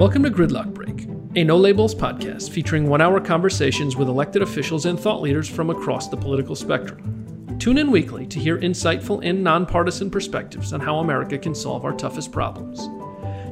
Welcome 0.00 0.22
to 0.22 0.30
Gridlock 0.30 0.72
Break, 0.72 1.06
a 1.36 1.44
no 1.44 1.58
labels 1.58 1.94
podcast 1.94 2.48
featuring 2.48 2.88
one 2.88 3.02
hour 3.02 3.20
conversations 3.20 3.96
with 3.96 4.08
elected 4.08 4.40
officials 4.40 4.86
and 4.86 4.98
thought 4.98 5.20
leaders 5.20 5.46
from 5.46 5.68
across 5.68 6.08
the 6.08 6.16
political 6.16 6.56
spectrum. 6.56 7.58
Tune 7.58 7.76
in 7.76 7.90
weekly 7.90 8.26
to 8.28 8.38
hear 8.38 8.58
insightful 8.60 9.20
and 9.22 9.44
nonpartisan 9.44 10.10
perspectives 10.10 10.72
on 10.72 10.80
how 10.80 11.00
America 11.00 11.36
can 11.36 11.54
solve 11.54 11.84
our 11.84 11.92
toughest 11.92 12.32
problems. 12.32 12.88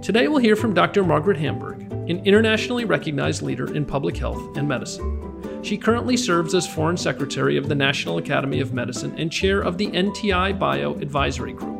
Today 0.02 0.26
we'll 0.26 0.38
hear 0.38 0.56
from 0.56 0.72
Dr. 0.72 1.04
Margaret 1.04 1.36
Hamburg, 1.36 1.82
an 2.08 2.24
internationally 2.24 2.86
recognized 2.86 3.42
leader 3.42 3.74
in 3.74 3.84
public 3.84 4.16
health 4.16 4.56
and 4.56 4.66
medicine. 4.66 5.60
She 5.62 5.76
currently 5.76 6.16
serves 6.16 6.54
as 6.54 6.66
Foreign 6.66 6.96
Secretary 6.96 7.58
of 7.58 7.68
the 7.68 7.74
National 7.74 8.16
Academy 8.16 8.60
of 8.60 8.72
Medicine 8.72 9.14
and 9.18 9.30
chair 9.30 9.60
of 9.60 9.76
the 9.76 9.88
NTI 9.88 10.58
Bio 10.58 10.94
Advisory 10.94 11.52
Group. 11.52 11.77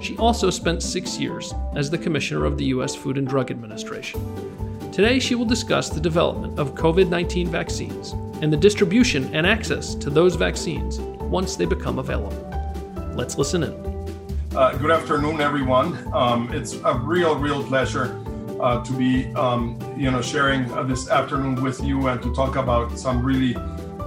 She 0.00 0.16
also 0.18 0.50
spent 0.50 0.82
six 0.82 1.18
years 1.18 1.54
as 1.74 1.90
the 1.90 1.98
Commissioner 1.98 2.44
of 2.44 2.58
the 2.58 2.66
U.S. 2.66 2.94
Food 2.94 3.18
and 3.18 3.26
Drug 3.26 3.50
Administration. 3.50 4.20
Today, 4.92 5.18
she 5.18 5.34
will 5.34 5.44
discuss 5.44 5.88
the 5.88 6.00
development 6.00 6.58
of 6.58 6.74
COVID 6.74 7.08
19 7.08 7.48
vaccines 7.48 8.12
and 8.42 8.52
the 8.52 8.56
distribution 8.56 9.34
and 9.34 9.46
access 9.46 9.94
to 9.96 10.10
those 10.10 10.36
vaccines 10.36 10.98
once 10.98 11.56
they 11.56 11.64
become 11.64 11.98
available. 11.98 12.42
Let's 13.14 13.38
listen 13.38 13.62
in. 13.62 13.86
Uh, 14.54 14.76
good 14.78 14.90
afternoon, 14.90 15.40
everyone. 15.40 15.96
Um, 16.14 16.52
it's 16.52 16.74
a 16.84 16.94
real, 16.94 17.36
real 17.36 17.62
pleasure 17.64 18.22
uh, 18.60 18.82
to 18.84 18.92
be, 18.92 19.26
um, 19.34 19.78
you 19.98 20.10
know, 20.10 20.22
sharing 20.22 20.70
uh, 20.72 20.82
this 20.82 21.10
afternoon 21.10 21.62
with 21.62 21.82
you 21.82 22.08
and 22.08 22.22
to 22.22 22.34
talk 22.34 22.56
about 22.56 22.98
some 22.98 23.22
really 23.22 23.54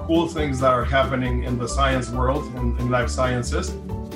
cool 0.08 0.28
things 0.28 0.60
that 0.60 0.72
are 0.72 0.86
happening 0.86 1.44
in 1.44 1.58
the 1.60 1.68
science 1.68 2.10
world 2.10 2.46
and 2.56 2.80
in 2.80 2.90
life 2.90 3.10
sciences, 3.10 3.70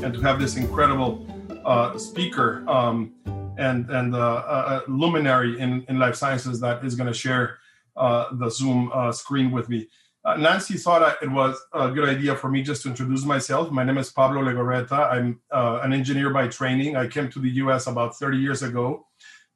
and 0.04 0.14
to 0.14 0.22
have 0.22 0.40
this 0.40 0.56
incredible 0.56 1.23
uh, 1.66 1.98
speaker 1.98 2.64
um, 2.68 3.14
and 3.58 3.90
and 3.90 4.16
uh, 4.16 4.82
a 4.88 4.92
luminary 4.92 5.60
in, 5.60 5.86
in 5.90 6.00
life 6.00 6.16
sciences 6.16 6.60
that 6.60 6.84
is 6.84 6.96
going 6.96 7.08
to 7.08 7.14
share 7.14 7.60
uh, 7.96 8.34
the 8.34 8.50
Zoom 8.50 8.92
uh, 8.94 9.12
screen 9.12 9.52
with 9.52 9.70
me. 9.70 9.88
Uh, 10.26 10.38
Nancy 10.38 10.76
thought 10.78 11.22
it 11.22 11.30
was 11.30 11.60
a 11.74 11.92
good 11.92 12.08
idea 12.08 12.36
for 12.36 12.50
me 12.50 12.64
just 12.64 12.84
to 12.84 12.90
introduce 12.90 13.26
myself. 13.26 13.72
My 13.72 13.84
name 13.84 13.98
is 13.98 14.10
Pablo 14.10 14.42
Legorreta. 14.42 15.12
I'm 15.12 15.42
uh, 15.52 15.82
an 15.84 15.92
engineer 15.92 16.30
by 16.30 16.48
training. 16.48 16.96
I 16.96 17.08
came 17.08 17.30
to 17.30 17.40
the 17.40 17.50
U.S. 17.64 17.88
about 17.88 18.16
30 18.16 18.38
years 18.38 18.64
ago. 18.64 19.06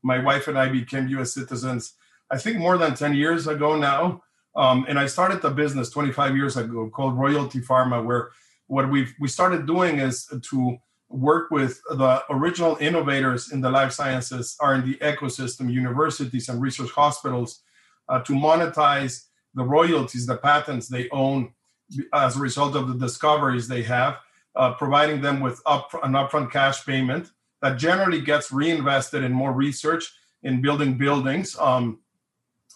My 0.03 0.19
wife 0.19 0.49
and 0.49 0.57
I 0.57 0.67
became 0.67 1.07
U.S. 1.07 1.33
citizens, 1.33 1.93
I 2.29 2.37
think, 2.37 2.57
more 2.57 2.77
than 2.77 2.95
10 2.95 3.15
years 3.15 3.47
ago 3.47 3.77
now. 3.77 4.23
Um, 4.57 4.85
and 4.89 4.99
I 4.99 5.05
started 5.05 5.41
the 5.41 5.51
business 5.51 5.89
25 5.89 6.35
years 6.35 6.57
ago 6.57 6.89
called 6.89 7.17
Royalty 7.17 7.59
Pharma, 7.59 8.03
where 8.03 8.29
what 8.67 8.89
we 8.89 9.07
we 9.19 9.29
started 9.29 9.65
doing 9.65 9.99
is 9.99 10.29
to 10.49 10.77
work 11.09 11.49
with 11.51 11.81
the 11.89 12.21
original 12.29 12.77
innovators 12.79 13.51
in 13.51 13.61
the 13.61 13.69
life 13.69 13.93
sciences 13.93 14.55
R&D 14.59 14.95
ecosystem, 14.95 15.71
universities 15.71 16.49
and 16.49 16.61
research 16.61 16.91
hospitals 16.91 17.61
uh, 18.09 18.19
to 18.21 18.33
monetize 18.33 19.25
the 19.53 19.63
royalties, 19.63 20.25
the 20.25 20.37
patents 20.37 20.87
they 20.87 21.09
own 21.09 21.53
as 22.13 22.35
a 22.35 22.39
result 22.39 22.75
of 22.75 22.87
the 22.87 22.95
discoveries 22.95 23.67
they 23.67 23.81
have, 23.83 24.17
uh, 24.55 24.73
providing 24.73 25.21
them 25.21 25.39
with 25.39 25.61
up, 25.65 25.89
an 26.03 26.11
upfront 26.13 26.51
cash 26.51 26.85
payment 26.85 27.31
that 27.61 27.77
generally 27.77 28.21
gets 28.21 28.51
reinvested 28.51 29.23
in 29.23 29.31
more 29.31 29.53
research 29.53 30.13
in 30.43 30.61
building 30.61 30.97
buildings. 30.97 31.57
Um, 31.57 31.99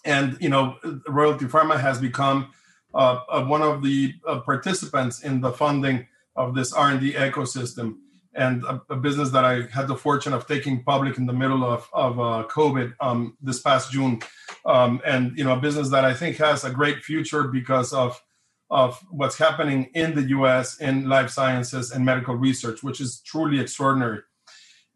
and 0.04 0.36
you 0.40 0.48
know, 0.48 0.76
Royalty 1.06 1.44
Pharma 1.44 1.78
has 1.78 2.00
become 2.00 2.50
uh, 2.94 3.20
uh 3.30 3.44
one 3.44 3.62
of 3.62 3.82
the 3.82 4.14
uh, 4.26 4.40
participants 4.40 5.22
in 5.22 5.40
the 5.40 5.52
funding 5.52 6.06
of 6.34 6.54
this 6.54 6.72
R&D 6.72 7.12
ecosystem 7.12 7.96
and 8.34 8.64
a, 8.64 8.82
a, 8.90 8.96
business 8.96 9.30
that 9.30 9.44
I 9.44 9.62
had 9.62 9.88
the 9.88 9.96
fortune 9.96 10.32
of 10.32 10.46
taking 10.46 10.82
public 10.82 11.18
in 11.18 11.26
the 11.26 11.32
middle 11.32 11.64
of, 11.64 11.88
of 11.92 12.18
uh, 12.18 12.46
COVID 12.48 12.94
um, 13.00 13.36
this 13.42 13.60
past 13.60 13.92
June. 13.92 14.20
Um, 14.64 15.00
and, 15.04 15.36
you 15.36 15.44
know, 15.44 15.52
a 15.52 15.60
business 15.60 15.90
that 15.90 16.04
I 16.04 16.14
think 16.14 16.36
has 16.38 16.64
a 16.64 16.70
great 16.70 17.02
future 17.02 17.44
because 17.44 17.92
of, 17.92 18.22
of 18.70 18.98
what's 19.10 19.36
happening 19.36 19.90
in 19.94 20.14
the 20.14 20.22
US 20.38 20.80
in 20.80 21.08
life 21.08 21.30
sciences 21.30 21.90
and 21.90 22.04
medical 22.04 22.34
research, 22.34 22.82
which 22.82 23.00
is 23.00 23.20
truly 23.20 23.60
extraordinary. 23.60 24.20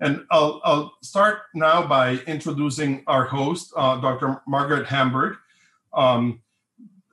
And 0.00 0.24
I'll, 0.30 0.60
I'll 0.64 0.94
start 1.02 1.40
now 1.54 1.86
by 1.86 2.18
introducing 2.26 3.02
our 3.06 3.24
host, 3.24 3.72
uh, 3.76 4.00
Dr. 4.00 4.42
Margaret 4.46 4.86
Hamburg. 4.86 5.36
Um, 5.92 6.40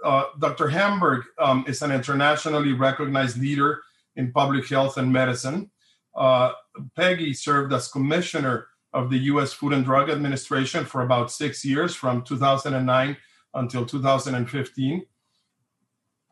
uh, 0.03 0.25
Dr. 0.40 0.67
Hamburg 0.67 1.23
um, 1.40 1.63
is 1.67 1.81
an 1.81 1.91
internationally 1.91 2.73
recognized 2.73 3.38
leader 3.38 3.81
in 4.16 4.31
public 4.31 4.67
health 4.67 4.97
and 4.97 5.11
medicine 5.11 5.72
uh, 6.16 6.51
Peggy 6.96 7.34
served 7.34 7.74
as 7.74 7.88
commissioner 7.88 8.68
of 8.94 9.09
the 9.09 9.18
U.S. 9.18 9.53
Food 9.53 9.74
and 9.74 9.84
Drug 9.84 10.09
Administration 10.09 10.85
for 10.85 11.01
about 11.01 11.31
six 11.31 11.66
years, 11.66 11.96
from 11.96 12.24
2009 12.24 13.18
until 13.56 13.85
2015. 13.85 15.06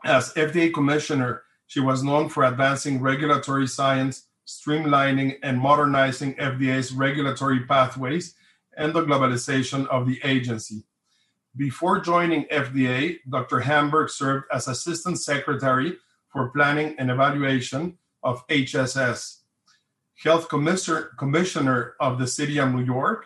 As 0.04 0.34
FDA 0.34 0.74
commissioner, 0.74 1.44
she 1.68 1.80
was 1.80 2.04
known 2.04 2.30
for 2.30 2.44
advancing 2.44 3.02
regulatory 3.02 3.68
science, 3.68 4.28
streamlining 4.48 5.38
and 5.44 5.60
modernizing 5.60 6.36
FDA's 6.36 6.92
regulatory 6.92 7.66
pathways, 7.66 8.36
and 8.78 8.94
the 8.94 9.04
globalization 9.04 9.88
of 9.88 10.08
the 10.08 10.20
agency. 10.24 10.84
Before 11.56 12.00
joining 12.00 12.46
FDA, 12.46 13.18
Dr. 13.30 13.60
Hamburg 13.60 14.10
served 14.10 14.46
as 14.54 14.68
Assistant 14.68 15.20
Secretary 15.20 15.98
for 16.32 16.50
Planning 16.50 16.96
and 16.98 17.12
Evaluation 17.12 17.98
of 18.24 18.48
HSS, 18.48 19.41
Health 20.24 20.50
Commissioner 20.50 21.96
of 22.00 22.20
the 22.20 22.28
City 22.28 22.60
of 22.60 22.72
New 22.72 22.84
York, 22.84 23.26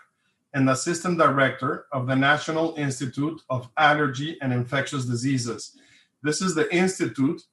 and 0.54 0.70
Assistant 0.70 1.18
Director 1.18 1.88
of 1.92 2.08
the 2.08 2.16
National 2.16 2.74
Institute 2.76 3.42
of 3.50 3.68
Allergy 3.78 4.38
and 4.42 4.54
Infectious 4.54 5.04
Diseases. 5.04 5.78
This 6.24 6.42
is 6.42 6.56
the 6.56 6.74
institute 6.74 7.44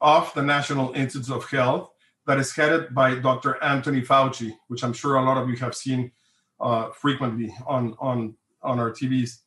of 0.00 0.32
the 0.32 0.42
National 0.42 0.94
Institute 0.94 1.36
of 1.36 1.44
Health 1.50 1.90
that 2.26 2.38
is 2.38 2.56
headed 2.56 2.94
by 2.94 3.16
Dr. 3.16 3.62
Anthony 3.62 4.00
Fauci, 4.00 4.56
which 4.68 4.82
I'm 4.82 4.94
sure 4.94 5.16
a 5.16 5.22
lot 5.22 5.36
of 5.36 5.50
you 5.50 5.56
have 5.56 5.74
seen 5.74 6.10
uh, 6.58 6.88
frequently 6.90 7.54
on, 7.66 7.94
on, 8.00 8.34
on 8.62 8.80
our 8.80 8.90
TVs. 8.90 9.40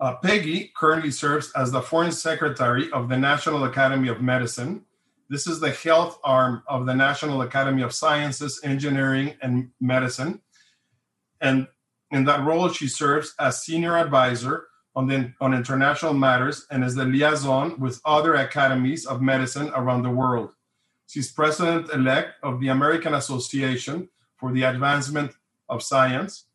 Uh, 0.00 0.16
Peggy 0.16 0.72
currently 0.74 1.10
serves 1.10 1.52
as 1.52 1.70
the 1.70 1.82
Foreign 1.82 2.12
Secretary 2.12 2.90
of 2.92 3.10
the 3.10 3.18
National 3.18 3.64
Academy 3.64 4.08
of 4.08 4.22
Medicine 4.22 4.85
this 5.28 5.46
is 5.46 5.58
the 5.60 5.70
health 5.70 6.18
arm 6.22 6.62
of 6.68 6.86
the 6.86 6.94
National 6.94 7.42
Academy 7.42 7.82
of 7.82 7.94
Sciences, 7.94 8.60
Engineering, 8.62 9.34
and 9.42 9.70
Medicine. 9.80 10.40
And 11.40 11.66
in 12.12 12.24
that 12.24 12.44
role, 12.44 12.68
she 12.68 12.86
serves 12.86 13.34
as 13.40 13.62
senior 13.62 13.96
advisor 13.96 14.68
on, 14.94 15.08
the, 15.08 15.32
on 15.40 15.52
international 15.52 16.14
matters 16.14 16.66
and 16.70 16.84
is 16.84 16.94
the 16.94 17.04
liaison 17.04 17.78
with 17.78 18.00
other 18.04 18.34
academies 18.34 19.04
of 19.04 19.20
medicine 19.20 19.70
around 19.74 20.02
the 20.02 20.10
world. 20.10 20.50
She's 21.08 21.30
president 21.30 21.90
elect 21.92 22.34
of 22.42 22.60
the 22.60 22.68
American 22.68 23.14
Association 23.14 24.08
for 24.36 24.52
the 24.52 24.62
Advancement 24.62 25.32
of 25.68 25.82
Science, 25.82 26.46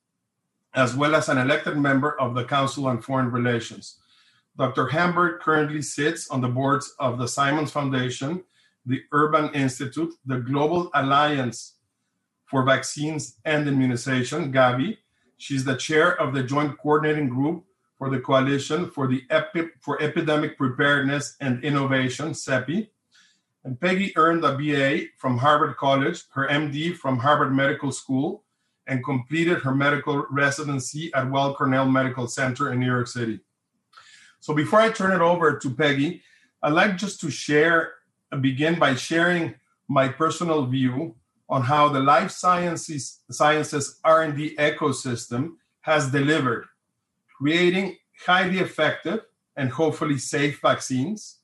as 0.74 0.96
well 0.96 1.16
as 1.16 1.30
an 1.30 1.38
elected 1.38 1.78
member 1.78 2.20
of 2.20 2.36
the 2.36 2.46
Council 2.46 2.88
on 2.88 3.02
Foreign 3.02 3.32
Relations. 3.32 3.98
Dr. 4.58 4.88
Hamburg 4.88 5.42
currently 5.42 5.82
sits 5.82 6.30
on 6.30 6.42
the 6.42 6.48
boards 6.48 6.94
of 7.00 7.18
the 7.18 7.28
Simons 7.28 7.72
Foundation 7.72 8.44
the 8.86 9.02
Urban 9.12 9.53
Institute, 9.53 10.14
the 10.25 10.40
Global 10.40 10.90
Alliance 10.94 11.75
for 12.46 12.64
Vaccines 12.64 13.38
and 13.46 13.68
Immunization, 13.68 14.52
Gavi. 14.52 14.97
She's 15.38 15.64
the 15.64 15.75
chair 15.75 16.19
of 16.19 16.34
the 16.34 16.44
Joint 16.44 16.78
Coordinating 16.78 17.30
Group 17.30 17.66
for 17.97 18.09
the 18.09 18.20
Coalition 18.20 18.90
for 18.90 19.08
the 19.08 19.24
Epi- 19.30 19.70
for 19.80 20.02
Epidemic 20.02 20.58
Preparedness 20.58 21.36
and 21.40 21.64
Innovation, 21.64 22.31
CEPI. 22.31 22.90
And 23.64 23.80
Peggy 23.80 24.12
earned 24.18 24.44
a 24.44 24.58
BA 24.58 25.09
from 25.18 25.38
Harvard 25.38 25.78
College, 25.78 26.24
her 26.34 26.47
MD 26.47 26.96
from 26.96 27.20
Harvard 27.20 27.53
Medical 27.53 27.91
School, 27.91 28.44
and 28.88 29.03
completed 29.03 29.59
her 29.59 29.74
medical 29.74 30.25
residency 30.31 31.14
at 31.14 31.29
Weill 31.29 31.53
Cornell 31.53 31.85
Medical 31.85 32.28
Center 32.28 32.72
in 32.72 32.79
New 32.79 32.88
York 32.88 33.08
City. 33.08 33.40
So 34.40 34.56
before 34.56 34.82
I 34.82 34.90
turn 34.90 35.11
it 35.11 35.22
over 35.22 35.58
to 35.59 35.70
Peggy, 35.70 36.23
I'd 36.64 36.73
like 36.73 36.97
just 36.97 37.22
to 37.22 37.29
share 37.29 37.94
begin 38.40 38.80
by 38.80 38.96
sharing 38.96 39.56
my 39.88 40.08
personal 40.08 40.66
view 40.66 41.16
on 41.50 41.64
how 41.64 41.90
the 41.90 42.00
life 42.00 42.32
sciences 42.32 43.20
sciences 43.30 44.00
R&D 44.06 44.56
ecosystem 44.58 45.56
has 45.82 46.12
delivered, 46.12 46.66
creating 47.38 47.98
highly 48.26 48.60
effective 48.60 49.20
and 49.58 49.70
hopefully 49.70 50.18
safe 50.18 50.62
vaccines 50.62 51.40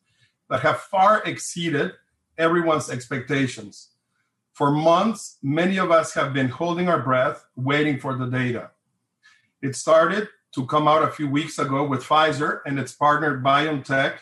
that 0.49 0.61
have 0.61 0.79
far 0.79 1.21
exceeded 1.23 1.91
everyone's 2.37 2.89
expectations. 2.89 3.89
For 4.53 4.71
months, 4.71 5.37
many 5.43 5.77
of 5.77 5.91
us 5.91 6.13
have 6.13 6.33
been 6.33 6.49
holding 6.49 6.87
our 6.87 7.01
breath, 7.01 7.45
waiting 7.55 7.99
for 7.99 8.15
the 8.15 8.27
data. 8.27 8.71
It 9.61 9.75
started 9.75 10.29
to 10.55 10.65
come 10.65 10.87
out 10.87 11.03
a 11.03 11.11
few 11.11 11.29
weeks 11.29 11.59
ago 11.59 11.83
with 11.83 12.03
Pfizer 12.03 12.61
and 12.65 12.79
its 12.79 12.93
partner 12.93 13.41
BioNTech 13.43 14.19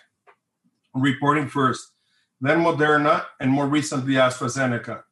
reporting 0.94 1.48
first 1.48 1.92
then 2.42 2.60
Moderna, 2.60 3.26
and 3.40 3.52
more 3.52 3.68
recently 3.68 4.16
AstraZeneca, 4.16 5.04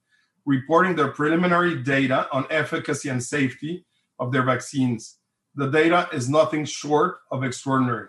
reporting 0.46 0.96
their 0.96 1.10
preliminary 1.10 1.82
data 1.82 2.28
on 2.32 2.46
efficacy 2.50 3.10
and 3.10 3.24
safety 3.24 3.86
of 4.20 4.32
their 4.32 4.44
vaccines. 4.44 5.20
the 5.56 5.70
data 5.70 6.10
is 6.12 6.28
nothing 6.28 6.66
short 6.66 7.18
of 7.30 7.44
extraordinary. 7.44 8.08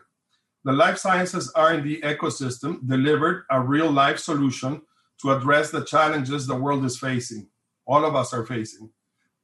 The 0.64 0.72
life 0.72 0.96
sciences 0.96 1.52
R&D 1.54 2.00
ecosystem 2.00 2.88
delivered 2.88 3.44
a 3.50 3.60
real 3.60 3.90
life 3.90 4.18
solution 4.18 4.80
to 5.20 5.30
address 5.32 5.70
the 5.70 5.84
challenges 5.84 6.46
the 6.46 6.56
world 6.56 6.84
is 6.86 6.98
facing, 6.98 7.48
all 7.86 8.04
of 8.06 8.16
us 8.16 8.32
are 8.32 8.46
facing, 8.46 8.90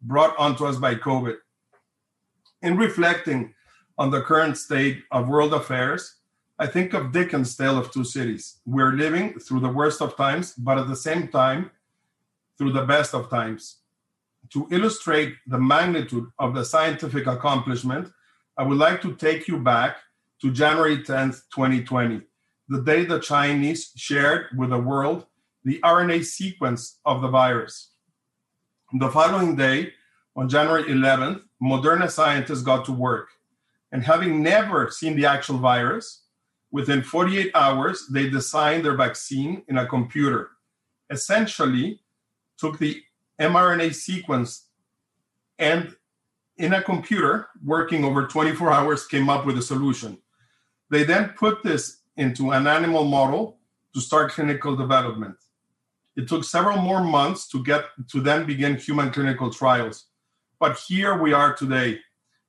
brought 0.00 0.34
onto 0.38 0.64
us 0.64 0.78
by 0.78 0.94
COVID. 0.94 1.36
In 2.62 2.78
reflecting 2.78 3.54
on 3.98 4.10
the 4.10 4.22
current 4.22 4.56
state 4.56 5.02
of 5.10 5.28
world 5.28 5.52
affairs, 5.52 6.19
I 6.60 6.66
think 6.66 6.92
of 6.92 7.10
Dickens' 7.10 7.56
Tale 7.56 7.78
of 7.78 7.90
Two 7.90 8.04
Cities. 8.04 8.58
We're 8.66 8.92
living 8.92 9.38
through 9.38 9.60
the 9.60 9.70
worst 9.70 10.02
of 10.02 10.14
times, 10.14 10.52
but 10.52 10.76
at 10.76 10.88
the 10.88 10.94
same 10.94 11.28
time, 11.28 11.70
through 12.58 12.72
the 12.72 12.84
best 12.84 13.14
of 13.14 13.30
times. 13.30 13.78
To 14.52 14.68
illustrate 14.70 15.36
the 15.46 15.58
magnitude 15.58 16.26
of 16.38 16.54
the 16.54 16.66
scientific 16.66 17.26
accomplishment, 17.26 18.12
I 18.58 18.64
would 18.64 18.76
like 18.76 19.00
to 19.00 19.16
take 19.16 19.48
you 19.48 19.56
back 19.56 19.96
to 20.42 20.50
January 20.52 20.98
10th, 20.98 21.44
2020, 21.54 22.20
the 22.68 22.82
day 22.82 23.06
the 23.06 23.20
Chinese 23.20 23.92
shared 23.96 24.48
with 24.54 24.68
the 24.68 24.78
world 24.78 25.24
the 25.64 25.80
RNA 25.82 26.26
sequence 26.26 26.98
of 27.06 27.22
the 27.22 27.28
virus. 27.28 27.92
The 28.92 29.08
following 29.08 29.56
day, 29.56 29.94
on 30.36 30.50
January 30.50 30.84
11th, 30.84 31.40
Moderna 31.62 32.10
scientists 32.10 32.60
got 32.60 32.84
to 32.84 32.92
work. 32.92 33.28
And 33.92 34.04
having 34.04 34.42
never 34.42 34.90
seen 34.90 35.16
the 35.16 35.24
actual 35.24 35.56
virus, 35.56 36.20
within 36.70 37.02
48 37.02 37.50
hours, 37.54 38.06
they 38.10 38.28
designed 38.28 38.84
their 38.84 38.96
vaccine 38.96 39.62
in 39.68 39.78
a 39.78 39.86
computer. 39.86 40.50
Essentially, 41.10 42.00
took 42.58 42.78
the 42.78 43.02
mRNA 43.40 43.94
sequence 43.94 44.66
and 45.58 45.94
in 46.58 46.74
a 46.74 46.82
computer 46.82 47.48
working 47.64 48.04
over 48.04 48.26
24 48.26 48.70
hours 48.70 49.06
came 49.06 49.30
up 49.30 49.46
with 49.46 49.56
a 49.56 49.62
solution. 49.62 50.18
They 50.90 51.04
then 51.04 51.30
put 51.30 51.62
this 51.62 52.02
into 52.16 52.50
an 52.50 52.66
animal 52.66 53.04
model 53.04 53.58
to 53.94 54.00
start 54.00 54.32
clinical 54.32 54.76
development. 54.76 55.36
It 56.16 56.28
took 56.28 56.44
several 56.44 56.76
more 56.76 57.02
months 57.02 57.48
to 57.48 57.64
get 57.64 57.84
to 58.08 58.20
then 58.20 58.44
begin 58.44 58.76
human 58.76 59.10
clinical 59.10 59.50
trials. 59.50 60.06
But 60.58 60.78
here 60.86 61.16
we 61.16 61.32
are 61.32 61.54
today 61.54 62.00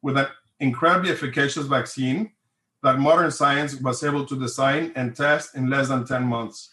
with 0.01 0.17
an 0.17 0.27
incredibly 0.59 1.11
efficacious 1.11 1.67
vaccine 1.67 2.31
that 2.83 2.99
modern 2.99 3.31
science 3.31 3.75
was 3.75 4.03
able 4.03 4.25
to 4.25 4.39
design 4.39 4.91
and 4.95 5.15
test 5.15 5.55
in 5.55 5.69
less 5.69 5.89
than 5.89 6.05
10 6.05 6.23
months. 6.23 6.69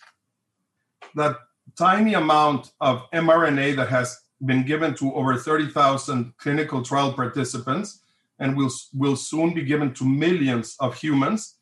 That 1.14 1.36
tiny 1.76 2.14
amount 2.14 2.72
of 2.80 3.02
mRNA 3.12 3.76
that 3.76 3.88
has 3.88 4.18
been 4.44 4.64
given 4.64 4.94
to 4.94 5.12
over 5.14 5.36
30,000 5.36 6.32
clinical 6.38 6.82
trial 6.82 7.12
participants 7.12 8.00
and 8.38 8.56
will, 8.56 8.70
will 8.94 9.16
soon 9.16 9.52
be 9.52 9.62
given 9.62 9.92
to 9.94 10.04
millions 10.04 10.76
of 10.80 10.96
humans 10.96 11.56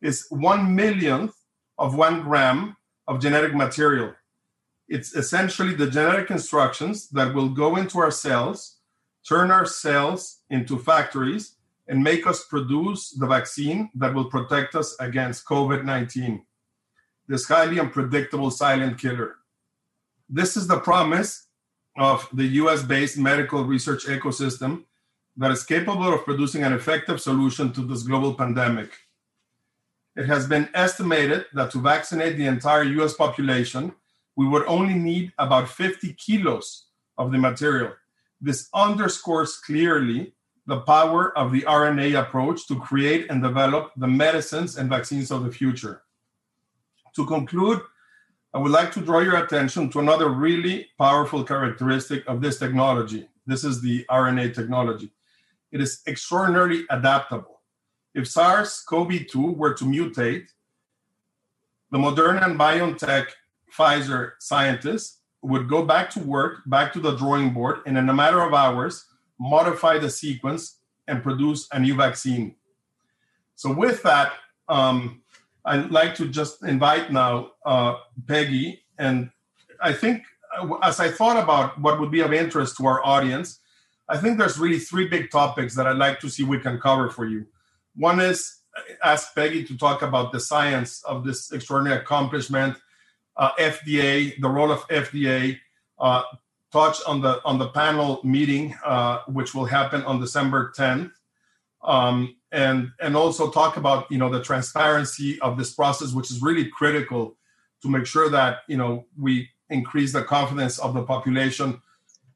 is 0.00 0.26
one 0.30 0.74
millionth 0.74 1.34
of 1.78 1.94
one 1.94 2.22
gram 2.22 2.76
of 3.06 3.20
genetic 3.20 3.54
material. 3.54 4.14
It's 4.88 5.14
essentially 5.14 5.74
the 5.74 5.90
genetic 5.90 6.30
instructions 6.30 7.08
that 7.10 7.34
will 7.34 7.48
go 7.48 7.76
into 7.76 7.98
our 7.98 8.10
cells, 8.10 8.76
turn 9.26 9.50
our 9.50 9.66
cells 9.66 10.40
into 10.50 10.78
factories, 10.78 11.53
and 11.88 12.02
make 12.02 12.26
us 12.26 12.44
produce 12.44 13.10
the 13.10 13.26
vaccine 13.26 13.90
that 13.94 14.14
will 14.14 14.24
protect 14.24 14.74
us 14.74 14.96
against 15.00 15.44
COVID 15.46 15.84
19, 15.84 16.42
this 17.28 17.46
highly 17.46 17.78
unpredictable 17.78 18.50
silent 18.50 18.98
killer. 18.98 19.36
This 20.28 20.56
is 20.56 20.66
the 20.66 20.78
promise 20.78 21.46
of 21.96 22.28
the 22.32 22.46
US 22.62 22.82
based 22.82 23.18
medical 23.18 23.64
research 23.64 24.06
ecosystem 24.06 24.84
that 25.36 25.50
is 25.50 25.64
capable 25.64 26.12
of 26.12 26.24
producing 26.24 26.62
an 26.62 26.72
effective 26.72 27.20
solution 27.20 27.72
to 27.72 27.82
this 27.82 28.02
global 28.02 28.34
pandemic. 28.34 28.90
It 30.16 30.26
has 30.26 30.46
been 30.46 30.68
estimated 30.74 31.46
that 31.54 31.70
to 31.72 31.78
vaccinate 31.80 32.36
the 32.36 32.46
entire 32.46 32.84
US 32.84 33.14
population, 33.14 33.92
we 34.36 34.46
would 34.46 34.64
only 34.66 34.94
need 34.94 35.32
about 35.38 35.68
50 35.68 36.12
kilos 36.14 36.86
of 37.18 37.32
the 37.32 37.38
material. 37.38 37.92
This 38.40 38.68
underscores 38.74 39.56
clearly 39.56 40.33
the 40.66 40.80
power 40.80 41.36
of 41.36 41.52
the 41.52 41.62
RNA 41.62 42.20
approach 42.20 42.66
to 42.68 42.78
create 42.80 43.26
and 43.30 43.42
develop 43.42 43.92
the 43.96 44.06
medicines 44.06 44.78
and 44.78 44.88
vaccines 44.88 45.30
of 45.30 45.44
the 45.44 45.50
future. 45.50 46.02
To 47.16 47.26
conclude, 47.26 47.80
I 48.54 48.58
would 48.58 48.72
like 48.72 48.92
to 48.92 49.00
draw 49.00 49.18
your 49.18 49.36
attention 49.36 49.90
to 49.90 50.00
another 50.00 50.28
really 50.28 50.88
powerful 50.98 51.44
characteristic 51.44 52.24
of 52.26 52.40
this 52.40 52.58
technology. 52.58 53.28
This 53.46 53.64
is 53.64 53.82
the 53.82 54.04
RNA 54.10 54.54
technology. 54.54 55.12
It 55.70 55.80
is 55.80 56.00
extraordinarily 56.06 56.84
adaptable. 56.88 57.60
If 58.14 58.28
SARS 58.28 58.80
CoV 58.88 59.26
2 59.26 59.52
were 59.52 59.74
to 59.74 59.84
mutate, 59.84 60.46
the 61.90 61.98
Moderna 61.98 62.44
and 62.44 62.58
BioNTech 62.58 63.26
Pfizer 63.76 64.32
scientists 64.38 65.18
would 65.42 65.68
go 65.68 65.84
back 65.84 66.08
to 66.10 66.20
work, 66.20 66.60
back 66.66 66.92
to 66.92 67.00
the 67.00 67.16
drawing 67.16 67.52
board, 67.52 67.80
and 67.86 67.98
in 67.98 68.08
a 68.08 68.14
matter 68.14 68.40
of 68.40 68.54
hours, 68.54 69.04
modify 69.38 69.98
the 69.98 70.10
sequence 70.10 70.80
and 71.06 71.22
produce 71.22 71.68
a 71.72 71.78
new 71.78 71.94
vaccine. 71.94 72.56
So, 73.54 73.72
with 73.72 74.02
that, 74.02 74.32
um, 74.68 75.22
I'd 75.64 75.90
like 75.90 76.14
to 76.16 76.28
just 76.28 76.62
invite 76.62 77.12
now 77.12 77.52
uh, 77.64 77.96
Peggy. 78.26 78.84
And 78.98 79.30
I 79.80 79.92
think 79.92 80.22
as 80.82 81.00
I 81.00 81.08
thought 81.10 81.42
about 81.42 81.80
what 81.80 82.00
would 82.00 82.10
be 82.10 82.20
of 82.20 82.32
interest 82.32 82.76
to 82.78 82.86
our 82.86 83.04
audience, 83.04 83.60
I 84.08 84.18
think 84.18 84.38
there's 84.38 84.58
really 84.58 84.78
three 84.78 85.08
big 85.08 85.30
topics 85.30 85.74
that 85.76 85.86
I'd 85.86 85.96
like 85.96 86.20
to 86.20 86.28
see 86.28 86.42
we 86.42 86.58
can 86.58 86.78
cover 86.78 87.08
for 87.08 87.24
you. 87.24 87.46
One 87.96 88.20
is 88.20 88.58
uh, 88.76 88.82
ask 89.04 89.34
Peggy 89.34 89.64
to 89.64 89.78
talk 89.78 90.02
about 90.02 90.32
the 90.32 90.40
science 90.40 91.02
of 91.04 91.24
this 91.24 91.52
extraordinary 91.52 92.00
accomplishment, 92.00 92.76
uh, 93.36 93.52
FDA, 93.58 94.38
the 94.40 94.48
role 94.48 94.70
of 94.70 94.86
FDA, 94.88 95.58
uh, 95.98 96.22
touch 96.74 96.98
on 97.06 97.20
the 97.20 97.40
on 97.44 97.56
the 97.58 97.68
panel 97.68 98.20
meeting, 98.24 98.74
uh, 98.84 99.20
which 99.28 99.54
will 99.54 99.64
happen 99.64 100.02
on 100.02 100.20
December 100.20 100.72
10th, 100.76 101.12
um, 101.84 102.34
and 102.50 102.90
and 103.00 103.16
also 103.16 103.50
talk 103.50 103.76
about 103.76 104.10
you 104.10 104.18
know 104.18 104.28
the 104.28 104.42
transparency 104.42 105.40
of 105.40 105.56
this 105.56 105.72
process, 105.72 106.12
which 106.12 106.30
is 106.32 106.42
really 106.42 106.66
critical 106.68 107.36
to 107.82 107.88
make 107.88 108.06
sure 108.06 108.28
that 108.28 108.58
you 108.66 108.76
know 108.76 109.06
we 109.16 109.48
increase 109.70 110.12
the 110.12 110.24
confidence 110.36 110.78
of 110.78 110.92
the 110.94 111.04
population 111.04 111.80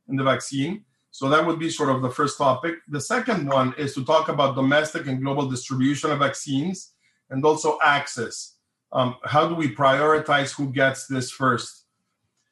in 0.08 0.16
the 0.16 0.24
vaccine. 0.24 0.84
So 1.10 1.28
that 1.30 1.44
would 1.44 1.58
be 1.58 1.70
sort 1.70 1.90
of 1.90 2.00
the 2.00 2.10
first 2.10 2.38
topic. 2.38 2.74
The 2.86 3.00
second 3.00 3.48
one 3.48 3.74
is 3.76 3.92
to 3.94 4.04
talk 4.04 4.28
about 4.28 4.54
domestic 4.54 5.08
and 5.08 5.20
global 5.20 5.50
distribution 5.50 6.12
of 6.12 6.20
vaccines 6.20 6.92
and 7.30 7.44
also 7.44 7.78
access. 7.82 8.54
Um, 8.92 9.16
how 9.24 9.48
do 9.48 9.54
we 9.56 9.74
prioritize 9.74 10.54
who 10.54 10.70
gets 10.70 11.06
this 11.08 11.30
first? 11.30 11.87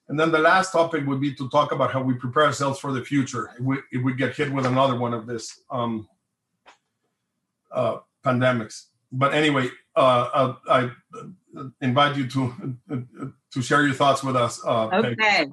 And 0.09 0.19
then 0.19 0.31
the 0.31 0.39
last 0.39 0.71
topic 0.73 1.05
would 1.07 1.21
be 1.21 1.35
to 1.35 1.49
talk 1.51 1.73
about 1.73 1.93
how 1.93 2.03
we 2.03 2.15
prepare 2.15 2.45
ourselves 2.45 2.79
for 2.79 2.93
the 2.93 3.05
future 3.05 3.51
if 3.59 3.61
we, 3.61 3.79
if 3.91 4.03
we 4.05 4.15
get 4.15 4.37
hit 4.37 4.53
with 4.53 4.67
another 4.67 4.97
one 4.97 5.13
of 5.13 5.27
this 5.27 5.61
um, 5.71 6.09
uh, 7.73 7.99
pandemics. 8.25 8.87
But 9.11 9.35
anyway, 9.35 9.69
uh, 9.97 10.55
I, 10.69 10.79
I, 10.79 10.91
invite 11.81 12.17
you 12.17 12.27
to 12.29 12.77
to 13.53 13.63
share 13.63 13.87
your 13.87 13.95
thoughts 13.95 14.23
with 14.23 14.37
us. 14.37 14.61
Uh, 14.65 14.89
okay, 14.93 15.47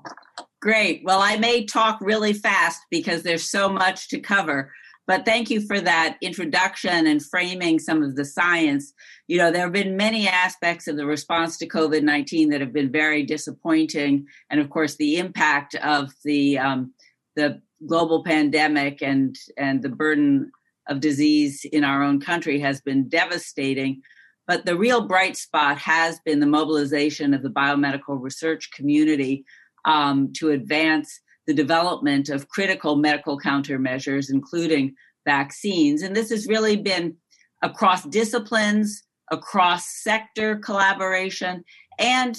great. 0.59 1.01
Well, 1.05 1.21
I 1.21 1.37
may 1.37 1.65
talk 1.65 1.99
really 2.01 2.33
fast 2.33 2.81
because 2.89 3.23
there's 3.23 3.49
so 3.49 3.69
much 3.69 4.09
to 4.09 4.19
cover. 4.19 4.73
But 5.05 5.25
thank 5.25 5.49
you 5.49 5.61
for 5.61 5.81
that 5.81 6.17
introduction 6.21 7.07
and 7.07 7.23
framing 7.23 7.79
some 7.79 8.03
of 8.03 8.15
the 8.15 8.23
science. 8.23 8.93
You 9.27 9.37
know, 9.37 9.51
there 9.51 9.63
have 9.63 9.73
been 9.73 9.97
many 9.97 10.27
aspects 10.27 10.87
of 10.87 10.95
the 10.95 11.05
response 11.05 11.57
to 11.57 11.67
COVID 11.67 12.03
19 12.03 12.49
that 12.49 12.61
have 12.61 12.73
been 12.73 12.91
very 12.91 13.23
disappointing. 13.23 14.25
And 14.49 14.61
of 14.61 14.69
course, 14.69 14.95
the 14.95 15.17
impact 15.17 15.75
of 15.75 16.11
the, 16.23 16.57
um, 16.57 16.93
the 17.35 17.61
global 17.85 18.23
pandemic 18.23 19.01
and, 19.01 19.37
and 19.57 19.81
the 19.81 19.89
burden 19.89 20.51
of 20.87 21.01
disease 21.01 21.65
in 21.71 21.83
our 21.83 22.01
own 22.01 22.19
country 22.21 22.59
has 22.59 22.79
been 22.81 23.09
devastating. 23.09 24.01
But 24.47 24.65
the 24.65 24.77
real 24.77 25.07
bright 25.07 25.37
spot 25.37 25.77
has 25.79 26.19
been 26.25 26.39
the 26.39 26.45
mobilization 26.45 27.33
of 27.33 27.43
the 27.43 27.49
biomedical 27.49 28.21
research 28.21 28.71
community 28.71 29.45
um, 29.85 30.31
to 30.33 30.51
advance 30.51 31.19
the 31.47 31.53
development 31.53 32.29
of 32.29 32.49
critical 32.49 32.95
medical 32.95 33.39
countermeasures, 33.39 34.31
including 34.31 34.95
vaccines. 35.25 36.01
And 36.01 36.15
this 36.15 36.29
has 36.29 36.47
really 36.47 36.75
been 36.75 37.15
across 37.61 38.03
disciplines, 38.03 39.03
across 39.31 39.87
sector 40.01 40.57
collaboration, 40.57 41.63
and 41.99 42.37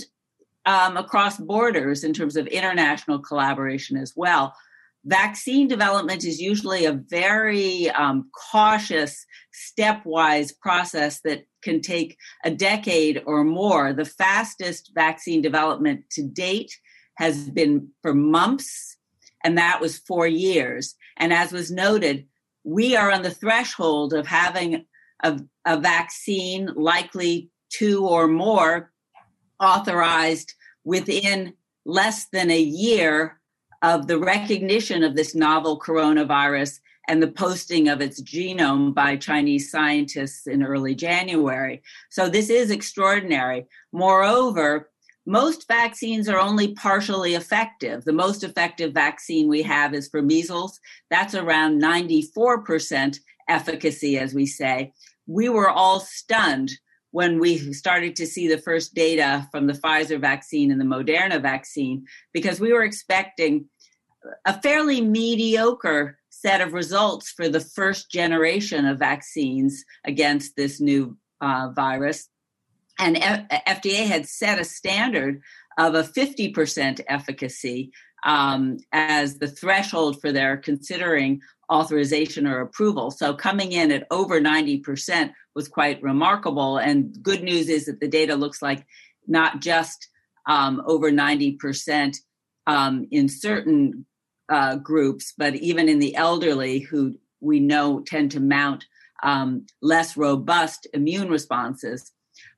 um, 0.66 0.96
across 0.96 1.38
borders 1.38 2.04
in 2.04 2.12
terms 2.12 2.36
of 2.36 2.46
international 2.46 3.18
collaboration 3.18 3.96
as 3.96 4.12
well 4.16 4.54
vaccine 5.04 5.68
development 5.68 6.24
is 6.24 6.40
usually 6.40 6.86
a 6.86 6.92
very 6.92 7.90
um, 7.90 8.30
cautious, 8.50 9.26
stepwise 9.52 10.52
process 10.58 11.20
that 11.20 11.44
can 11.62 11.80
take 11.80 12.16
a 12.44 12.50
decade 12.50 13.22
or 13.26 13.44
more. 13.44 13.92
The 13.92 14.04
fastest 14.04 14.92
vaccine 14.94 15.42
development 15.42 16.04
to 16.12 16.22
date 16.22 16.76
has 17.16 17.48
been 17.50 17.88
for 18.02 18.14
mumps, 18.14 18.96
and 19.44 19.58
that 19.58 19.80
was 19.80 19.98
four 19.98 20.26
years. 20.26 20.94
And 21.16 21.32
as 21.32 21.52
was 21.52 21.70
noted, 21.70 22.26
we 22.64 22.96
are 22.96 23.10
on 23.10 23.22
the 23.22 23.30
threshold 23.30 24.14
of 24.14 24.26
having 24.26 24.86
a, 25.22 25.40
a 25.64 25.78
vaccine, 25.78 26.70
likely 26.74 27.50
two 27.70 28.06
or 28.06 28.26
more, 28.26 28.92
authorized 29.60 30.54
within 30.84 31.54
less 31.84 32.26
than 32.32 32.50
a 32.50 32.60
year 32.60 33.40
of 33.82 34.06
the 34.06 34.18
recognition 34.18 35.04
of 35.04 35.14
this 35.14 35.34
novel 35.34 35.78
coronavirus 35.78 36.80
and 37.06 37.22
the 37.22 37.30
posting 37.30 37.88
of 37.88 38.00
its 38.00 38.22
genome 38.22 38.94
by 38.94 39.16
Chinese 39.16 39.70
scientists 39.70 40.46
in 40.46 40.62
early 40.62 40.94
January. 40.94 41.82
So 42.10 42.28
this 42.28 42.48
is 42.48 42.70
extraordinary. 42.70 43.66
Moreover, 43.92 44.90
most 45.26 45.66
vaccines 45.68 46.28
are 46.28 46.38
only 46.38 46.74
partially 46.74 47.34
effective. 47.34 48.04
The 48.04 48.12
most 48.12 48.44
effective 48.44 48.92
vaccine 48.92 49.48
we 49.48 49.62
have 49.62 49.94
is 49.94 50.08
for 50.08 50.20
measles. 50.20 50.78
That's 51.10 51.34
around 51.34 51.80
94% 51.80 53.18
efficacy, 53.48 54.18
as 54.18 54.34
we 54.34 54.46
say. 54.46 54.92
We 55.26 55.48
were 55.48 55.70
all 55.70 56.00
stunned 56.00 56.72
when 57.10 57.38
we 57.38 57.72
started 57.72 58.16
to 58.16 58.26
see 58.26 58.48
the 58.48 58.58
first 58.58 58.94
data 58.94 59.48
from 59.50 59.66
the 59.66 59.72
Pfizer 59.72 60.20
vaccine 60.20 60.70
and 60.70 60.80
the 60.80 60.84
Moderna 60.84 61.40
vaccine 61.40 62.04
because 62.32 62.60
we 62.60 62.72
were 62.72 62.82
expecting 62.82 63.66
a 64.44 64.60
fairly 64.60 65.00
mediocre 65.00 66.18
set 66.28 66.60
of 66.60 66.72
results 66.72 67.30
for 67.30 67.48
the 67.48 67.60
first 67.60 68.10
generation 68.10 68.84
of 68.84 68.98
vaccines 68.98 69.84
against 70.04 70.56
this 70.56 70.80
new 70.80 71.16
uh, 71.40 71.68
virus 71.74 72.28
and 72.98 73.16
F- 73.16 73.64
FDA 73.66 74.06
had 74.06 74.26
set 74.26 74.60
a 74.60 74.64
standard 74.64 75.40
of 75.78 75.94
a 75.94 76.02
50% 76.02 77.00
efficacy 77.08 77.92
um, 78.24 78.78
as 78.92 79.38
the 79.38 79.48
threshold 79.48 80.20
for 80.20 80.32
their 80.32 80.56
considering 80.56 81.40
authorization 81.70 82.46
or 82.46 82.60
approval. 82.60 83.10
So 83.10 83.34
coming 83.34 83.72
in 83.72 83.90
at 83.90 84.06
over 84.10 84.40
90% 84.40 85.32
was 85.54 85.68
quite 85.68 86.02
remarkable. 86.02 86.78
And 86.78 87.16
good 87.22 87.42
news 87.42 87.68
is 87.68 87.86
that 87.86 88.00
the 88.00 88.08
data 88.08 88.36
looks 88.36 88.62
like 88.62 88.86
not 89.26 89.60
just 89.60 90.08
um, 90.46 90.82
over 90.86 91.10
90% 91.10 92.16
um, 92.66 93.06
in 93.10 93.28
certain 93.28 94.06
uh, 94.50 94.76
groups, 94.76 95.32
but 95.36 95.54
even 95.56 95.88
in 95.88 95.98
the 95.98 96.14
elderly 96.16 96.80
who 96.80 97.14
we 97.40 97.60
know 97.60 98.00
tend 98.00 98.30
to 98.32 98.40
mount 98.40 98.84
um, 99.22 99.66
less 99.80 100.16
robust 100.16 100.86
immune 100.92 101.28
responses. 101.28 102.12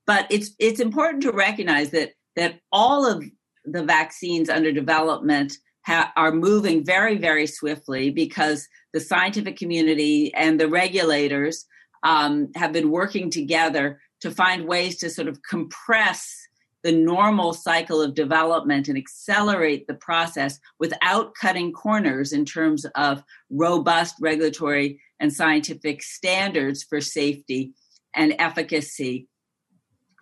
But 0.07 0.27
it's 0.31 0.53
it's 0.59 0.81
important 0.81 1.23
to 1.25 1.33
recognize 1.33 1.91
that 1.91 2.13
that 2.37 2.61
all 2.71 3.07
of 3.07 3.25
the 3.65 3.83
vaccines 3.83 4.49
under 4.49 4.71
development 4.71 5.55
ha- 5.85 6.13
are 6.17 6.33
moving 6.33 6.85
very 6.85 7.17
very 7.17 7.47
swiftly 7.47 8.11
because 8.11 8.69
the 8.93 9.01
scientific 9.01 9.57
community 9.57 10.33
and 10.35 10.61
the 10.61 10.69
regulators 10.69 11.67
um, 12.03 12.49
have 12.55 12.73
been 12.73 12.91
working 12.91 13.31
together 13.31 14.01
to 14.21 14.31
find 14.31 14.67
ways 14.67 14.97
to 14.99 15.11
sort 15.11 15.29
of 15.29 15.41
compress 15.43 16.47
the 16.83 16.93
normal 16.93 17.53
cycle 17.53 18.01
of 18.01 18.15
development 18.15 18.87
and 18.87 18.97
accelerate 18.97 19.89
the 19.89 19.95
process 19.95 20.61
without 20.79 21.35
cutting 21.35 21.73
corners 21.73 22.33
in 22.33 22.45
terms 22.45 22.87
of 22.95 23.25
robust 23.51 24.15
regulatory 24.21 25.01
and 25.19 25.33
scientific 25.33 26.01
standards 26.01 26.85
for 26.85 27.01
safety 27.01 27.73
and 28.15 28.37
efficacy 28.39 29.27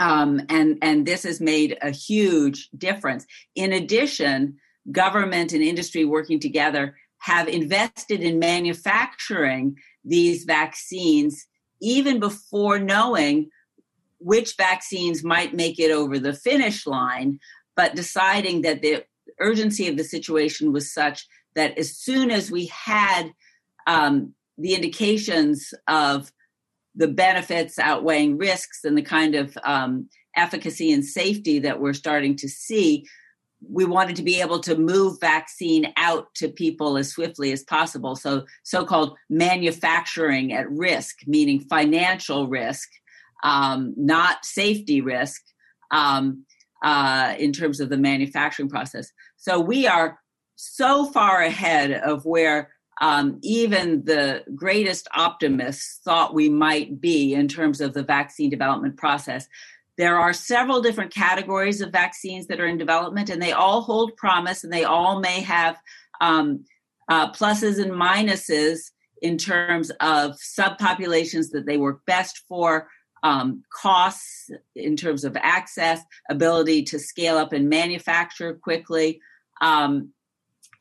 um, 0.00 0.40
and 0.48 0.78
and 0.82 1.06
this 1.06 1.22
has 1.22 1.40
made 1.40 1.78
a 1.82 1.90
huge 1.90 2.68
difference. 2.76 3.26
In 3.54 3.72
addition, 3.72 4.56
government 4.90 5.52
and 5.52 5.62
industry 5.62 6.04
working 6.04 6.40
together 6.40 6.96
have 7.18 7.48
invested 7.48 8.20
in 8.20 8.38
manufacturing 8.38 9.76
these 10.04 10.44
vaccines 10.44 11.46
even 11.80 12.20
before 12.20 12.78
knowing 12.78 13.50
which 14.18 14.56
vaccines 14.56 15.22
might 15.22 15.54
make 15.54 15.78
it 15.78 15.90
over 15.90 16.18
the 16.18 16.32
finish 16.32 16.86
line, 16.86 17.38
but 17.76 17.94
deciding 17.94 18.62
that 18.62 18.82
the 18.82 19.04
urgency 19.40 19.88
of 19.88 19.96
the 19.96 20.04
situation 20.04 20.72
was 20.72 20.92
such 20.92 21.26
that 21.54 21.76
as 21.78 21.96
soon 21.96 22.30
as 22.30 22.50
we 22.50 22.66
had 22.66 23.30
um, 23.86 24.34
the 24.58 24.74
indications 24.74 25.74
of 25.88 26.32
the 26.94 27.08
benefits 27.08 27.78
outweighing 27.78 28.38
risks 28.38 28.84
and 28.84 28.96
the 28.96 29.02
kind 29.02 29.34
of 29.34 29.56
um, 29.64 30.08
efficacy 30.36 30.92
and 30.92 31.04
safety 31.04 31.58
that 31.60 31.80
we're 31.80 31.92
starting 31.92 32.36
to 32.36 32.48
see, 32.48 33.04
we 33.66 33.84
wanted 33.84 34.16
to 34.16 34.22
be 34.22 34.40
able 34.40 34.60
to 34.60 34.76
move 34.76 35.18
vaccine 35.20 35.92
out 35.96 36.26
to 36.34 36.48
people 36.48 36.96
as 36.96 37.10
swiftly 37.10 37.52
as 37.52 37.62
possible. 37.62 38.14
So, 38.14 38.44
so 38.62 38.84
called 38.84 39.16
manufacturing 39.30 40.52
at 40.52 40.70
risk, 40.70 41.18
meaning 41.26 41.60
financial 41.60 42.48
risk, 42.48 42.88
um, 43.42 43.94
not 43.96 44.44
safety 44.44 45.00
risk 45.00 45.42
um, 45.90 46.44
uh, 46.82 47.34
in 47.38 47.52
terms 47.52 47.80
of 47.80 47.88
the 47.88 47.96
manufacturing 47.96 48.68
process. 48.68 49.10
So, 49.36 49.60
we 49.60 49.86
are 49.86 50.18
so 50.56 51.06
far 51.06 51.42
ahead 51.42 51.90
of 51.90 52.24
where 52.24 52.73
um, 53.00 53.38
even 53.42 54.04
the 54.04 54.44
greatest 54.54 55.08
optimists 55.14 56.00
thought 56.04 56.34
we 56.34 56.48
might 56.48 57.00
be 57.00 57.34
in 57.34 57.48
terms 57.48 57.80
of 57.80 57.94
the 57.94 58.02
vaccine 58.02 58.50
development 58.50 58.96
process. 58.96 59.48
There 59.96 60.18
are 60.18 60.32
several 60.32 60.80
different 60.80 61.14
categories 61.14 61.80
of 61.80 61.90
vaccines 61.90 62.46
that 62.48 62.60
are 62.60 62.66
in 62.66 62.78
development, 62.78 63.30
and 63.30 63.40
they 63.40 63.52
all 63.52 63.80
hold 63.80 64.16
promise, 64.16 64.64
and 64.64 64.72
they 64.72 64.84
all 64.84 65.20
may 65.20 65.40
have 65.40 65.78
um, 66.20 66.64
uh, 67.08 67.32
pluses 67.32 67.80
and 67.80 67.92
minuses 67.92 68.90
in 69.22 69.38
terms 69.38 69.90
of 70.00 70.32
subpopulations 70.32 71.50
that 71.50 71.64
they 71.66 71.76
work 71.76 72.04
best 72.06 72.42
for, 72.48 72.88
um, 73.22 73.62
costs 73.72 74.50
in 74.76 74.96
terms 74.96 75.24
of 75.24 75.36
access, 75.36 76.00
ability 76.28 76.82
to 76.82 76.98
scale 76.98 77.38
up 77.38 77.52
and 77.52 77.68
manufacture 77.68 78.54
quickly. 78.54 79.20
Um, 79.60 80.12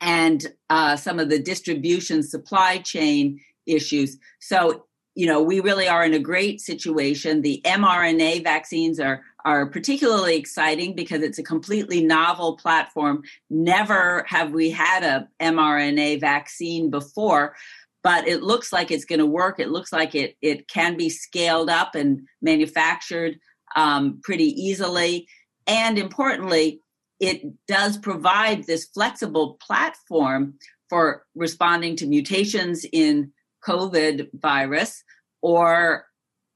and 0.04 0.52
uh, 0.68 0.96
some 0.96 1.18
of 1.18 1.30
the 1.30 1.38
distribution 1.38 2.22
supply 2.22 2.76
chain 2.78 3.40
issues. 3.66 4.18
So, 4.38 4.84
you 5.14 5.26
know, 5.26 5.40
we 5.40 5.60
really 5.60 5.88
are 5.88 6.04
in 6.04 6.12
a 6.12 6.18
great 6.18 6.60
situation. 6.60 7.40
The 7.40 7.62
mRNA 7.64 8.44
vaccines 8.44 9.00
are 9.00 9.22
are 9.46 9.66
particularly 9.66 10.36
exciting 10.36 10.94
because 10.94 11.22
it's 11.22 11.38
a 11.38 11.42
completely 11.42 12.02
novel 12.02 12.56
platform. 12.56 13.22
Never 13.50 14.24
have 14.26 14.52
we 14.52 14.70
had 14.70 15.04
a 15.04 15.28
mRNA 15.40 16.20
vaccine 16.20 16.88
before, 16.90 17.54
but 18.02 18.26
it 18.26 18.42
looks 18.42 18.72
like 18.72 18.90
it's 18.90 19.04
going 19.04 19.18
to 19.18 19.26
work. 19.26 19.60
It 19.60 19.70
looks 19.70 19.92
like 19.92 20.14
it 20.14 20.36
it 20.42 20.68
can 20.68 20.98
be 20.98 21.08
scaled 21.08 21.70
up 21.70 21.94
and 21.94 22.26
manufactured 22.42 23.38
um, 23.76 24.20
pretty 24.22 24.48
easily, 24.60 25.26
and 25.66 25.98
importantly, 25.98 26.80
it 27.20 27.42
does 27.66 27.96
provide 27.98 28.64
this 28.64 28.86
flexible 28.86 29.58
platform 29.66 30.54
for 30.88 31.24
responding 31.34 31.96
to 31.96 32.06
mutations 32.06 32.84
in 32.92 33.32
COVID 33.66 34.28
virus 34.34 35.02
or 35.42 36.06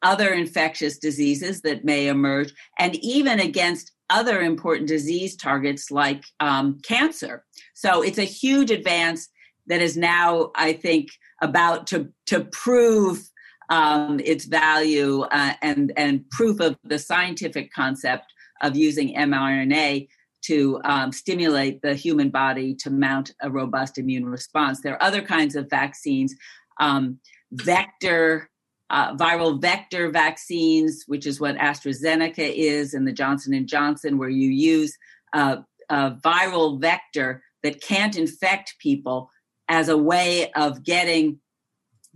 other 0.02 0.32
infectious 0.32 0.98
diseases 0.98 1.60
that 1.62 1.84
may 1.84 2.08
emerge, 2.08 2.52
and 2.78 2.94
even 2.96 3.40
against 3.40 3.92
other 4.10 4.40
important 4.40 4.88
disease 4.88 5.36
targets 5.36 5.90
like 5.90 6.24
um, 6.40 6.78
cancer. 6.82 7.44
So 7.74 8.02
it's 8.02 8.18
a 8.18 8.24
huge 8.24 8.70
advance 8.70 9.28
that 9.66 9.82
is 9.82 9.96
now, 9.96 10.50
I 10.54 10.72
think, 10.72 11.08
about 11.42 11.86
to, 11.88 12.08
to 12.26 12.44
prove 12.52 13.28
um, 13.70 14.20
its 14.24 14.46
value 14.46 15.22
uh, 15.22 15.54
and, 15.60 15.92
and 15.96 16.28
proof 16.30 16.60
of 16.60 16.76
the 16.84 16.98
scientific 16.98 17.72
concept 17.72 18.32
of 18.62 18.76
using 18.76 19.14
mRNA 19.14 20.08
to 20.48 20.80
um, 20.84 21.12
stimulate 21.12 21.80
the 21.82 21.94
human 21.94 22.30
body 22.30 22.74
to 22.74 22.90
mount 22.90 23.32
a 23.42 23.50
robust 23.50 23.98
immune 23.98 24.26
response. 24.26 24.80
There 24.80 24.94
are 24.94 25.02
other 25.02 25.22
kinds 25.22 25.56
of 25.56 25.70
vaccines, 25.70 26.34
um, 26.80 27.18
vector, 27.52 28.50
uh, 28.90 29.14
viral 29.16 29.60
vector 29.60 30.10
vaccines, 30.10 31.04
which 31.06 31.26
is 31.26 31.40
what 31.40 31.56
AstraZeneca 31.56 32.52
is, 32.54 32.94
and 32.94 33.06
the 33.06 33.12
Johnson 33.12 33.52
and 33.54 33.68
Johnson, 33.68 34.18
where 34.18 34.30
you 34.30 34.50
use 34.50 34.96
a 35.34 35.64
viral 35.90 36.80
vector 36.80 37.42
that 37.62 37.82
can't 37.82 38.16
infect 38.16 38.76
people 38.78 39.30
as 39.68 39.88
a 39.88 39.96
way 39.96 40.50
of 40.52 40.82
getting 40.82 41.38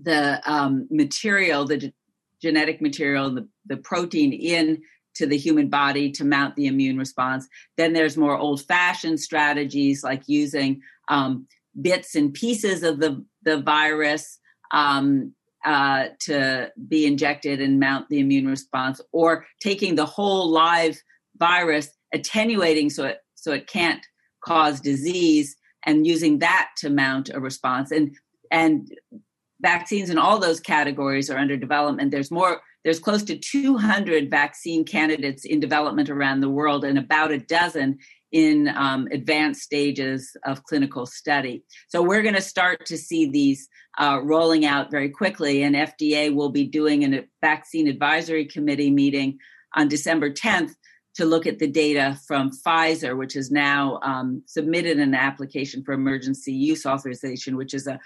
the 0.00 0.40
um, 0.50 0.86
material, 0.90 1.66
the 1.66 1.92
genetic 2.40 2.80
material, 2.80 3.34
the, 3.34 3.48
the 3.66 3.76
protein 3.76 4.32
in 4.32 4.82
to 5.14 5.26
the 5.26 5.36
human 5.36 5.68
body 5.68 6.10
to 6.12 6.24
mount 6.24 6.56
the 6.56 6.66
immune 6.66 6.98
response. 6.98 7.48
Then 7.76 7.92
there's 7.92 8.16
more 8.16 8.36
old 8.36 8.62
fashioned 8.62 9.20
strategies 9.20 10.02
like 10.02 10.22
using 10.26 10.80
um, 11.08 11.46
bits 11.80 12.14
and 12.14 12.32
pieces 12.32 12.82
of 12.82 13.00
the, 13.00 13.24
the 13.42 13.58
virus 13.58 14.38
um, 14.72 15.32
uh, 15.64 16.06
to 16.20 16.72
be 16.88 17.06
injected 17.06 17.60
and 17.60 17.78
mount 17.78 18.08
the 18.08 18.18
immune 18.18 18.48
response, 18.48 19.00
or 19.12 19.46
taking 19.60 19.94
the 19.94 20.06
whole 20.06 20.50
live 20.50 21.00
virus, 21.38 21.90
attenuating 22.12 22.90
so 22.90 23.04
it, 23.04 23.18
so 23.34 23.52
it 23.52 23.66
can't 23.66 24.04
cause 24.44 24.80
disease, 24.80 25.56
and 25.86 26.06
using 26.06 26.38
that 26.40 26.70
to 26.78 26.90
mount 26.90 27.30
a 27.32 27.40
response. 27.40 27.90
And, 27.90 28.16
and 28.50 28.90
vaccines 29.60 30.10
in 30.10 30.18
all 30.18 30.38
those 30.38 30.60
categories 30.60 31.30
are 31.30 31.38
under 31.38 31.56
development. 31.56 32.10
There's 32.10 32.30
more, 32.30 32.60
there's 32.84 32.98
close 32.98 33.22
to 33.24 33.36
200 33.36 34.30
vaccine 34.30 34.84
candidates 34.84 35.44
in 35.44 35.60
development 35.60 36.10
around 36.10 36.40
the 36.40 36.50
world 36.50 36.84
and 36.84 36.98
about 36.98 37.30
a 37.30 37.38
dozen 37.38 37.98
in 38.32 38.68
um, 38.68 39.06
advanced 39.12 39.60
stages 39.62 40.34
of 40.46 40.64
clinical 40.64 41.04
study. 41.04 41.62
So 41.88 42.02
we're 42.02 42.22
going 42.22 42.34
to 42.34 42.40
start 42.40 42.86
to 42.86 42.96
see 42.96 43.30
these 43.30 43.68
uh, 43.98 44.20
rolling 44.22 44.64
out 44.64 44.90
very 44.90 45.10
quickly, 45.10 45.62
and 45.62 45.76
FDA 45.76 46.34
will 46.34 46.48
be 46.48 46.64
doing 46.64 47.02
a 47.14 47.24
vaccine 47.42 47.86
advisory 47.86 48.46
committee 48.46 48.90
meeting 48.90 49.38
on 49.76 49.88
December 49.88 50.30
10th 50.30 50.74
to 51.14 51.26
look 51.26 51.46
at 51.46 51.58
the 51.58 51.66
data 51.66 52.18
from 52.26 52.50
Pfizer, 52.50 53.18
which 53.18 53.34
has 53.34 53.50
now 53.50 54.00
um, 54.02 54.42
submitted 54.46 54.98
an 54.98 55.14
application 55.14 55.84
for 55.84 55.92
emergency 55.92 56.54
use 56.54 56.86
authorization, 56.86 57.56
which 57.56 57.74
is 57.74 57.86
a 57.86 58.00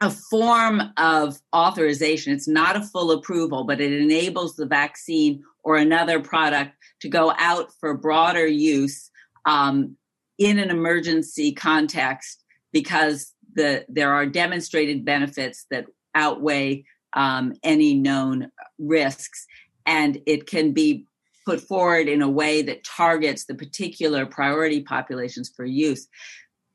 a 0.00 0.10
form 0.10 0.82
of 0.96 1.38
authorization. 1.54 2.32
It's 2.32 2.48
not 2.48 2.76
a 2.76 2.82
full 2.82 3.12
approval, 3.12 3.64
but 3.64 3.80
it 3.80 3.92
enables 3.92 4.56
the 4.56 4.66
vaccine 4.66 5.42
or 5.62 5.76
another 5.76 6.20
product 6.20 6.72
to 7.00 7.08
go 7.08 7.32
out 7.38 7.70
for 7.80 7.96
broader 7.96 8.46
use 8.46 9.10
um, 9.46 9.96
in 10.38 10.58
an 10.58 10.70
emergency 10.70 11.52
context 11.52 12.44
because 12.72 13.32
the 13.54 13.84
there 13.88 14.12
are 14.12 14.26
demonstrated 14.26 15.04
benefits 15.04 15.66
that 15.70 15.86
outweigh 16.14 16.84
um, 17.14 17.54
any 17.62 17.94
known 17.94 18.50
risks, 18.78 19.46
and 19.86 20.20
it 20.26 20.46
can 20.46 20.72
be 20.72 21.06
put 21.46 21.60
forward 21.60 22.08
in 22.08 22.22
a 22.22 22.28
way 22.28 22.62
that 22.62 22.84
targets 22.84 23.44
the 23.44 23.54
particular 23.54 24.26
priority 24.26 24.82
populations 24.82 25.52
for 25.54 25.64
use. 25.64 26.08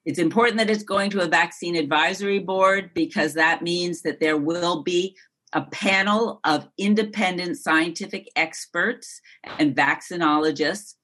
It's 0.09 0.17
important 0.17 0.57
that 0.57 0.71
it's 0.71 0.81
going 0.81 1.11
to 1.11 1.21
a 1.21 1.27
vaccine 1.27 1.75
advisory 1.75 2.39
board 2.39 2.89
because 2.95 3.35
that 3.35 3.61
means 3.61 4.01
that 4.01 4.19
there 4.19 4.37
will 4.37 4.81
be 4.81 5.15
a 5.53 5.61
panel 5.61 6.39
of 6.45 6.67
independent 6.79 7.57
scientific 7.57 8.27
experts 8.35 9.21
and 9.59 9.75
vaccinologists 9.75 10.95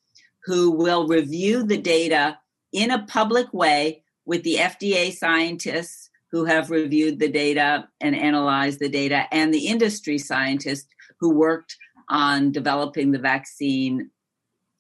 who 0.43 0.71
will 0.71 1.07
review 1.07 1.61
the 1.61 1.77
data 1.77 2.39
in 2.73 2.89
a 2.89 3.05
public 3.05 3.53
way 3.53 4.03
with 4.25 4.41
the 4.41 4.55
FDA 4.55 5.13
scientists 5.13 6.09
who 6.31 6.45
have 6.45 6.71
reviewed 6.71 7.19
the 7.19 7.29
data 7.29 7.87
and 8.01 8.15
analyzed 8.15 8.79
the 8.79 8.89
data 8.89 9.27
and 9.31 9.53
the 9.53 9.67
industry 9.67 10.17
scientists 10.17 10.87
who 11.19 11.29
worked 11.29 11.77
on 12.09 12.51
developing 12.51 13.11
the 13.11 13.19
vaccine. 13.19 14.09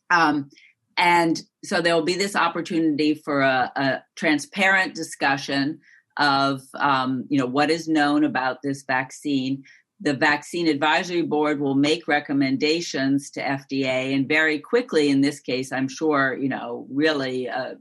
Um, 0.09 0.49
and 0.97 1.41
so 1.63 1.81
there 1.81 1.95
will 1.95 2.03
be 2.03 2.15
this 2.15 2.35
opportunity 2.35 3.15
for 3.15 3.41
a, 3.41 3.71
a 3.75 4.03
transparent 4.15 4.95
discussion 4.95 5.79
of 6.17 6.61
um, 6.75 7.25
you 7.29 7.37
know 7.37 7.45
what 7.45 7.69
is 7.69 7.87
known 7.87 8.23
about 8.23 8.61
this 8.63 8.83
vaccine. 8.83 9.63
The 10.01 10.13
vaccine 10.13 10.67
advisory 10.67 11.21
board 11.21 11.59
will 11.59 11.75
make 11.75 12.07
recommendations 12.07 13.29
to 13.31 13.41
fda 13.41 14.13
and 14.13 14.27
very 14.27 14.59
quickly 14.59 15.09
in 15.09 15.21
this 15.21 15.39
case 15.39 15.71
i'm 15.71 15.87
sure 15.87 16.35
you 16.35 16.49
know 16.49 16.85
really 16.91 17.47
uh, 17.49 17.75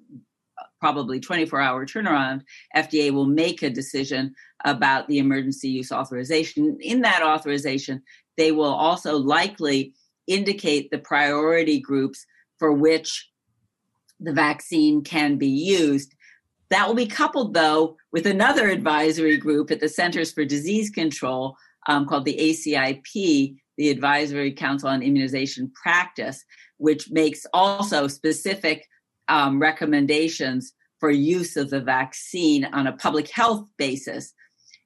probably 0.80 1.18
24 1.18 1.60
hour 1.60 1.84
turnaround 1.84 2.42
fda 2.76 3.10
will 3.10 3.26
make 3.26 3.62
a 3.62 3.70
decision 3.70 4.32
about 4.64 5.06
the 5.08 5.18
emergency 5.18 5.68
use 5.68 5.92
authorization. 5.92 6.78
In 6.80 7.02
that 7.02 7.22
authorization 7.22 8.02
they 8.36 8.52
will 8.52 8.74
also 8.74 9.16
likely 9.16 9.94
indicate 10.26 10.90
the 10.90 10.98
priority 10.98 11.80
groups 11.80 12.24
for 12.58 12.72
which 12.72 13.30
the 14.20 14.32
vaccine 14.32 15.02
can 15.02 15.36
be 15.36 15.48
used. 15.48 16.14
That 16.70 16.86
will 16.88 16.94
be 16.94 17.06
coupled, 17.06 17.54
though, 17.54 17.96
with 18.12 18.26
another 18.26 18.68
advisory 18.68 19.36
group 19.36 19.70
at 19.70 19.80
the 19.80 19.88
Centers 19.88 20.32
for 20.32 20.44
Disease 20.44 20.90
Control 20.90 21.56
um, 21.86 22.06
called 22.06 22.24
the 22.24 22.36
ACIP, 22.36 23.56
the 23.76 23.90
Advisory 23.90 24.52
Council 24.52 24.88
on 24.88 25.02
Immunization 25.02 25.70
Practice, 25.70 26.44
which 26.78 27.10
makes 27.10 27.46
also 27.52 28.08
specific 28.08 28.86
um, 29.28 29.60
recommendations 29.60 30.72
for 31.00 31.10
use 31.10 31.56
of 31.56 31.70
the 31.70 31.80
vaccine 31.80 32.64
on 32.66 32.86
a 32.86 32.92
public 32.92 33.28
health 33.28 33.68
basis. 33.76 34.32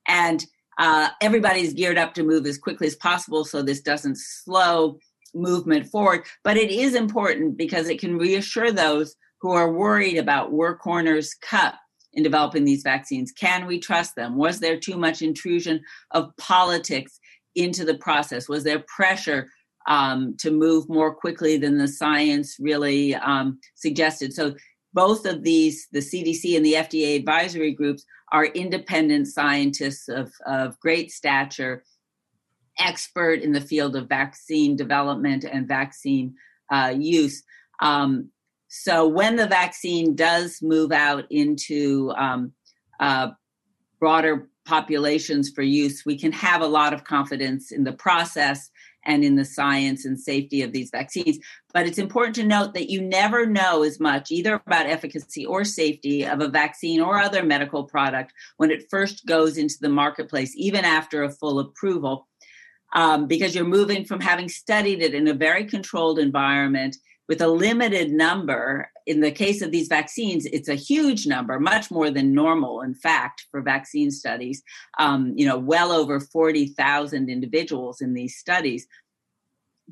And 0.07 0.45
uh, 0.79 1.09
everybody's 1.21 1.75
geared 1.75 1.99
up 1.99 2.14
to 2.14 2.23
move 2.23 2.47
as 2.47 2.59
quickly 2.59 2.87
as 2.87 2.97
possible 2.97 3.45
so 3.45 3.62
this 3.62 3.81
doesn't 3.81 4.16
slow 4.16 4.99
movement 5.35 5.87
forward. 5.87 6.25
But 6.45 6.57
it 6.57 6.71
is 6.71 6.95
important 6.95 7.57
because 7.57 7.88
it 7.88 8.01
can 8.01 8.19
reassure 8.19 8.73
those 8.73 9.14
who 9.41 9.53
are 9.53 9.73
worried 9.73 10.17
about 10.17 10.53
were 10.53 10.77
corners 10.77 11.35
cut 11.35 11.75
in 12.12 12.23
developing 12.23 12.64
these 12.64 12.83
vaccines. 12.83 13.33
Can 13.33 13.67
we 13.67 13.79
trust 13.79 14.17
them? 14.17 14.37
Was 14.37 14.61
there 14.61 14.79
too 14.79 14.97
much 14.97 15.23
intrusion 15.23 15.81
of 16.12 16.37
politics 16.37 17.21
into 17.55 17.85
the 17.85 17.99
process? 17.99 18.49
Was 18.49 18.64
there 18.64 18.85
pressure 18.88 19.51
um, 19.87 20.37
to 20.38 20.51
move 20.51 20.88
more 20.88 21.14
quickly 21.14 21.57
than 21.57 21.79
the 21.79 21.88
science 21.88 22.57
really 22.59 23.14
um, 23.14 23.59
suggested? 23.75 24.33
So 24.33 24.55
both 24.95 25.27
of 25.27 25.45
these, 25.45 25.87
the 25.93 26.01
CDC 26.01 26.57
and 26.57 26.64
the 26.64 26.75
FDA 26.75 27.17
advisory 27.17 27.73
groups, 27.73 28.05
are 28.33 28.47
independent 28.47 29.27
scientists 29.29 30.09
of, 30.09 30.33
of 30.47 30.79
great 30.81 31.11
stature 31.11 31.83
expert 32.79 33.41
in 33.41 33.53
the 33.53 33.61
field 33.61 33.97
of 33.97 34.09
vaccine 34.09 34.77
development 34.77 35.45
and 35.45 35.67
vaccine 35.69 36.35
uh, 36.71 36.95
use. 36.97 37.43
Um, 37.81 38.31
so 38.69 39.09
when 39.09 39.37
the 39.37 39.47
vaccine 39.47 40.14
does 40.14 40.61
move 40.62 40.93
out 40.93 41.25
into 41.31 42.12
um, 42.17 42.53
uh, 43.01 43.29
broader 43.99 44.49
populations 44.67 45.51
for 45.51 45.62
use, 45.62 46.05
we 46.05 46.19
can 46.19 46.33
have 46.33 46.61
a 46.61 46.67
lot 46.67 46.93
of 46.93 47.05
confidence 47.05 47.73
in 47.73 47.85
the 47.85 47.93
process 47.93 48.71
and 49.07 49.25
in 49.25 49.37
the 49.37 49.45
science 49.45 50.05
and 50.05 50.21
safety 50.21 50.61
of 50.61 50.73
these 50.73 50.91
vaccines. 50.91 51.38
But 51.73 51.87
it's 51.87 51.99
important 51.99 52.35
to 52.37 52.45
note 52.45 52.75
that 52.75 52.91
you 52.91 53.01
never 53.01 53.47
know 53.47 53.83
as 53.83 53.99
much 53.99 54.31
either 54.31 54.61
about 54.67 54.87
efficacy 54.87 55.47
or 55.47 55.64
safety 55.64 56.27
of 56.27 56.41
a 56.41 56.49
vaccine 56.49 57.01
or 57.01 57.19
other 57.19 57.43
medical 57.43 57.85
product 57.85 58.35
when 58.59 58.71
it 58.71 58.91
first 58.91 59.25
goes 59.25 59.57
into 59.57 59.77
the 59.81 59.88
marketplace, 59.88 60.53
even 60.57 60.85
after 60.85 61.23
a 61.23 61.31
full 61.31 61.59
approval 61.59 62.29
um, 62.94 63.27
because 63.27 63.55
you're 63.55 63.64
moving 63.64 64.05
from 64.05 64.20
having 64.20 64.48
studied 64.48 65.03
it 65.03 65.14
in 65.14 65.29
a 65.29 65.35
very 65.35 65.64
controlled 65.64 66.18
environment 66.18 66.96
with 67.29 67.42
a 67.42 67.48
limited 67.48 68.11
number. 68.11 68.90
In 69.07 69.20
the 69.20 69.31
case 69.31 69.62
of 69.62 69.70
these 69.70 69.88
vaccines, 69.88 70.46
it's 70.46 70.68
a 70.68 70.74
huge 70.74 71.27
number, 71.27 71.61
much 71.61 71.90
more 71.90 72.11
than 72.11 72.35
normal, 72.35 72.83
in 72.83 72.94
fact, 72.94 73.46
for 73.51 73.61
vaccine 73.61 74.11
studies. 74.11 74.62
Um, 74.98 75.33
you 75.37 75.46
know, 75.46 75.59
well 75.59 75.92
over 75.92 76.20
40,000 76.20 77.29
individuals 77.29 78.01
in 78.01 78.14
these 78.14 78.37
studies. 78.37 78.87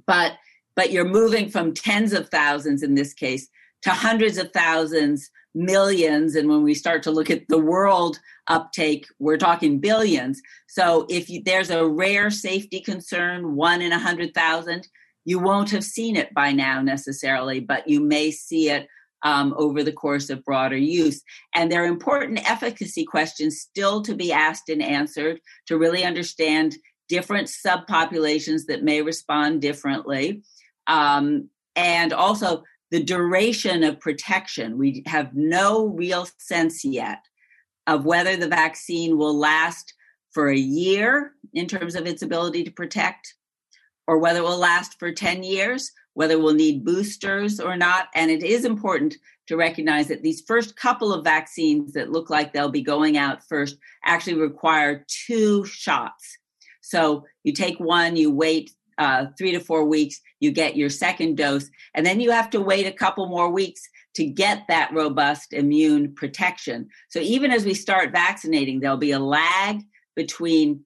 But 0.07 0.33
but 0.75 0.93
you're 0.93 1.09
moving 1.09 1.49
from 1.49 1.73
tens 1.73 2.13
of 2.13 2.29
thousands 2.29 2.83
in 2.83 2.95
this 2.95 3.15
case 3.15 3.49
to 3.83 3.91
hundreds 3.91 4.37
of 4.37 4.53
thousands 4.53 5.31
millions 5.55 6.37
and 6.37 6.49
when 6.51 6.63
we 6.63 6.75
start 6.75 7.03
to 7.03 7.11
look 7.11 7.31
at 7.31 7.49
the 7.49 7.59
world 7.59 8.21
uptake 8.49 9.07
we're 9.19 9.37
talking 9.37 9.79
billions. 9.79 10.41
So 10.69 11.07
if 11.09 11.29
you, 11.29 11.43
there's 11.45 11.71
a 11.71 11.87
rare 11.87 12.31
safety 12.31 12.81
concern 12.81 13.57
one 13.57 13.83
in 13.83 13.93
a 13.93 13.99
hundred 13.99 14.35
thousand 14.35 14.87
you 15.25 15.41
won't 15.41 15.71
have 15.71 15.83
seen 15.83 16.15
it 16.15 16.33
by 16.35 16.53
now 16.53 16.81
necessarily 16.81 17.59
but 17.59 17.89
you 17.89 18.01
may 18.01 18.31
see 18.31 18.71
it 18.71 18.87
um, 19.23 19.55
over 19.57 19.83
the 19.83 19.93
course 19.93 20.31
of 20.31 20.45
broader 20.45 20.77
use. 20.77 21.23
And 21.55 21.71
there 21.71 21.83
are 21.83 21.87
important 21.87 22.49
efficacy 22.49 23.05
questions 23.05 23.61
still 23.61 24.03
to 24.03 24.15
be 24.15 24.33
asked 24.33 24.69
and 24.69 24.83
answered 24.83 25.41
to 25.67 25.79
really 25.79 26.05
understand 26.05 26.77
different 27.09 27.49
subpopulations 27.49 28.67
that 28.69 28.85
may 28.85 29.03
respond 29.03 29.63
differently. 29.63 30.43
Um, 30.87 31.49
and 31.75 32.13
also 32.13 32.63
the 32.91 33.03
duration 33.03 33.83
of 33.83 34.01
protection. 34.01 34.79
We 34.79 35.03
have 35.07 35.35
no 35.35 35.89
real 35.89 36.29
sense 36.39 36.85
yet 36.85 37.19
of 37.87 38.05
whether 38.05 38.37
the 38.37 38.49
vaccine 38.49 39.17
will 39.17 39.37
last 39.37 39.95
for 40.31 40.49
a 40.49 40.57
year 40.57 41.33
in 41.55 41.67
terms 41.67 41.95
of 41.95 42.07
its 42.07 42.23
ability 42.23 42.65
to 42.65 42.71
protect, 42.71 43.35
or 44.07 44.19
whether 44.19 44.41
it 44.41 44.45
will 44.45 44.59
last 44.59 44.99
for 44.99 45.13
10 45.13 45.43
years, 45.43 45.91
whether 46.15 46.39
we'll 46.39 46.55
need 46.55 46.85
boosters 46.85 47.61
or 47.61 47.77
not. 47.77 48.09
And 48.15 48.31
it 48.31 48.43
is 48.43 48.65
important 48.65 49.17
to 49.47 49.57
recognize 49.57 50.09
that 50.09 50.23
these 50.23 50.43
first 50.47 50.77
couple 50.77 51.13
of 51.13 51.25
vaccines 51.25 51.93
that 51.93 52.11
look 52.11 52.31
like 52.31 52.53
they'll 52.53 52.69
be 52.69 52.83
going 52.83 53.17
out 53.17 53.47
first 53.49 53.77
actually 54.05 54.35
require 54.35 55.05
two 55.09 55.65
shots. 55.65 56.39
So 56.81 57.25
you 57.45 57.53
take 57.53 57.79
one, 57.79 58.17
you 58.17 58.31
wait 58.31 58.71
uh, 58.99 59.27
three 59.39 59.53
to 59.53 59.61
four 59.61 59.85
weeks, 59.85 60.21
you 60.41 60.51
get 60.51 60.77
your 60.77 60.91
second 60.91 61.37
dose, 61.37 61.69
and 61.95 62.05
then 62.05 62.21
you 62.21 62.31
have 62.31 62.51
to 62.51 62.61
wait 62.61 62.87
a 62.87 62.93
couple 62.93 63.27
more 63.27 63.51
weeks 63.51 63.83
to 64.17 64.25
get 64.25 64.65
that 64.69 64.93
robust 64.95 65.53
immune 65.53 66.15
protection. 66.15 66.89
So 67.11 67.21
even 67.21 67.51
as 67.51 67.67
we 67.67 67.75
start 67.75 68.13
vaccinating, 68.13 68.81
there'll 68.81 68.97
be 68.97 69.13
a 69.13 69.19
lag 69.19 69.83
between 70.15 70.85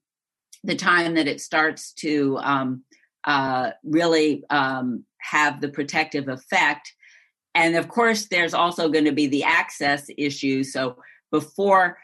the 0.65 0.75
time 0.75 1.15
that 1.15 1.29
it 1.29 1.39
starts 1.39 1.93
to 1.93 2.37
um, 2.39 2.83
uh, 3.23 3.71
really 3.85 4.43
um, 4.49 5.05
have 5.19 5.61
the 5.61 5.69
protective 5.69 6.27
effect. 6.27 6.93
And 7.55 7.77
of 7.77 7.87
course, 7.87 8.27
there's 8.27 8.53
also 8.53 8.89
going 8.89 9.05
to 9.05 9.13
be 9.13 9.27
the 9.27 9.45
access 9.45 10.07
issue. 10.17 10.65
So 10.65 10.97
before 11.31 11.97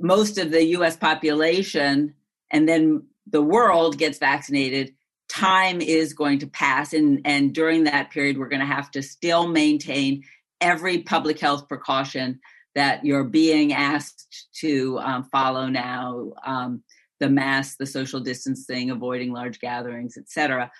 most 0.00 0.38
of 0.38 0.50
the 0.50 0.64
US 0.78 0.96
population 0.96 2.14
and 2.50 2.66
then 2.66 3.06
the 3.26 3.42
world 3.42 3.98
gets 3.98 4.18
vaccinated, 4.18 4.94
time 5.28 5.80
is 5.80 6.12
going 6.12 6.38
to 6.40 6.46
pass. 6.46 6.92
And, 6.92 7.20
and 7.24 7.54
during 7.54 7.84
that 7.84 8.10
period, 8.10 8.38
we're 8.38 8.48
going 8.48 8.60
to 8.60 8.66
have 8.66 8.90
to 8.92 9.02
still 9.02 9.48
maintain 9.48 10.22
every 10.60 10.98
public 11.02 11.40
health 11.40 11.68
precaution 11.68 12.40
that 12.74 13.04
you're 13.04 13.24
being 13.24 13.72
asked 13.72 14.48
to 14.60 14.98
um, 15.00 15.24
follow 15.30 15.66
now 15.68 16.32
um, 16.44 16.82
the 17.20 17.28
mask, 17.28 17.76
the 17.78 17.86
social 17.86 18.20
distancing, 18.20 18.90
avoiding 18.90 19.32
large 19.32 19.60
gatherings, 19.60 20.16
etc. 20.16 20.70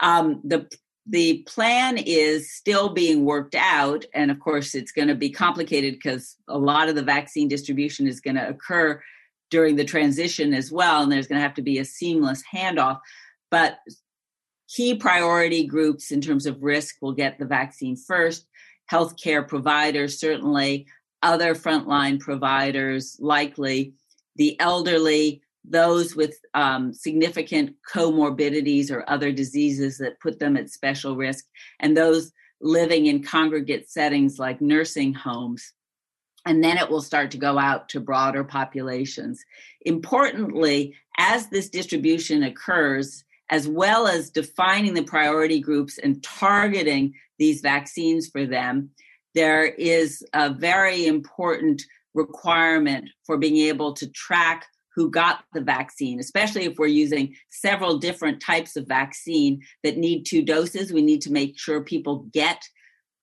Um, 0.00 0.40
the 0.44 0.68
the 1.08 1.44
plan 1.44 1.98
is 1.98 2.52
still 2.52 2.88
being 2.88 3.24
worked 3.24 3.54
out, 3.54 4.04
and 4.12 4.30
of 4.30 4.40
course, 4.40 4.74
it's 4.74 4.90
going 4.90 5.06
to 5.06 5.14
be 5.14 5.30
complicated 5.30 5.94
because 5.94 6.36
a 6.48 6.58
lot 6.58 6.88
of 6.88 6.96
the 6.96 7.02
vaccine 7.02 7.46
distribution 7.46 8.08
is 8.08 8.20
going 8.20 8.34
to 8.34 8.48
occur 8.48 9.00
during 9.48 9.76
the 9.76 9.84
transition 9.84 10.52
as 10.52 10.72
well, 10.72 11.02
and 11.02 11.12
there's 11.12 11.28
going 11.28 11.38
to 11.38 11.46
have 11.46 11.54
to 11.54 11.62
be 11.62 11.78
a 11.78 11.84
seamless 11.84 12.42
handoff. 12.52 12.98
But 13.50 13.78
key 14.68 14.94
priority 14.94 15.66
groups 15.66 16.10
in 16.10 16.20
terms 16.20 16.46
of 16.46 16.62
risk 16.62 16.96
will 17.00 17.12
get 17.12 17.38
the 17.38 17.44
vaccine 17.44 17.96
first. 17.96 18.46
Healthcare 18.90 19.46
providers, 19.46 20.18
certainly, 20.18 20.86
other 21.22 21.54
frontline 21.54 22.20
providers, 22.20 23.16
likely, 23.20 23.94
the 24.36 24.58
elderly, 24.60 25.42
those 25.64 26.14
with 26.14 26.38
um, 26.54 26.92
significant 26.92 27.74
comorbidities 27.92 28.90
or 28.90 29.08
other 29.10 29.32
diseases 29.32 29.98
that 29.98 30.20
put 30.20 30.38
them 30.38 30.56
at 30.56 30.70
special 30.70 31.16
risk, 31.16 31.44
and 31.80 31.96
those 31.96 32.32
living 32.60 33.06
in 33.06 33.22
congregate 33.22 33.90
settings 33.90 34.38
like 34.38 34.60
nursing 34.60 35.12
homes. 35.12 35.72
And 36.46 36.62
then 36.62 36.78
it 36.78 36.88
will 36.88 37.02
start 37.02 37.32
to 37.32 37.38
go 37.38 37.58
out 37.58 37.88
to 37.90 38.00
broader 38.00 38.44
populations. 38.44 39.44
Importantly, 39.84 40.94
as 41.18 41.48
this 41.48 41.68
distribution 41.68 42.44
occurs, 42.44 43.24
as 43.50 43.68
well 43.68 44.06
as 44.06 44.30
defining 44.30 44.94
the 44.94 45.02
priority 45.02 45.60
groups 45.60 45.98
and 45.98 46.22
targeting 46.22 47.14
these 47.38 47.60
vaccines 47.60 48.28
for 48.28 48.46
them, 48.46 48.90
there 49.34 49.66
is 49.66 50.24
a 50.32 50.52
very 50.52 51.06
important 51.06 51.82
requirement 52.14 53.08
for 53.24 53.36
being 53.36 53.58
able 53.58 53.92
to 53.92 54.08
track 54.10 54.66
who 54.96 55.10
got 55.10 55.44
the 55.52 55.60
vaccine, 55.60 56.18
especially 56.18 56.64
if 56.64 56.78
we're 56.78 56.86
using 56.86 57.36
several 57.50 57.98
different 57.98 58.40
types 58.40 58.76
of 58.76 58.88
vaccine 58.88 59.60
that 59.84 59.98
need 59.98 60.24
two 60.24 60.42
doses. 60.42 60.90
We 60.90 61.02
need 61.02 61.20
to 61.22 61.32
make 61.32 61.58
sure 61.58 61.82
people 61.82 62.26
get 62.32 62.62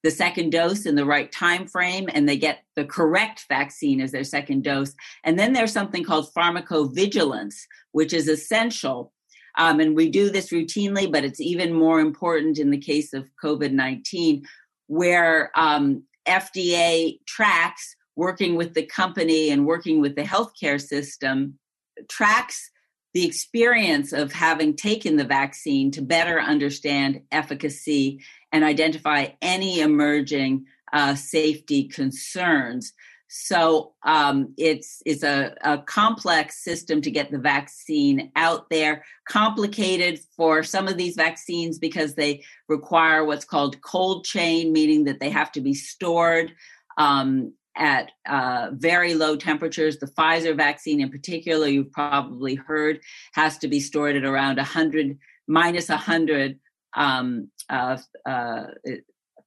the 0.03 0.11
second 0.11 0.51
dose 0.51 0.85
in 0.85 0.95
the 0.95 1.05
right 1.05 1.31
time 1.31 1.65
frame 1.65 2.09
and 2.13 2.29
they 2.29 2.37
get 2.37 2.63
the 2.75 2.85
correct 2.85 3.45
vaccine 3.49 4.01
as 4.01 4.11
their 4.11 4.23
second 4.23 4.63
dose. 4.63 4.93
And 5.23 5.39
then 5.39 5.53
there's 5.53 5.73
something 5.73 6.03
called 6.03 6.31
pharmacovigilance, 6.37 7.55
which 7.93 8.13
is 8.13 8.27
essential. 8.27 9.11
Um, 9.57 9.79
and 9.79 9.95
we 9.95 10.09
do 10.09 10.29
this 10.29 10.51
routinely, 10.51 11.11
but 11.11 11.23
it's 11.23 11.39
even 11.39 11.73
more 11.73 11.99
important 11.99 12.57
in 12.57 12.71
the 12.71 12.77
case 12.77 13.13
of 13.13 13.29
COVID 13.43 13.71
19, 13.71 14.45
where 14.87 15.51
um, 15.55 16.03
FDA 16.27 17.19
tracks 17.25 17.95
working 18.15 18.55
with 18.55 18.73
the 18.73 18.85
company 18.85 19.49
and 19.49 19.65
working 19.65 20.01
with 20.01 20.15
the 20.15 20.23
healthcare 20.23 20.81
system 20.81 21.57
tracks 22.09 22.71
the 23.13 23.25
experience 23.25 24.11
of 24.11 24.31
having 24.31 24.75
taken 24.75 25.17
the 25.17 25.23
vaccine 25.23 25.91
to 25.91 26.01
better 26.01 26.39
understand 26.39 27.21
efficacy 27.31 28.19
and 28.51 28.63
identify 28.63 29.27
any 29.41 29.81
emerging 29.81 30.65
uh, 30.93 31.15
safety 31.15 31.87
concerns. 31.87 32.93
So 33.35 33.93
um, 34.03 34.53
it's 34.59 35.01
it's 35.07 35.23
a, 35.23 35.55
a, 35.63 35.79
complex 35.79 36.63
system 36.63 37.01
to 37.01 37.09
get 37.09 37.31
the 37.31 37.39
vaccine 37.39 38.31
out 38.35 38.69
there. 38.69 39.03
Complicated 39.27 40.19
for 40.37 40.61
some 40.61 40.87
of 40.87 40.97
these 40.97 41.15
vaccines 41.15 41.79
because 41.79 42.13
they 42.13 42.43
require 42.69 43.25
what's 43.25 43.43
called 43.43 43.81
cold 43.81 44.23
chain, 44.23 44.71
meaning 44.71 45.05
that 45.05 45.19
they 45.19 45.31
have 45.31 45.51
to 45.53 45.61
be 45.61 45.73
stored 45.73 46.53
um, 46.99 47.51
at 47.75 48.11
uh, 48.29 48.69
very 48.73 49.15
low 49.15 49.35
temperatures. 49.35 49.97
The 49.97 50.11
Pfizer 50.15 50.55
vaccine, 50.55 51.01
in 51.01 51.09
particular, 51.09 51.65
you've 51.65 51.91
probably 51.91 52.53
heard, 52.53 52.99
has 53.33 53.57
to 53.57 53.67
be 53.67 53.79
stored 53.79 54.15
at 54.15 54.25
around 54.25 54.57
100 54.57 55.17
minus 55.47 55.89
100 55.89 56.59
um, 56.95 57.49
uh, 57.67 57.97
uh, 58.27 58.65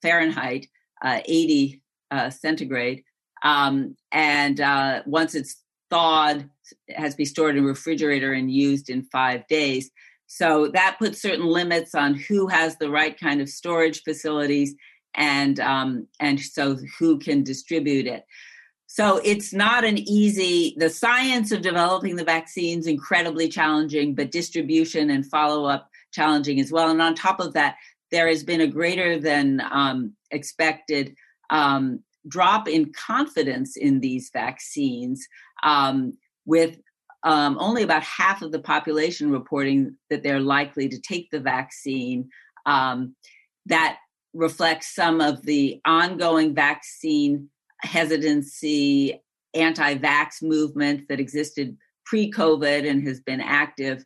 Fahrenheit, 0.02 0.66
uh, 1.04 1.20
80 1.24 1.82
uh, 2.10 2.30
centigrade. 2.30 3.04
Um, 3.46 3.96
and 4.10 4.60
uh, 4.60 5.02
once 5.06 5.36
it's 5.36 5.62
thawed, 5.88 6.50
it 6.88 6.98
has 6.98 7.12
to 7.12 7.16
be 7.16 7.24
stored 7.24 7.56
in 7.56 7.62
a 7.62 7.66
refrigerator 7.66 8.32
and 8.32 8.50
used 8.50 8.90
in 8.90 9.04
five 9.04 9.46
days. 9.46 9.88
So 10.26 10.68
that 10.74 10.96
puts 10.98 11.22
certain 11.22 11.46
limits 11.46 11.94
on 11.94 12.14
who 12.14 12.48
has 12.48 12.76
the 12.76 12.90
right 12.90 13.18
kind 13.18 13.40
of 13.40 13.48
storage 13.48 14.02
facilities 14.02 14.74
and 15.14 15.60
um, 15.60 16.08
and 16.18 16.40
so 16.40 16.76
who 16.98 17.18
can 17.20 17.44
distribute 17.44 18.08
it. 18.08 18.24
So 18.88 19.20
it's 19.24 19.52
not 19.52 19.84
an 19.84 19.98
easy. 19.98 20.74
The 20.76 20.90
science 20.90 21.52
of 21.52 21.62
developing 21.62 22.16
the 22.16 22.24
vaccines 22.24 22.88
incredibly 22.88 23.48
challenging, 23.48 24.16
but 24.16 24.32
distribution 24.32 25.10
and 25.10 25.24
follow 25.24 25.66
up 25.66 25.88
challenging 26.12 26.58
as 26.58 26.72
well. 26.72 26.90
And 26.90 27.00
on 27.00 27.14
top 27.14 27.38
of 27.38 27.52
that, 27.54 27.76
there 28.10 28.26
has 28.26 28.42
been 28.42 28.62
a 28.62 28.66
greater 28.66 29.20
than 29.20 29.62
um, 29.70 30.14
expected 30.32 31.14
um, 31.50 32.00
drop 32.28 32.68
in 32.68 32.92
confidence 32.92 33.76
in 33.76 34.00
these 34.00 34.30
vaccines, 34.32 35.26
um, 35.62 36.16
with 36.44 36.78
um, 37.22 37.56
only 37.58 37.82
about 37.82 38.02
half 38.02 38.42
of 38.42 38.52
the 38.52 38.60
population 38.60 39.30
reporting 39.30 39.96
that 40.10 40.22
they're 40.22 40.40
likely 40.40 40.88
to 40.88 41.00
take 41.00 41.30
the 41.30 41.40
vaccine. 41.40 42.28
Um, 42.66 43.14
that 43.66 43.98
reflects 44.32 44.94
some 44.94 45.20
of 45.20 45.42
the 45.42 45.80
ongoing 45.84 46.54
vaccine 46.54 47.48
hesitancy, 47.82 49.20
anti 49.54 49.96
vax 49.96 50.42
movement 50.42 51.08
that 51.08 51.20
existed 51.20 51.76
pre 52.04 52.30
COVID 52.30 52.88
and 52.88 53.06
has 53.06 53.20
been 53.20 53.40
active 53.40 54.04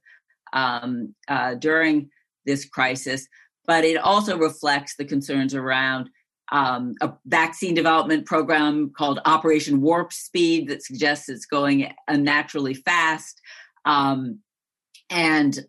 um, 0.52 1.14
uh, 1.28 1.54
during 1.54 2.10
this 2.46 2.64
crisis. 2.64 3.26
But 3.66 3.84
it 3.84 3.98
also 3.98 4.38
reflects 4.38 4.96
the 4.96 5.04
concerns 5.04 5.54
around 5.54 6.08
um, 6.52 6.94
a 7.00 7.12
vaccine 7.26 7.74
development 7.74 8.26
program 8.26 8.92
called 8.96 9.20
Operation 9.24 9.80
Warp 9.80 10.12
Speed 10.12 10.68
that 10.68 10.82
suggests 10.82 11.28
it's 11.28 11.46
going 11.46 11.92
unnaturally 12.08 12.74
fast. 12.74 13.40
Um, 13.84 14.40
and 15.10 15.60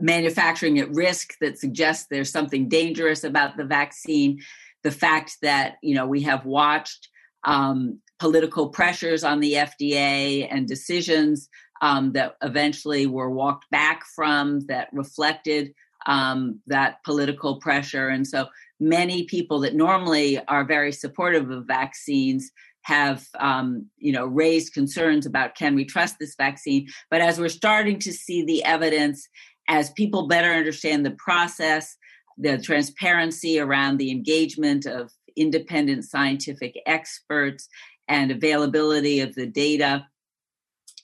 manufacturing 0.00 0.78
at 0.78 0.90
risk 0.90 1.34
that 1.40 1.58
suggests 1.58 2.06
there's 2.08 2.30
something 2.30 2.68
dangerous 2.68 3.24
about 3.24 3.56
the 3.56 3.64
vaccine 3.64 4.40
the 4.82 4.90
fact 4.90 5.36
that 5.42 5.76
you 5.82 5.94
know 5.94 6.06
we 6.06 6.22
have 6.22 6.44
watched 6.44 7.08
um, 7.44 8.00
political 8.18 8.68
pressures 8.68 9.24
on 9.24 9.40
the 9.40 9.54
fda 9.54 10.48
and 10.50 10.66
decisions 10.66 11.48
um, 11.80 12.12
that 12.12 12.36
eventually 12.42 13.06
were 13.06 13.30
walked 13.30 13.68
back 13.70 14.04
from 14.14 14.60
that 14.66 14.88
reflected 14.92 15.74
um, 16.06 16.60
that 16.66 17.02
political 17.04 17.58
pressure 17.60 18.08
and 18.08 18.26
so 18.26 18.46
many 18.82 19.24
people 19.24 19.60
that 19.60 19.74
normally 19.74 20.38
are 20.46 20.64
very 20.64 20.92
supportive 20.92 21.50
of 21.50 21.66
vaccines 21.66 22.50
have 22.82 23.24
um, 23.38 23.86
you 23.96 24.12
know 24.12 24.26
raised 24.26 24.74
concerns 24.74 25.24
about 25.24 25.54
can 25.54 25.74
we 25.74 25.84
trust 25.84 26.16
this 26.18 26.34
vaccine. 26.36 26.88
But 27.10 27.20
as 27.20 27.38
we're 27.38 27.48
starting 27.48 27.98
to 28.00 28.12
see 28.12 28.44
the 28.44 28.64
evidence 28.64 29.28
as 29.68 29.90
people 29.92 30.26
better 30.26 30.50
understand 30.50 31.06
the 31.06 31.12
process, 31.12 31.96
the 32.36 32.58
transparency 32.58 33.60
around 33.60 33.98
the 33.98 34.10
engagement 34.10 34.86
of 34.86 35.12
independent 35.36 36.04
scientific 36.04 36.74
experts 36.84 37.68
and 38.08 38.32
availability 38.32 39.20
of 39.20 39.34
the 39.36 39.46
data, 39.46 40.04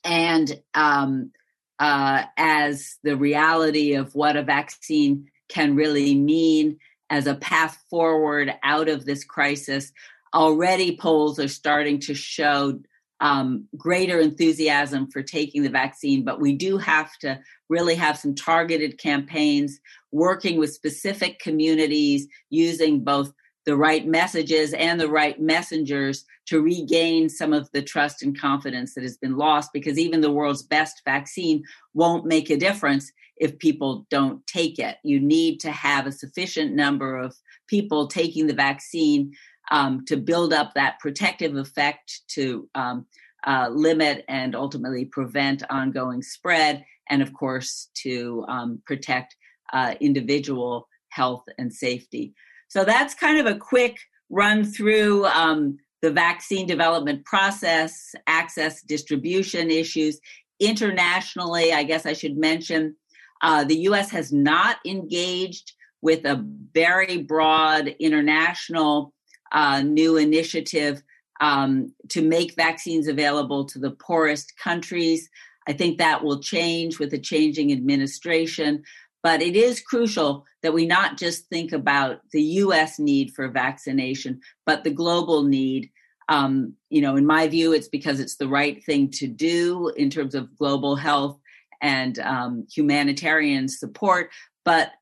and 0.05 0.61
um, 0.75 1.31
uh, 1.79 2.25
as 2.37 2.97
the 3.05 3.17
reality 3.17 3.95
of 3.95 4.13
what 4.17 4.37
a 4.37 4.43
vaccine 4.43 5.29
can 5.49 5.77
really 5.77 6.15
mean 6.15 6.77
as 7.11 7.27
a 7.27 7.37
path 7.37 7.83
forward 7.89 8.53
out 8.63 8.89
of 8.89 9.05
this 9.05 9.25
crisis. 9.25 9.93
Already, 10.35 10.97
polls 10.97 11.39
are 11.39 11.49
starting 11.49 11.99
to 12.01 12.15
show 12.15 12.79
um, 13.21 13.67
greater 13.77 14.21
enthusiasm 14.21 15.11
for 15.11 15.23
taking 15.23 15.63
the 15.63 15.71
vaccine, 15.71 16.25
but 16.25 16.41
we 16.41 16.53
do 16.53 16.79
have 16.79 17.17
to 17.19 17.41
really 17.69 17.95
have 17.95 18.19
some 18.19 18.35
targeted 18.35 18.99
campaigns, 18.99 19.81
working 20.13 20.59
with 20.59 20.73
specific 20.73 21.39
communities, 21.41 22.29
using 22.51 23.03
both 23.03 23.33
the 23.69 23.77
right 23.77 24.07
messages 24.07 24.73
and 24.73 24.99
the 24.99 25.11
right 25.11 25.39
messengers 25.39 26.25
to 26.47 26.63
regain 26.63 27.29
some 27.29 27.53
of 27.53 27.71
the 27.73 27.83
trust 27.83 28.23
and 28.23 28.41
confidence 28.41 28.95
that 28.95 29.03
has 29.03 29.19
been 29.19 29.37
lost 29.37 29.75
because 29.75 29.99
even 29.99 30.23
the 30.23 30.33
world's 30.33 30.63
best 30.63 31.03
vaccine 31.05 31.63
won't 31.93 32.25
make 32.25 32.49
a 32.49 32.57
difference 32.57 33.13
if 33.37 33.59
people 33.59 34.07
don't 34.09 34.45
take 34.47 34.79
it. 34.79 34.97
You 35.05 35.21
need 35.21 35.61
to 35.61 35.71
have 35.71 36.07
a 36.07 36.13
sufficient 36.13 36.75
number 36.75 37.19
of 37.19 37.37
people 37.67 38.07
taking 38.07 38.47
the 38.47 38.55
vaccine 38.55 39.35
um, 39.71 40.03
to 40.07 40.17
build 40.17 40.55
up 40.55 40.73
that 40.73 40.99
protective 40.99 41.55
effect 41.55 42.23
to 42.29 42.71
um, 42.75 43.05
uh, 43.47 43.69
limit 43.71 44.25
and 44.29 44.57
ultimately 44.57 45.05
prevent 45.05 45.63
ongoing 45.69 46.23
spread, 46.23 46.87
and 47.11 47.21
of 47.21 47.35
course, 47.35 47.91
to 47.97 48.47
um, 48.49 48.81
protect 48.87 49.37
uh, 49.75 49.95
individual 50.01 50.89
health 51.11 51.45
and 51.59 51.71
safety. 51.71 52.33
So 52.69 52.85
that's 52.85 53.15
kind 53.15 53.39
of 53.39 53.47
a 53.47 53.59
quick 53.59 53.99
run 54.31 54.65
through 54.65 55.27
um, 55.27 55.79
the 56.03 56.11
vaccine 56.11 56.67
development 56.67 57.25
process, 57.25 58.15
access, 58.27 58.83
distribution 58.83 59.71
issues. 59.71 60.21
Internationally, 60.61 61.73
I 61.73 61.83
guess 61.83 62.07
I 62.07 62.13
should 62.13 62.37
mention 62.37 62.95
uh, 63.43 63.65
the 63.65 63.79
US 63.81 64.11
has 64.11 64.33
not 64.33 64.77
engaged 64.85 65.73
with 66.03 66.25
a 66.25 66.45
very 66.75 67.23
broad 67.23 67.89
international 67.99 69.13
uh, 69.53 69.81
new 69.83 70.17
initiative 70.17 71.03
um, 71.41 71.93
to 72.09 72.23
make 72.23 72.55
vaccines 72.55 73.09
available 73.09 73.65
to 73.67 73.79
the 73.79 73.93
poorest 73.93 74.57
countries. 74.57 75.29
I 75.67 75.73
think 75.73 75.99
that 75.99 76.23
will 76.23 76.41
change 76.41 76.99
with 76.99 77.11
the 77.11 77.19
changing 77.19 77.73
administration. 77.73 78.83
But 79.29 79.43
it 79.43 79.57
is 79.57 79.83
crucial 79.83 80.47
that 80.63 80.73
we 80.73 80.87
not 80.87 81.19
just 81.19 81.51
think 81.51 81.73
about 81.73 82.23
the 82.33 82.41
US 82.65 82.99
need 82.99 83.35
for 83.35 83.47
vaccination, 83.49 84.41
but 84.65 84.85
the 84.85 84.91
global 84.91 85.43
need. 85.43 85.91
Um, 86.31 86.73
you 86.89 87.03
know, 87.03 87.15
in 87.17 87.27
my 87.27 87.47
view, 87.47 87.75
it's 87.75 87.89
because 87.89 88.21
it's 88.21 88.37
the 88.37 88.49
right 88.49 88.83
thing 88.83 89.11
to 89.11 89.27
do 89.27 89.93
in 89.99 90.09
terms 90.09 90.35
of 90.35 90.57
global 90.57 90.97
health 90.97 91.39
and 91.83 92.19
um, 92.21 92.67
humanitarian 92.75 93.69
support, 93.69 94.31
but 94.65 94.93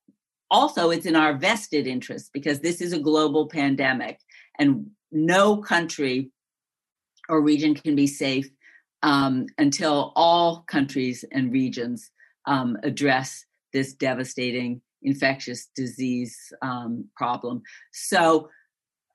also 0.50 0.90
it's 0.90 1.06
in 1.06 1.14
our 1.14 1.34
vested 1.34 1.86
interest 1.86 2.32
because 2.32 2.58
this 2.58 2.80
is 2.80 2.92
a 2.92 2.98
global 2.98 3.46
pandemic 3.46 4.18
and 4.58 4.90
no 5.12 5.58
country 5.58 6.32
or 7.28 7.40
region 7.40 7.76
can 7.76 7.94
be 7.94 8.08
safe 8.08 8.50
um, 9.04 9.46
until 9.56 10.12
all 10.16 10.64
countries 10.66 11.24
and 11.30 11.52
regions 11.52 12.10
um, 12.46 12.76
address 12.82 13.44
this 13.76 13.92
devastating 13.92 14.80
infectious 15.02 15.68
disease 15.76 16.34
um, 16.62 17.04
problem. 17.14 17.62
So 17.92 18.48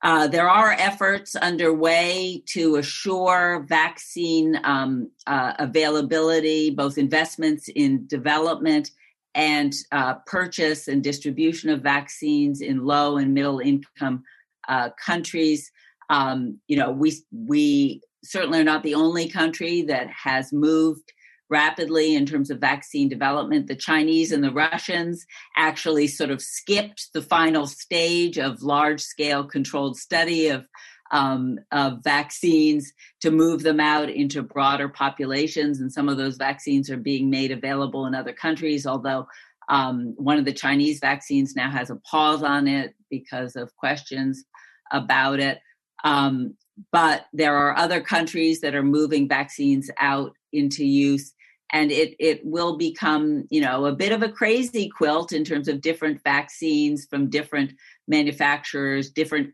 uh, 0.04 0.28
there 0.28 0.48
are 0.48 0.72
efforts 0.78 1.34
underway 1.34 2.44
to 2.46 2.76
assure 2.76 3.66
vaccine 3.68 4.60
um, 4.62 5.10
uh, 5.26 5.54
availability, 5.58 6.70
both 6.70 6.96
investments 6.96 7.68
in 7.74 8.06
development 8.06 8.92
and 9.34 9.74
uh, 9.90 10.14
purchase 10.26 10.86
and 10.86 11.02
distribution 11.02 11.70
of 11.70 11.80
vaccines 11.82 12.60
in 12.60 12.84
low 12.84 13.16
and 13.16 13.34
middle 13.34 13.58
income 13.58 14.22
uh, 14.68 14.90
countries. 15.04 15.72
Um, 16.08 16.60
you 16.68 16.76
know, 16.76 16.92
we 16.92 17.10
we 17.32 18.00
certainly 18.24 18.60
are 18.60 18.70
not 18.72 18.84
the 18.84 18.94
only 18.94 19.28
country 19.28 19.82
that 19.82 20.08
has 20.10 20.52
moved 20.52 21.12
rapidly 21.52 22.16
in 22.16 22.24
terms 22.24 22.50
of 22.50 22.58
vaccine 22.58 23.08
development. 23.08 23.68
The 23.68 23.76
Chinese 23.76 24.32
and 24.32 24.42
the 24.42 24.50
Russians 24.50 25.24
actually 25.56 26.06
sort 26.08 26.30
of 26.30 26.40
skipped 26.40 27.12
the 27.12 27.20
final 27.20 27.66
stage 27.66 28.38
of 28.38 28.62
large 28.62 29.02
scale 29.02 29.44
controlled 29.44 29.98
study 29.98 30.48
of, 30.48 30.66
um, 31.12 31.58
of 31.70 32.02
vaccines 32.02 32.90
to 33.20 33.30
move 33.30 33.62
them 33.62 33.80
out 33.80 34.08
into 34.08 34.42
broader 34.42 34.88
populations. 34.88 35.78
And 35.78 35.92
some 35.92 36.08
of 36.08 36.16
those 36.16 36.36
vaccines 36.36 36.90
are 36.90 36.96
being 36.96 37.28
made 37.28 37.52
available 37.52 38.06
in 38.06 38.14
other 38.14 38.32
countries, 38.32 38.86
although 38.86 39.26
um, 39.68 40.14
one 40.16 40.38
of 40.38 40.46
the 40.46 40.52
Chinese 40.54 41.00
vaccines 41.00 41.54
now 41.54 41.70
has 41.70 41.90
a 41.90 41.96
pause 42.10 42.42
on 42.42 42.66
it 42.66 42.94
because 43.10 43.56
of 43.56 43.76
questions 43.76 44.42
about 44.90 45.38
it. 45.38 45.58
Um, 46.02 46.56
but 46.90 47.26
there 47.34 47.56
are 47.56 47.76
other 47.76 48.00
countries 48.00 48.60
that 48.62 48.74
are 48.74 48.82
moving 48.82 49.28
vaccines 49.28 49.90
out 50.00 50.32
into 50.52 50.84
use 50.84 51.34
and 51.72 51.90
it 51.90 52.14
it 52.18 52.44
will 52.44 52.76
become 52.76 53.46
you 53.50 53.60
know 53.60 53.86
a 53.86 53.94
bit 53.94 54.12
of 54.12 54.22
a 54.22 54.28
crazy 54.28 54.88
quilt 54.88 55.32
in 55.32 55.44
terms 55.44 55.68
of 55.68 55.80
different 55.80 56.22
vaccines 56.22 57.06
from 57.06 57.30
different 57.30 57.72
manufacturers 58.08 59.10
different 59.10 59.52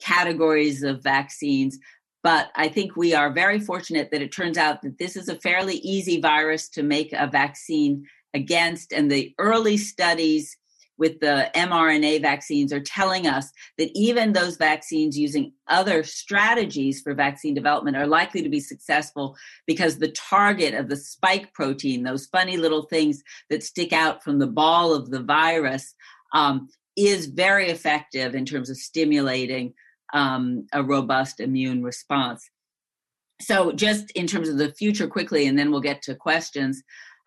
categories 0.00 0.82
of 0.82 1.02
vaccines. 1.02 1.78
But 2.22 2.50
i 2.56 2.68
think 2.68 2.96
we 2.96 3.14
are 3.14 3.32
very 3.32 3.60
fortunate 3.60 4.10
that 4.10 4.22
it 4.22 4.32
turns 4.32 4.58
out 4.58 4.82
that 4.82 4.98
this 4.98 5.16
is 5.16 5.28
a 5.28 5.40
fairly 5.40 5.76
easy 5.76 6.20
virus 6.20 6.68
to 6.70 6.82
make 6.82 7.12
a 7.12 7.26
vaccine 7.26 8.04
against 8.34 8.92
and 8.92 9.10
the 9.10 9.34
early 9.38 9.76
studies 9.76 10.56
with 10.98 11.20
the 11.20 11.50
mRNA 11.54 12.22
vaccines 12.22 12.72
are 12.72 12.80
telling 12.80 13.26
us 13.26 13.50
that 13.78 13.90
even 13.94 14.32
those 14.32 14.56
vaccines 14.56 15.18
using 15.18 15.52
other 15.68 16.02
strategies 16.02 17.00
for 17.02 17.14
vaccine 17.14 17.54
development 17.54 17.96
are 17.96 18.06
likely 18.06 18.42
to 18.42 18.48
be 18.48 18.60
successful 18.60 19.36
because 19.66 19.98
the 19.98 20.12
target 20.12 20.74
of 20.74 20.88
the 20.88 20.96
spike 20.96 21.52
protein, 21.52 22.02
those 22.02 22.26
funny 22.26 22.56
little 22.56 22.82
things 22.82 23.22
that 23.50 23.62
stick 23.62 23.92
out 23.92 24.22
from 24.22 24.38
the 24.38 24.46
ball 24.46 24.94
of 24.94 25.10
the 25.10 25.22
virus, 25.22 25.94
um, 26.32 26.68
is 26.96 27.26
very 27.26 27.68
effective 27.68 28.34
in 28.34 28.44
terms 28.44 28.70
of 28.70 28.76
stimulating 28.76 29.74
um, 30.14 30.66
a 30.72 30.82
robust 30.82 31.40
immune 31.40 31.82
response. 31.82 32.48
So, 33.40 33.72
just 33.72 34.10
in 34.12 34.26
terms 34.26 34.48
of 34.48 34.56
the 34.56 34.72
future, 34.72 35.06
quickly, 35.06 35.46
and 35.46 35.58
then 35.58 35.70
we'll 35.70 35.80
get 35.80 36.00
to 36.02 36.14
questions. 36.14 36.82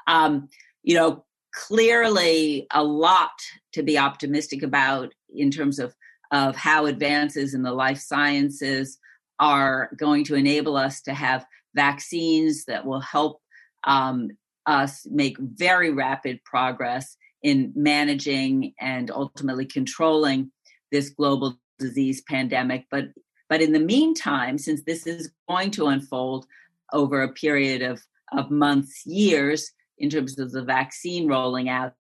Um, 0.08 0.50
you 0.82 0.96
know, 0.96 1.24
clearly 1.54 2.68
a 2.72 2.84
lot 2.84 3.32
to 3.74 3.84
be 3.84 3.98
optimistic 3.98 4.64
about 4.64 5.14
in 5.34 5.52
terms 5.52 5.80
of, 5.80 5.96
of 6.32 6.56
how 6.56 6.86
advances 6.86 7.54
in 7.54 7.64
the 7.64 7.74
life 7.74 8.00
sciences 8.00 8.98
are 9.40 9.90
going 9.98 10.24
to 10.26 10.36
enable 10.36 10.76
us 10.76 11.02
to 11.02 11.14
have 11.14 11.46
vaccines 11.76 12.66
that 12.66 12.86
will 12.86 13.00
help 13.00 13.42
um, 13.86 14.30
us 14.66 15.08
make 15.10 15.38
very 15.40 15.92
rapid 15.92 16.44
progress 16.44 17.16
in 17.42 17.72
managing 17.76 18.74
and 18.80 19.10
ultimately 19.12 19.66
controlling 19.66 20.52
this 20.92 21.10
global 21.10 21.58
disease 21.80 22.22
pandemic. 22.28 22.86
But 22.92 23.10
but 23.50 23.62
in 23.62 23.74
the 23.74 23.80
meantime, 23.80 24.60
since 24.60 24.84
this 24.84 25.08
is 25.08 25.32
going 25.50 25.72
to 25.72 25.88
unfold 25.88 26.46
over 26.94 27.24
a 27.24 27.34
period 27.34 27.82
of, 27.82 28.02
of 28.32 28.52
months, 28.52 29.06
years, 29.06 29.72
in 30.00 30.10
terms 30.10 30.40
of 30.40 30.52
the 30.52 30.64
vaccine 30.64 31.28
rolling 31.28 31.70
out. 31.70 31.94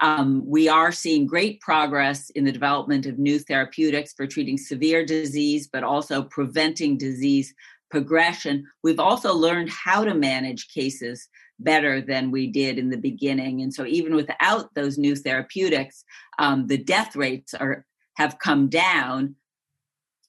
Um, 0.00 0.42
we 0.44 0.68
are 0.68 0.92
seeing 0.92 1.26
great 1.26 1.60
progress 1.60 2.30
in 2.30 2.44
the 2.44 2.52
development 2.52 3.06
of 3.06 3.18
new 3.18 3.38
therapeutics 3.38 4.12
for 4.12 4.26
treating 4.26 4.58
severe 4.58 5.04
disease, 5.06 5.68
but 5.72 5.84
also 5.84 6.24
preventing 6.24 6.98
disease 6.98 7.54
progression. 7.90 8.66
We've 8.82 9.00
also 9.00 9.32
learned 9.34 9.70
how 9.70 10.04
to 10.04 10.14
manage 10.14 10.68
cases 10.68 11.28
better 11.60 12.00
than 12.00 12.30
we 12.30 12.48
did 12.48 12.78
in 12.78 12.90
the 12.90 12.98
beginning. 12.98 13.62
And 13.62 13.72
so, 13.72 13.86
even 13.86 14.14
without 14.16 14.74
those 14.74 14.98
new 14.98 15.14
therapeutics, 15.14 16.04
um, 16.38 16.66
the 16.66 16.78
death 16.78 17.14
rates 17.14 17.54
are 17.54 17.86
have 18.16 18.38
come 18.38 18.68
down 18.68 19.36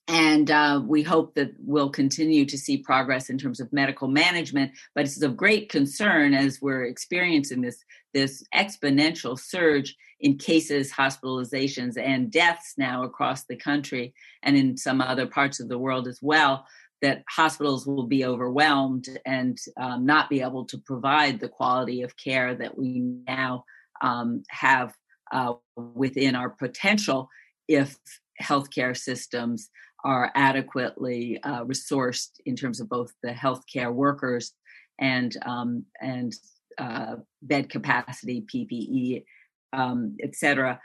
and 0.08 0.52
uh, 0.52 0.80
we 0.84 1.02
hope 1.02 1.34
that 1.34 1.50
we'll 1.58 1.90
continue 1.90 2.44
to 2.44 2.56
see 2.56 2.76
progress 2.76 3.28
in 3.28 3.38
terms 3.38 3.60
of 3.60 3.72
medical 3.72 4.08
management 4.08 4.72
but 4.94 5.04
it's 5.04 5.22
of 5.22 5.36
great 5.36 5.68
concern 5.68 6.34
as 6.34 6.60
we're 6.60 6.84
experiencing 6.84 7.60
this 7.60 7.84
this 8.14 8.44
exponential 8.54 9.38
surge 9.38 9.96
in 10.20 10.38
cases 10.38 10.92
hospitalizations 10.92 11.98
and 11.98 12.30
deaths 12.30 12.74
now 12.78 13.02
across 13.02 13.44
the 13.44 13.56
country 13.56 14.14
and 14.42 14.56
in 14.56 14.76
some 14.76 15.00
other 15.00 15.26
parts 15.26 15.60
of 15.60 15.68
the 15.68 15.78
world 15.78 16.06
as 16.06 16.20
well 16.22 16.64
that 17.02 17.22
hospitals 17.28 17.86
will 17.86 18.06
be 18.06 18.24
overwhelmed 18.24 19.06
and 19.26 19.58
um, 19.78 20.06
not 20.06 20.30
be 20.30 20.40
able 20.40 20.64
to 20.64 20.78
provide 20.78 21.38
the 21.38 21.48
quality 21.48 22.02
of 22.02 22.16
care 22.16 22.54
that 22.54 22.76
we 22.78 23.00
now 23.28 23.64
um, 24.00 24.42
have 24.48 24.94
uh, 25.32 25.52
within 25.76 26.34
our 26.34 26.50
potential 26.50 27.28
if 27.68 27.98
healthcare 28.40 28.96
systems 28.96 29.70
are 30.06 30.30
adequately 30.36 31.42
uh, 31.42 31.64
resourced 31.64 32.30
in 32.46 32.54
terms 32.54 32.80
of 32.80 32.88
both 32.88 33.12
the 33.24 33.30
healthcare 33.30 33.92
workers 33.92 34.52
and 35.00 35.36
um, 35.44 35.84
and 36.00 36.32
uh, 36.78 37.16
bed 37.42 37.68
capacity, 37.68 38.46
PPE, 38.52 39.24
um, 39.72 40.16
et 40.22 40.36
cetera. 40.36 40.78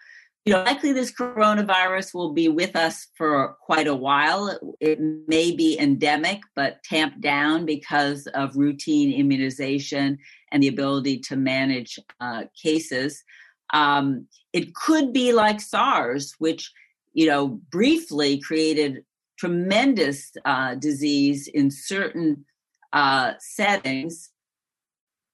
You 0.46 0.54
know, 0.54 0.64
likely 0.64 0.92
this 0.92 1.12
coronavirus 1.12 2.16
will 2.16 2.34
be 2.34 2.48
with 2.48 2.76
us 2.76 3.10
for 3.16 3.58
quite 3.62 3.86
a 3.86 3.94
while. 3.94 4.60
It 4.80 5.00
may 5.28 5.52
be 5.52 5.80
endemic, 5.80 6.40
but 6.56 6.82
tamped 6.84 7.22
down 7.22 7.68
because 7.68 8.26
of 8.34 8.56
routine 8.56 9.14
immunization 9.14 10.18
and 10.52 10.64
the 10.64 10.68
ability 10.68 11.20
to 11.20 11.36
manage 11.36 12.00
uh, 12.20 12.46
cases. 12.60 13.24
Um, 13.72 14.26
it 14.52 14.74
could 14.74 15.14
be 15.14 15.32
like 15.32 15.62
SARS, 15.62 16.34
which 16.40 16.72
you 17.14 17.28
know 17.28 17.60
briefly 17.70 18.40
created 18.40 19.04
tremendous 19.42 20.32
uh, 20.46 20.76
disease 20.76 21.48
in 21.48 21.72
certain 21.72 22.46
uh, 22.94 23.34
settings. 23.40 24.30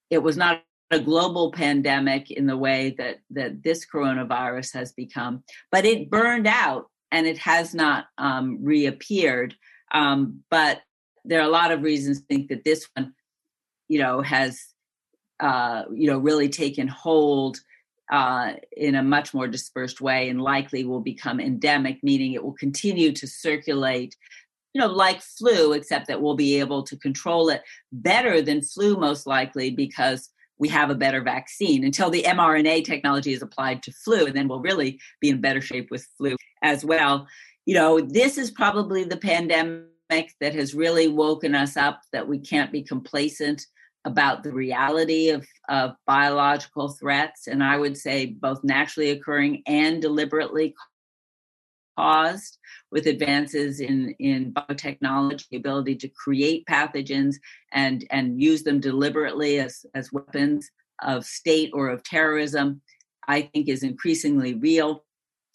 It 0.10 0.20
was 0.20 0.38
not 0.38 0.64
a 0.92 1.00
global 1.00 1.52
pandemic 1.52 2.32
in 2.32 2.46
the 2.48 2.56
way 2.56 2.96
that 2.98 3.18
that 3.32 3.62
this 3.64 3.86
coronavirus 3.94 4.74
has 4.76 4.94
become, 4.94 5.44
but 5.74 5.84
it 5.84 6.10
burned 6.10 6.48
out 6.48 6.86
and 7.12 7.28
it 7.28 7.38
has 7.38 7.76
not 7.76 8.06
um, 8.18 8.60
reappeared. 8.62 9.54
Um, 9.92 10.42
but 10.50 10.80
there 11.26 11.42
are 11.42 11.50
a 11.50 11.60
lot 11.62 11.74
of 11.74 11.82
reasons 11.82 12.20
to 12.20 12.26
think 12.28 12.48
that 12.48 12.64
this 12.64 12.88
one, 12.96 13.14
you 13.90 14.00
know, 14.00 14.22
has, 14.22 14.62
uh, 15.42 15.84
you 15.94 16.08
know, 16.10 16.18
really 16.18 16.48
taken 16.48 16.88
hold 16.88 17.60
uh, 18.12 18.54
in 18.76 18.96
a 18.96 19.04
much 19.04 19.34
more 19.34 19.48
dispersed 19.48 20.02
way 20.02 20.30
and 20.30 20.42
likely 20.42 20.84
will 20.86 21.02
become 21.02 21.40
endemic, 21.40 22.04
meaning 22.04 22.34
it 22.34 22.44
will 22.44 22.54
continue 22.54 23.12
to 23.12 23.28
circulate, 23.28 24.16
you 24.74 24.82
know, 24.82 24.88
like 24.88 25.22
flu, 25.22 25.74
except 25.74 26.08
that 26.08 26.22
we'll 26.22 26.36
be 26.36 26.60
able 26.60 26.84
to 26.84 26.96
control 26.98 27.50
it 27.50 27.62
better 27.92 28.42
than 28.42 28.62
flu, 28.62 28.98
most 28.98 29.28
likely, 29.28 29.72
because 29.72 30.30
we 30.60 30.70
have 30.70 30.90
a 30.90 30.96
better 30.96 31.22
vaccine 31.22 31.84
until 31.84 32.10
the 32.10 32.24
mRNA 32.24 32.84
technology 32.86 33.34
is 33.34 33.42
applied 33.42 33.84
to 33.84 33.92
flu, 33.92 34.26
and 34.26 34.36
then 34.36 34.48
we'll 34.48 34.62
really 34.62 35.00
be 35.22 35.30
in 35.30 35.42
better 35.42 35.62
shape 35.62 35.90
with 35.92 36.08
flu 36.18 36.36
as 36.62 36.84
well. 36.84 37.28
You 37.66 37.76
know, 37.76 38.00
this 38.00 38.38
is 38.38 38.52
probably 38.52 39.04
the 39.04 39.18
pandemic 39.18 40.34
that 40.40 40.56
has 40.56 40.74
really 40.74 41.08
woken 41.08 41.54
us 41.54 41.76
up 41.76 42.02
that 42.14 42.28
we 42.28 42.40
can't 42.40 42.72
be 42.72 42.82
complacent 42.82 43.68
about 44.08 44.42
the 44.42 44.54
reality 44.54 45.30
of, 45.30 45.46
of 45.68 45.96
biological 46.08 46.88
threats, 46.90 47.48
and 47.48 47.62
I 47.62 47.78
would 47.78 47.98
say 47.98 48.28
both 48.28 48.64
naturally 48.64 49.12
occurring 49.12 49.64
and 49.68 50.02
deliberately 50.02 50.74
caused 51.98 52.58
with 52.90 53.06
advances 53.08 53.82
in, 53.82 54.16
in 54.20 54.54
biotechnology, 54.54 55.50
the 55.50 55.58
ability 55.58 55.96
to 55.98 56.08
create 56.08 56.66
pathogens 56.66 57.36
and, 57.74 58.06
and 58.10 58.42
use 58.42 58.64
them 58.64 58.80
deliberately 58.80 59.60
as, 59.60 59.86
as 59.94 60.14
weapons 60.14 60.70
of 61.04 61.26
state 61.26 61.72
or 61.74 61.90
of 61.90 62.02
terrorism, 62.04 62.82
I 63.28 63.42
think 63.42 63.68
is 63.68 63.84
increasingly 63.84 64.54
real. 64.54 65.04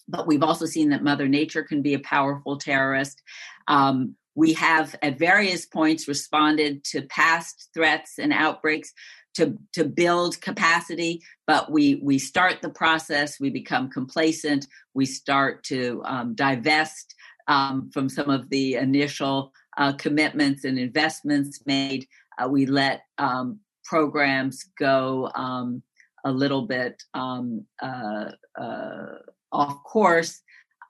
But 0.08 0.26
we've 0.26 0.42
also 0.42 0.66
seen 0.66 0.90
that 0.90 1.02
Mother 1.02 1.26
Nature 1.26 1.62
can 1.62 1.80
be 1.80 1.94
a 1.94 2.00
powerful 2.00 2.58
terrorist. 2.58 3.22
Um, 3.66 4.14
we 4.34 4.52
have 4.54 4.94
at 5.02 5.18
various 5.18 5.66
points 5.66 6.08
responded 6.08 6.84
to 6.84 7.02
past 7.02 7.68
threats 7.74 8.18
and 8.18 8.32
outbreaks 8.32 8.92
to, 9.34 9.58
to 9.72 9.84
build 9.84 10.40
capacity, 10.40 11.22
but 11.46 11.70
we, 11.70 11.96
we 12.02 12.18
start 12.18 12.60
the 12.60 12.70
process, 12.70 13.40
we 13.40 13.50
become 13.50 13.90
complacent, 13.90 14.66
we 14.94 15.06
start 15.06 15.64
to 15.64 16.02
um, 16.04 16.34
divest 16.34 17.14
um, 17.48 17.90
from 17.92 18.08
some 18.08 18.30
of 18.30 18.48
the 18.50 18.74
initial 18.74 19.52
uh, 19.78 19.92
commitments 19.94 20.64
and 20.64 20.78
investments 20.78 21.60
made. 21.66 22.06
Uh, 22.38 22.48
we 22.48 22.66
let 22.66 23.02
um, 23.18 23.58
programs 23.84 24.64
go 24.78 25.30
um, 25.34 25.82
a 26.24 26.30
little 26.30 26.66
bit 26.66 27.02
um, 27.14 27.64
uh, 27.82 28.30
uh, 28.60 29.06
off 29.50 29.82
course 29.84 30.40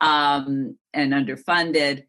um, 0.00 0.76
and 0.94 1.12
underfunded. 1.12 2.04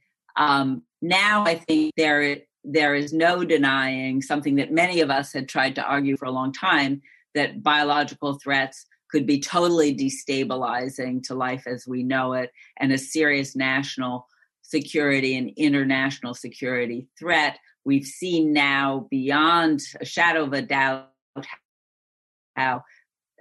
Now 1.03 1.43
I 1.45 1.55
think 1.55 1.93
there 1.97 2.37
there 2.63 2.95
is 2.95 3.11
no 3.11 3.43
denying 3.43 4.21
something 4.21 4.55
that 4.55 4.71
many 4.71 5.01
of 5.01 5.09
us 5.09 5.33
had 5.33 5.49
tried 5.49 5.75
to 5.75 5.83
argue 5.83 6.15
for 6.15 6.25
a 6.25 6.31
long 6.31 6.53
time 6.53 7.01
that 7.35 7.61
biological 7.61 8.39
threats 8.41 8.85
could 9.11 9.27
be 9.27 9.39
totally 9.39 9.93
destabilizing 9.93 11.21
to 11.23 11.35
life 11.35 11.67
as 11.67 11.85
we 11.85 12.03
know 12.03 12.33
it 12.33 12.51
and 12.79 12.93
a 12.93 12.97
serious 12.97 13.53
national 13.53 14.25
security 14.61 15.37
and 15.37 15.51
international 15.57 16.33
security 16.33 17.07
threat. 17.19 17.59
We've 17.83 18.05
seen 18.05 18.53
now 18.53 19.07
beyond 19.11 19.81
a 19.99 20.05
shadow 20.05 20.43
of 20.43 20.53
a 20.53 20.61
doubt 20.61 21.09
how 22.55 22.83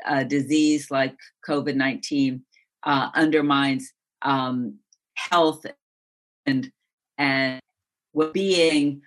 a 0.04 0.24
disease 0.24 0.90
like 0.90 1.14
COVID 1.48 1.76
19 1.76 2.42
uh, 2.82 3.10
undermines 3.14 3.92
um, 4.22 4.78
health 5.14 5.64
and 6.44 6.72
and 7.18 7.60
well 8.12 8.30
being 8.32 9.02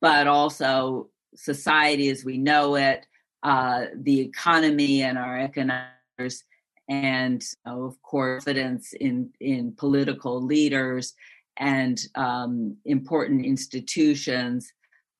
but 0.00 0.26
also 0.26 1.10
society 1.34 2.08
as 2.08 2.24
we 2.24 2.38
know 2.38 2.74
it, 2.76 3.06
uh, 3.42 3.86
the 3.94 4.20
economy 4.20 5.02
and 5.02 5.18
our 5.18 5.38
economics, 5.38 6.44
and 6.88 7.44
of 7.66 8.00
course, 8.02 8.44
confidence 8.44 8.92
in 8.94 9.30
in 9.40 9.72
political 9.72 10.42
leaders 10.42 11.14
and 11.56 12.00
um, 12.14 12.76
important 12.84 13.44
institutions, 13.44 14.72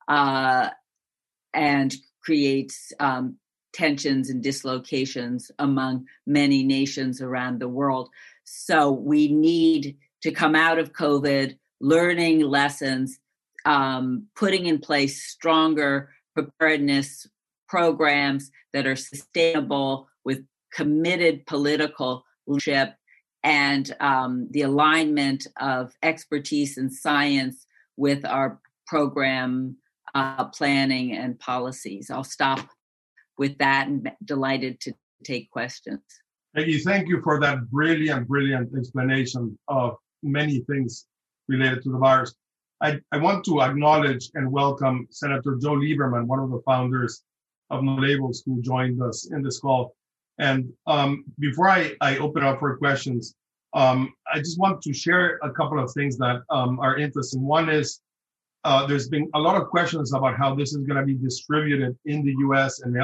uh, 0.09 0.69
and 1.55 1.95
creates 2.23 2.93
um, 3.01 3.37
tensions 3.73 4.31
and 4.31 4.43
dislocations 4.43 5.51
among 5.59 6.07
many 6.27 6.65
nations 6.65 7.23
around 7.23 7.61
the 7.61 7.69
world. 7.69 8.09
So 8.45 8.91
we 8.91 9.29
need 9.29 9.97
to 10.23 10.33
come 10.33 10.55
out 10.55 10.79
of 10.79 10.93
COVID 10.93 11.57
learning 11.81 12.41
lessons 12.41 13.19
um, 13.65 14.27
putting 14.37 14.67
in 14.67 14.79
place 14.79 15.25
stronger 15.25 16.11
preparedness 16.35 17.27
programs 17.69 18.51
that 18.73 18.87
are 18.87 18.97
sustainable 18.97 20.09
with 20.25 20.45
committed 20.73 21.47
political 21.47 22.25
leadership 22.47 22.95
and 23.43 23.95
um, 24.01 24.49
the 24.51 24.63
alignment 24.63 25.47
of 25.61 25.93
expertise 26.03 26.77
and 26.77 26.93
science 26.93 27.67
with 27.97 28.25
our 28.25 28.61
program 28.87 29.77
uh, 30.15 30.45
planning 30.47 31.13
and 31.13 31.39
policies. 31.39 32.11
I'll 32.11 32.25
stop 32.25 32.69
with 33.39 33.57
that 33.59 33.89
and 33.89 34.11
delighted 34.25 34.81
to 34.81 34.95
take 35.25 35.51
questions. 35.51 36.01
Peggy, 36.55 36.79
thank 36.81 37.09
you 37.09 37.23
for 37.23 37.41
that 37.41 37.71
brilliant, 37.71 38.27
brilliant 38.27 38.71
explanation 38.77 39.57
of 39.69 39.95
many 40.23 40.61
things 40.69 41.07
related 41.51 41.83
to 41.83 41.91
the 41.91 41.99
virus. 41.99 42.35
I, 42.81 42.99
I 43.13 43.19
want 43.19 43.45
to 43.45 43.61
acknowledge 43.61 44.31
and 44.35 44.51
welcome 44.51 45.07
Senator 45.11 45.57
Joe 45.61 45.75
Lieberman, 45.75 46.27
one 46.27 46.39
of 46.39 46.51
the 46.51 46.63
founders 46.65 47.23
of 47.69 47.83
No 47.83 47.97
Labels, 47.97 48.43
who 48.47 48.63
joined 48.63 49.03
us 49.03 49.31
in 49.33 49.43
this 49.43 49.59
call. 49.59 49.95
And 50.39 50.73
um, 50.87 51.25
before 51.39 51.69
I, 51.69 51.93
I 52.01 52.17
open 52.19 52.43
up 52.43 52.61
for 52.61 52.77
questions, 52.79 53.35
um, 53.75 54.15
I 54.33 54.39
just 54.39 54.59
want 54.59 54.81
to 54.83 54.93
share 54.95 55.39
a 55.43 55.51
couple 55.51 55.79
of 55.79 55.93
things 55.93 56.17
that 56.19 56.43
um, 56.51 56.81
are 56.81 56.97
interesting. 56.97 57.43
One 57.43 57.69
is 57.69 58.01
uh, 58.65 58.87
there's 58.87 59.09
been 59.09 59.29
a 59.35 59.39
lot 59.39 59.61
of 59.61 59.69
questions 59.69 60.15
about 60.15 60.37
how 60.37 60.55
this 60.55 60.73
is 60.73 60.87
going 60.87 61.01
to 61.01 61.05
be 61.05 61.15
distributed 61.15 61.97
in 62.05 62.25
the 62.25 62.35
US 62.47 62.81
and 62.81 62.97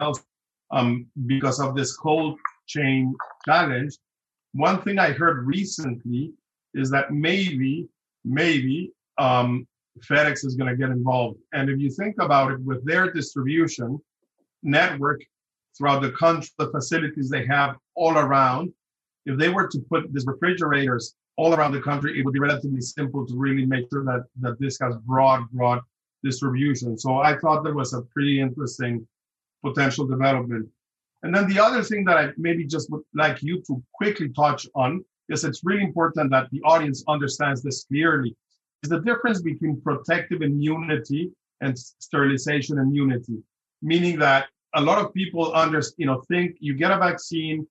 else 0.00 0.22
um, 0.70 1.06
because 1.26 1.60
of 1.60 1.74
this 1.74 1.96
cold 1.96 2.38
chain 2.66 3.14
challenge. 3.44 3.96
One 4.52 4.82
thing 4.82 4.98
I 4.98 5.10
heard 5.12 5.46
recently 5.46 6.32
is 6.76 6.90
that 6.90 7.12
maybe 7.12 7.88
maybe 8.24 8.92
um, 9.18 9.66
FedEx 10.00 10.44
is 10.44 10.56
going 10.56 10.70
to 10.70 10.76
get 10.76 10.90
involved. 10.90 11.38
And 11.52 11.70
if 11.70 11.78
you 11.80 11.90
think 11.90 12.16
about 12.20 12.52
it, 12.52 12.60
with 12.60 12.84
their 12.84 13.10
distribution 13.12 13.98
network 14.62 15.22
throughout 15.76 16.02
the 16.02 16.12
country, 16.12 16.50
the 16.58 16.70
facilities 16.70 17.30
they 17.30 17.46
have 17.46 17.76
all 17.94 18.18
around, 18.18 18.72
if 19.24 19.38
they 19.38 19.48
were 19.48 19.68
to 19.68 19.78
put 19.90 20.12
these 20.12 20.26
refrigerators 20.26 21.14
all 21.36 21.54
around 21.54 21.72
the 21.72 21.80
country, 21.80 22.18
it 22.18 22.24
would 22.24 22.34
be 22.34 22.40
relatively 22.40 22.80
simple 22.80 23.26
to 23.26 23.36
really 23.36 23.66
make 23.66 23.86
sure 23.92 24.04
that, 24.04 24.24
that 24.40 24.58
this 24.58 24.78
has 24.80 24.96
broad, 24.98 25.48
broad 25.52 25.80
distribution. 26.22 26.98
So 26.98 27.18
I 27.18 27.36
thought 27.38 27.62
that 27.64 27.74
was 27.74 27.92
a 27.92 28.02
pretty 28.02 28.40
interesting 28.40 29.06
potential 29.64 30.06
development. 30.06 30.68
And 31.22 31.34
then 31.34 31.48
the 31.48 31.58
other 31.58 31.82
thing 31.82 32.04
that 32.04 32.16
I 32.16 32.30
maybe 32.36 32.64
just 32.66 32.90
would 32.90 33.02
like 33.14 33.42
you 33.42 33.62
to 33.66 33.82
quickly 33.94 34.28
touch 34.30 34.66
on 34.74 35.04
Yes, 35.28 35.44
it's 35.44 35.62
really 35.64 35.82
important 35.82 36.30
that 36.30 36.48
the 36.50 36.62
audience 36.62 37.02
understands 37.08 37.62
this 37.62 37.84
clearly. 37.84 38.36
Is 38.82 38.90
the 38.90 39.00
difference 39.00 39.42
between 39.42 39.80
protective 39.80 40.42
immunity 40.42 41.32
and 41.60 41.76
sterilization 41.78 42.78
immunity, 42.78 43.38
meaning 43.82 44.18
that 44.20 44.46
a 44.74 44.80
lot 44.80 44.98
of 44.98 45.12
people 45.14 45.54
under, 45.54 45.82
you 45.96 46.06
know, 46.06 46.22
think 46.28 46.56
you 46.60 46.74
get 46.74 46.92
a 46.92 46.98
vaccine, 46.98 47.66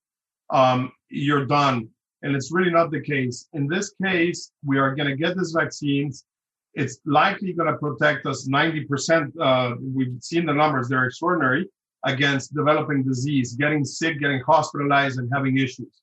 um, 0.49 0.91
you're 1.09 1.45
done, 1.45 1.87
and 2.23 2.35
it's 2.35 2.51
really 2.51 2.71
not 2.71 2.91
the 2.91 3.01
case. 3.01 3.47
In 3.53 3.67
this 3.67 3.93
case, 4.03 4.51
we 4.65 4.79
are 4.79 4.95
going 4.95 5.07
to 5.07 5.15
get 5.15 5.37
these 5.37 5.51
vaccines. 5.51 6.25
It's 6.73 6.99
likely 7.05 7.53
going 7.53 7.71
to 7.71 7.77
protect 7.77 8.25
us 8.25 8.49
90%. 8.49 9.31
Uh, 9.39 9.75
we've 9.79 10.17
seen 10.21 10.45
the 10.45 10.53
numbers; 10.53 10.89
they're 10.89 11.05
extraordinary 11.05 11.69
against 12.03 12.53
developing 12.53 13.03
disease, 13.03 13.53
getting 13.53 13.85
sick, 13.85 14.19
getting 14.19 14.41
hospitalized, 14.41 15.19
and 15.19 15.29
having 15.33 15.57
issues. 15.57 16.01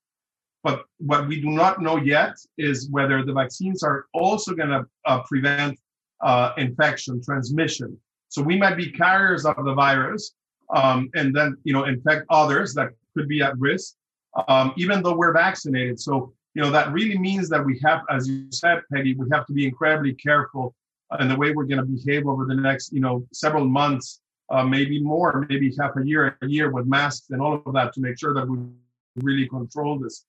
But 0.62 0.84
what 0.98 1.26
we 1.26 1.40
do 1.40 1.50
not 1.50 1.82
know 1.82 1.96
yet 1.96 2.34
is 2.56 2.88
whether 2.90 3.24
the 3.24 3.32
vaccines 3.32 3.82
are 3.82 4.06
also 4.14 4.54
going 4.54 4.68
to 4.68 4.86
uh, 5.06 5.22
prevent 5.22 5.78
uh, 6.20 6.52
infection 6.56 7.20
transmission. 7.22 7.98
So 8.28 8.42
we 8.42 8.56
might 8.56 8.76
be 8.76 8.90
carriers 8.90 9.44
of 9.44 9.56
the 9.64 9.74
virus 9.74 10.34
um, 10.72 11.10
and 11.14 11.34
then 11.34 11.56
you 11.64 11.72
know 11.72 11.84
infect 11.84 12.26
others 12.30 12.74
that 12.74 12.88
could 13.16 13.28
be 13.28 13.42
at 13.42 13.56
risk, 13.58 13.94
um, 14.48 14.72
even 14.76 15.02
though 15.02 15.14
we're 15.14 15.32
vaccinated. 15.32 16.00
So 16.00 16.32
you 16.54 16.62
know 16.62 16.70
that 16.70 16.92
really 16.92 17.18
means 17.18 17.48
that 17.50 17.64
we 17.64 17.78
have, 17.84 18.00
as 18.10 18.28
you 18.28 18.46
said, 18.50 18.82
Peggy, 18.92 19.14
we 19.14 19.26
have 19.32 19.46
to 19.46 19.52
be 19.52 19.66
incredibly 19.66 20.14
careful 20.14 20.74
in 21.20 21.28
the 21.28 21.36
way 21.36 21.52
we're 21.52 21.66
going 21.66 21.80
to 21.80 21.84
behave 21.84 22.26
over 22.26 22.46
the 22.46 22.54
next 22.54 22.92
you 22.92 23.00
know 23.00 23.26
several 23.32 23.66
months, 23.66 24.20
uh, 24.50 24.64
maybe 24.64 25.02
more, 25.02 25.46
maybe 25.48 25.74
half 25.78 25.92
a 25.96 26.06
year, 26.06 26.38
a 26.42 26.46
year 26.46 26.70
with 26.70 26.86
masks 26.86 27.28
and 27.30 27.40
all 27.40 27.62
of 27.64 27.74
that 27.74 27.92
to 27.94 28.00
make 28.00 28.18
sure 28.18 28.34
that 28.34 28.48
we 28.48 28.58
really 29.16 29.46
control 29.48 29.98
this. 29.98 30.24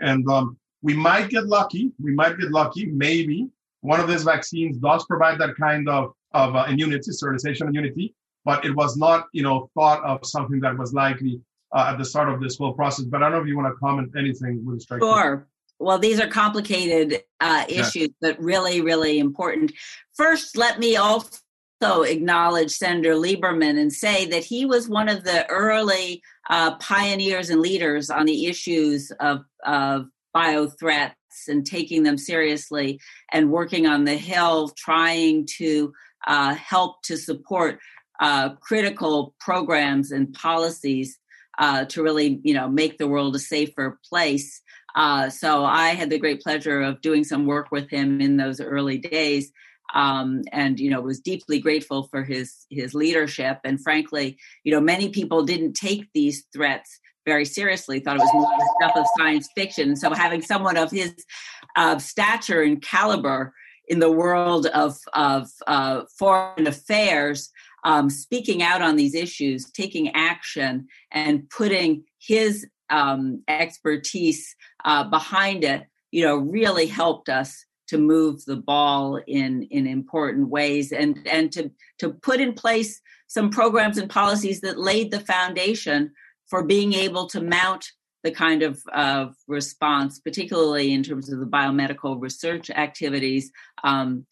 And 0.00 0.28
um, 0.28 0.56
we 0.82 0.94
might 0.94 1.30
get 1.30 1.46
lucky. 1.46 1.92
We 2.02 2.12
might 2.12 2.38
get 2.38 2.50
lucky, 2.50 2.86
maybe, 2.86 3.48
one 3.86 4.00
of 4.00 4.08
these 4.08 4.24
vaccines 4.24 4.78
does 4.78 5.04
provide 5.06 5.38
that 5.38 5.56
kind 5.56 5.88
of, 5.88 6.12
of 6.32 6.56
uh, 6.56 6.66
immunity, 6.68 7.12
sterilization 7.12 7.68
immunity, 7.68 8.14
but 8.44 8.64
it 8.64 8.74
was 8.74 8.96
not, 8.96 9.28
you 9.32 9.42
know, 9.42 9.70
thought 9.74 10.02
of 10.02 10.26
something 10.26 10.60
that 10.60 10.76
was 10.76 10.92
likely 10.92 11.40
uh, 11.72 11.90
at 11.90 11.98
the 11.98 12.04
start 12.04 12.28
of 12.28 12.40
this 12.40 12.58
whole 12.58 12.72
process. 12.72 13.04
But 13.04 13.22
I 13.22 13.26
don't 13.28 13.38
know 13.38 13.42
if 13.42 13.46
you 13.46 13.56
want 13.56 13.72
to 13.72 13.78
comment 13.78 14.12
anything 14.18 14.64
with 14.64 14.74
respect 14.74 15.02
sure. 15.02 15.36
to 15.36 15.44
well, 15.78 15.98
these 15.98 16.18
are 16.20 16.26
complicated 16.26 17.22
uh, 17.40 17.64
issues, 17.68 18.08
yeah. 18.08 18.30
but 18.32 18.42
really, 18.42 18.80
really 18.80 19.18
important. 19.18 19.72
First, 20.14 20.56
let 20.56 20.78
me 20.78 20.96
also 20.96 21.38
acknowledge 21.82 22.70
Senator 22.70 23.14
Lieberman 23.14 23.78
and 23.78 23.92
say 23.92 24.26
that 24.26 24.44
he 24.44 24.64
was 24.64 24.88
one 24.88 25.08
of 25.08 25.24
the 25.24 25.48
early 25.50 26.22
uh, 26.48 26.76
pioneers 26.76 27.50
and 27.50 27.60
leaders 27.60 28.10
on 28.10 28.26
the 28.26 28.46
issues 28.46 29.10
of, 29.20 29.44
of 29.64 30.06
bio 30.32 30.68
threats 30.68 31.14
and 31.48 31.66
taking 31.66 32.02
them 32.02 32.16
seriously 32.16 33.00
and 33.32 33.50
working 33.50 33.86
on 33.86 34.04
the 34.04 34.16
Hill, 34.16 34.70
trying 34.76 35.46
to 35.58 35.92
uh, 36.26 36.54
help 36.54 37.02
to 37.02 37.16
support 37.16 37.78
uh, 38.20 38.50
critical 38.56 39.34
programs 39.38 40.10
and 40.10 40.32
policies 40.32 41.18
uh, 41.58 41.84
to 41.86 42.02
really, 42.02 42.40
you 42.42 42.54
know, 42.54 42.68
make 42.68 42.98
the 42.98 43.08
world 43.08 43.34
a 43.36 43.38
safer 43.38 43.98
place. 44.08 44.60
Uh, 44.94 45.28
so 45.28 45.64
I 45.64 45.88
had 45.88 46.08
the 46.08 46.18
great 46.18 46.40
pleasure 46.40 46.80
of 46.80 47.02
doing 47.02 47.22
some 47.22 47.46
work 47.46 47.70
with 47.70 47.90
him 47.90 48.20
in 48.20 48.36
those 48.36 48.60
early 48.60 48.98
days, 48.98 49.52
um, 49.94 50.42
and 50.52 50.78
you 50.78 50.90
know 50.90 51.00
was 51.00 51.20
deeply 51.20 51.58
grateful 51.58 52.04
for 52.04 52.24
his 52.24 52.66
his 52.70 52.94
leadership. 52.94 53.58
And 53.64 53.80
frankly, 53.82 54.38
you 54.64 54.72
know, 54.72 54.80
many 54.80 55.08
people 55.08 55.44
didn't 55.44 55.74
take 55.74 56.06
these 56.14 56.44
threats 56.52 56.98
very 57.24 57.44
seriously; 57.44 58.00
thought 58.00 58.16
it 58.16 58.20
was 58.20 58.34
more 58.34 58.48
stuff 58.80 58.96
of 58.96 59.06
science 59.18 59.48
fiction. 59.54 59.96
So 59.96 60.12
having 60.12 60.42
someone 60.42 60.76
of 60.76 60.90
his 60.90 61.14
uh, 61.76 61.98
stature 61.98 62.62
and 62.62 62.80
caliber 62.82 63.52
in 63.88 64.00
the 64.00 64.10
world 64.10 64.66
of 64.66 64.96
of 65.14 65.48
uh, 65.66 66.02
foreign 66.18 66.66
affairs 66.66 67.50
um, 67.86 68.10
speaking 68.10 68.62
out 68.62 68.82
on 68.82 68.96
these 68.96 69.14
issues, 69.14 69.70
taking 69.70 70.10
action, 70.14 70.88
and 71.12 71.48
putting 71.50 72.02
his 72.18 72.66
um, 72.90 73.42
expertise 73.48 74.56
uh, 74.84 75.04
behind 75.04 75.62
it, 75.62 75.84
you 76.10 76.24
know, 76.24 76.36
really 76.36 76.86
helped 76.86 77.28
us 77.28 77.65
to 77.88 77.98
move 77.98 78.44
the 78.44 78.56
ball 78.56 79.20
in 79.26 79.62
in 79.64 79.86
important 79.86 80.48
ways 80.48 80.92
and 80.92 81.26
and 81.26 81.52
to 81.52 81.70
to 81.98 82.10
put 82.10 82.40
in 82.40 82.52
place 82.52 83.00
some 83.28 83.50
programs 83.50 83.98
and 83.98 84.10
policies 84.10 84.60
that 84.60 84.78
laid 84.78 85.10
the 85.10 85.20
foundation 85.20 86.12
for 86.48 86.64
being 86.64 86.92
able 86.92 87.26
to 87.26 87.40
mount 87.40 87.84
the 88.22 88.30
kind 88.30 88.62
of 88.62 88.82
uh, 88.92 89.26
response, 89.46 90.18
particularly 90.18 90.92
in 90.92 91.02
terms 91.02 91.30
of 91.30 91.38
the 91.38 91.46
biomedical 91.46 92.20
research 92.20 92.70
activities 92.70 93.52
um, 93.84 94.26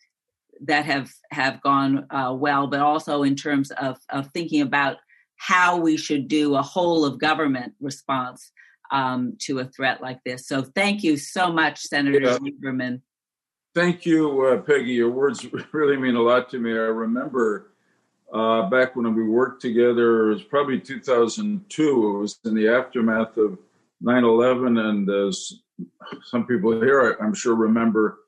that 0.61 0.85
have 0.85 1.11
have 1.31 1.61
gone 1.63 2.07
uh, 2.11 2.35
well, 2.37 2.67
but 2.67 2.81
also 2.81 3.23
in 3.23 3.37
terms 3.37 3.71
of 3.73 3.99
of 4.11 4.29
thinking 4.33 4.63
about 4.63 4.97
how 5.37 5.77
we 5.77 5.97
should 5.97 6.29
do 6.29 6.55
a 6.55 6.63
whole 6.63 7.05
of 7.05 7.19
government 7.19 7.73
response 7.81 8.53
um, 8.91 9.37
to 9.41 9.59
a 9.59 9.65
threat 9.65 10.01
like 10.01 10.19
this. 10.25 10.47
So 10.47 10.63
thank 10.63 11.03
you 11.03 11.17
so 11.17 11.53
much, 11.53 11.81
Senator 11.81 12.21
yeah. 12.21 12.39
Lieberman. 12.39 13.01
Thank 13.75 14.07
you, 14.07 14.47
uh, 14.47 14.59
Peggy. 14.59 14.93
Your 14.93 15.11
words 15.11 15.45
really 15.73 15.97
mean 15.97 16.15
a 16.15 16.23
lot 16.23 16.49
to 16.51 16.59
me. 16.59 16.71
I 16.71 16.75
remember 16.75 17.73
uh, 18.33 18.69
back 18.71 18.95
when 18.95 19.13
we 19.15 19.25
worked 19.25 19.61
together, 19.61 20.31
it 20.31 20.35
was 20.35 20.43
probably 20.45 20.79
2002. 20.79 21.83
It 21.83 22.19
was 22.19 22.39
in 22.45 22.55
the 22.55 22.69
aftermath 22.69 23.37
of 23.37 23.59
9 24.01 24.25
11. 24.25 24.79
And 24.79 25.11
as 25.11 25.55
some 26.23 26.47
people 26.47 26.81
here, 26.81 27.19
I'm 27.21 27.35
sure, 27.35 27.57
remember, 27.57 28.21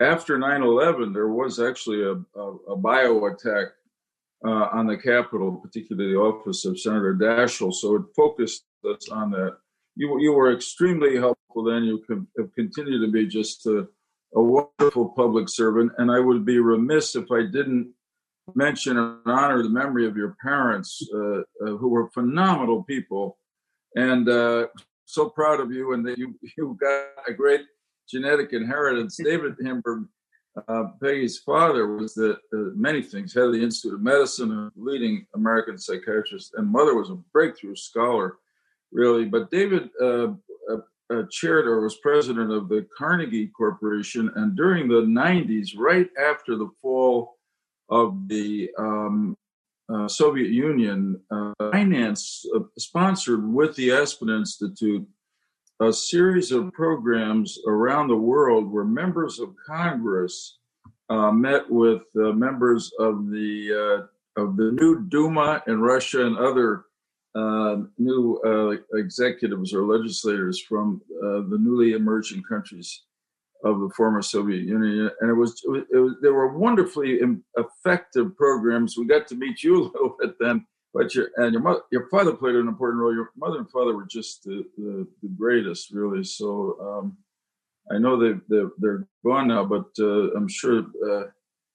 after 0.00 0.38
9 0.38 0.62
11, 0.62 1.12
there 1.12 1.28
was 1.28 1.60
actually 1.60 2.02
a, 2.02 2.14
a, 2.38 2.56
a 2.70 2.76
bio 2.76 3.26
attack 3.26 3.68
uh, 4.42 4.68
on 4.72 4.86
the 4.86 4.96
Capitol, 4.96 5.52
particularly 5.52 6.12
the 6.12 6.18
office 6.18 6.64
of 6.64 6.80
Senator 6.80 7.14
Daschle. 7.14 7.74
So 7.74 7.96
it 7.96 8.04
focused 8.16 8.64
us 8.90 9.10
on 9.10 9.30
that. 9.32 9.58
You, 9.96 10.18
you 10.20 10.32
were 10.32 10.52
extremely 10.52 11.16
helpful 11.16 11.64
then. 11.64 11.84
You 11.84 12.02
have 12.38 12.54
continued 12.54 13.04
to 13.04 13.12
be 13.12 13.26
just 13.26 13.66
a, 13.66 13.86
a 14.34 14.42
wonderful 14.42 15.10
public 15.10 15.48
servant. 15.48 15.92
And 15.98 16.10
I 16.10 16.20
would 16.20 16.44
be 16.44 16.58
remiss 16.58 17.14
if 17.16 17.30
I 17.30 17.42
didn't 17.42 17.92
mention 18.54 18.98
and 18.98 19.18
honor 19.26 19.62
the 19.62 19.68
memory 19.68 20.06
of 20.06 20.16
your 20.16 20.36
parents, 20.42 21.02
uh, 21.14 21.38
uh, 21.38 21.42
who 21.76 21.88
were 21.88 22.10
phenomenal 22.10 22.82
people. 22.82 23.38
And 23.96 24.28
uh, 24.28 24.66
so 25.04 25.28
proud 25.28 25.60
of 25.60 25.70
you, 25.72 25.92
and 25.92 26.04
that 26.06 26.18
you, 26.18 26.34
you 26.58 26.76
got 26.80 27.06
a 27.28 27.32
great 27.32 27.62
genetic 28.08 28.52
inheritance. 28.52 29.16
David 29.24 29.54
Hamburg, 29.64 30.06
uh, 30.68 30.84
Peggy's 31.02 31.38
father, 31.38 31.96
was 31.96 32.14
that 32.14 32.38
uh, 32.52 32.74
many 32.74 33.02
things, 33.02 33.34
head 33.34 33.44
of 33.44 33.52
the 33.52 33.62
Institute 33.62 33.94
of 33.94 34.02
Medicine, 34.02 34.52
a 34.52 34.70
leading 34.76 35.26
American 35.34 35.78
psychiatrist, 35.78 36.54
and 36.56 36.68
mother 36.68 36.94
was 36.94 37.10
a 37.10 37.18
breakthrough 37.32 37.76
scholar, 37.76 38.38
really. 38.92 39.24
But 39.24 39.50
David 39.50 39.90
uh, 41.10 41.14
uh, 41.14 41.20
uh 41.20 41.22
chaired 41.30 41.66
or 41.66 41.80
was 41.80 41.96
president 41.96 42.50
of 42.50 42.68
the 42.68 42.86
Carnegie 42.96 43.48
Corporation, 43.48 44.30
and 44.36 44.56
during 44.56 44.88
the 44.88 45.02
90s, 45.02 45.70
right 45.76 46.08
after 46.18 46.56
the 46.56 46.70
fall 46.80 47.36
of 47.88 48.28
the 48.28 48.70
um, 48.78 49.36
uh, 49.92 50.08
Soviet 50.08 50.50
Union, 50.50 51.20
finance 51.58 52.46
sponsored 52.78 53.46
with 53.46 53.76
the 53.76 53.92
Aspen 53.92 54.30
Institute 54.30 55.06
a 55.80 55.92
series 55.92 56.52
of 56.52 56.72
programs 56.72 57.58
around 57.66 58.08
the 58.08 58.16
world 58.16 58.70
where 58.70 58.84
members 58.84 59.40
of 59.40 59.54
Congress 59.66 60.58
uh, 61.10 61.30
met 61.30 61.68
with 61.68 62.02
uh, 62.16 62.32
members 62.32 62.92
of 62.98 63.28
the 63.30 64.06
uh, 64.36 64.40
of 64.40 64.56
the 64.56 64.70
new 64.72 65.02
Duma 65.08 65.62
in 65.66 65.80
Russia 65.80 66.26
and 66.26 66.36
other 66.36 66.86
uh, 67.34 67.76
new 67.98 68.40
uh, 68.46 68.96
executives 68.96 69.74
or 69.74 69.84
legislators 69.84 70.60
from 70.60 71.00
uh, 71.22 71.42
the 71.50 71.58
newly 71.60 71.92
emerging 71.92 72.42
countries 72.42 73.02
of 73.64 73.80
the 73.80 73.88
former 73.96 74.20
Soviet 74.20 74.62
Union, 74.62 75.10
and 75.20 75.30
it 75.30 75.34
was, 75.34 75.62
it 75.90 75.96
was 75.96 76.14
they 76.20 76.28
were 76.28 76.56
wonderfully 76.56 77.20
effective 77.56 78.36
programs. 78.36 78.98
We 78.98 79.06
got 79.06 79.26
to 79.28 79.36
meet 79.36 79.62
you 79.62 79.76
a 79.76 79.84
little 79.84 80.16
bit 80.20 80.34
then 80.38 80.66
but 80.94 81.12
your 81.14 81.30
and 81.36 81.52
your 81.52 81.60
mother, 81.60 81.80
your 81.90 82.08
father 82.08 82.32
played 82.32 82.54
an 82.54 82.68
important 82.68 83.02
role. 83.02 83.12
Your 83.12 83.30
mother 83.36 83.58
and 83.58 83.68
father 83.68 83.94
were 83.94 84.06
just 84.06 84.44
the 84.44 84.64
the, 84.78 85.06
the 85.22 85.28
greatest, 85.36 85.90
really. 85.90 86.22
So 86.22 86.78
um, 86.80 87.16
I 87.90 87.98
know 87.98 88.16
they 88.16 88.38
they're, 88.48 88.70
they're 88.78 89.08
gone 89.26 89.48
now, 89.48 89.64
but 89.64 89.86
uh, 89.98 90.30
I'm 90.36 90.48
sure 90.48 90.84
uh, 91.10 91.24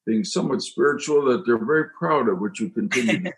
being 0.10 0.24
somewhat 0.24 0.60
spiritual 0.60 1.24
that 1.24 1.46
they're 1.46 1.64
very 1.64 1.90
proud 1.92 2.28
of 2.30 2.42
what 2.42 2.60
you 2.60 2.68
continue. 2.72 3.32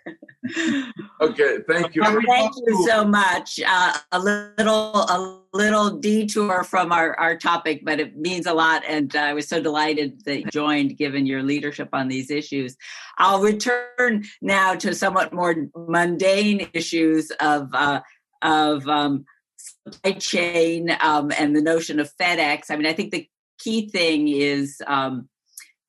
okay, 1.22 1.58
thank 1.68 1.94
you. 1.94 2.02
thank 2.02 2.54
you 2.66 2.88
so 2.88 3.04
much. 3.04 3.60
Uh, 3.68 3.94
a 4.14 4.20
little 4.20 4.96
a 4.96 5.42
little 5.52 5.98
detour 5.98 6.64
from 6.64 6.94
our, 6.94 7.14
our 7.20 7.36
topic, 7.36 7.82
but 7.84 8.00
it 8.00 8.18
means 8.18 8.46
a 8.46 8.54
lot. 8.54 8.84
And 8.88 9.14
I 9.18 9.34
was 9.34 9.50
so 9.50 9.62
delighted 9.62 10.24
that 10.24 10.40
you 10.40 10.46
joined, 10.46 10.98
given 10.98 11.26
your 11.26 11.44
leadership 11.44 11.90
on 11.92 12.08
these 12.08 12.32
issues. 12.32 12.78
I'll 13.18 13.42
return 13.42 14.24
now 14.42 14.74
to 14.76 14.96
somewhat 14.96 15.34
more 15.34 15.54
mundane 15.76 16.70
issues 16.74 17.32
of 17.42 17.68
uh, 17.74 18.00
of 18.42 18.88
um, 18.88 19.26
supply 19.58 20.14
chain 20.14 20.96
um, 21.02 21.34
and 21.38 21.54
the 21.54 21.62
notion 21.62 22.00
of 22.00 22.10
FedEx. 22.16 22.72
I 22.72 22.78
mean, 22.78 22.88
I 22.88 22.94
think 22.94 23.12
the 23.12 23.28
key 23.60 23.90
thing 23.90 24.30
is, 24.30 24.82
um, 24.88 25.28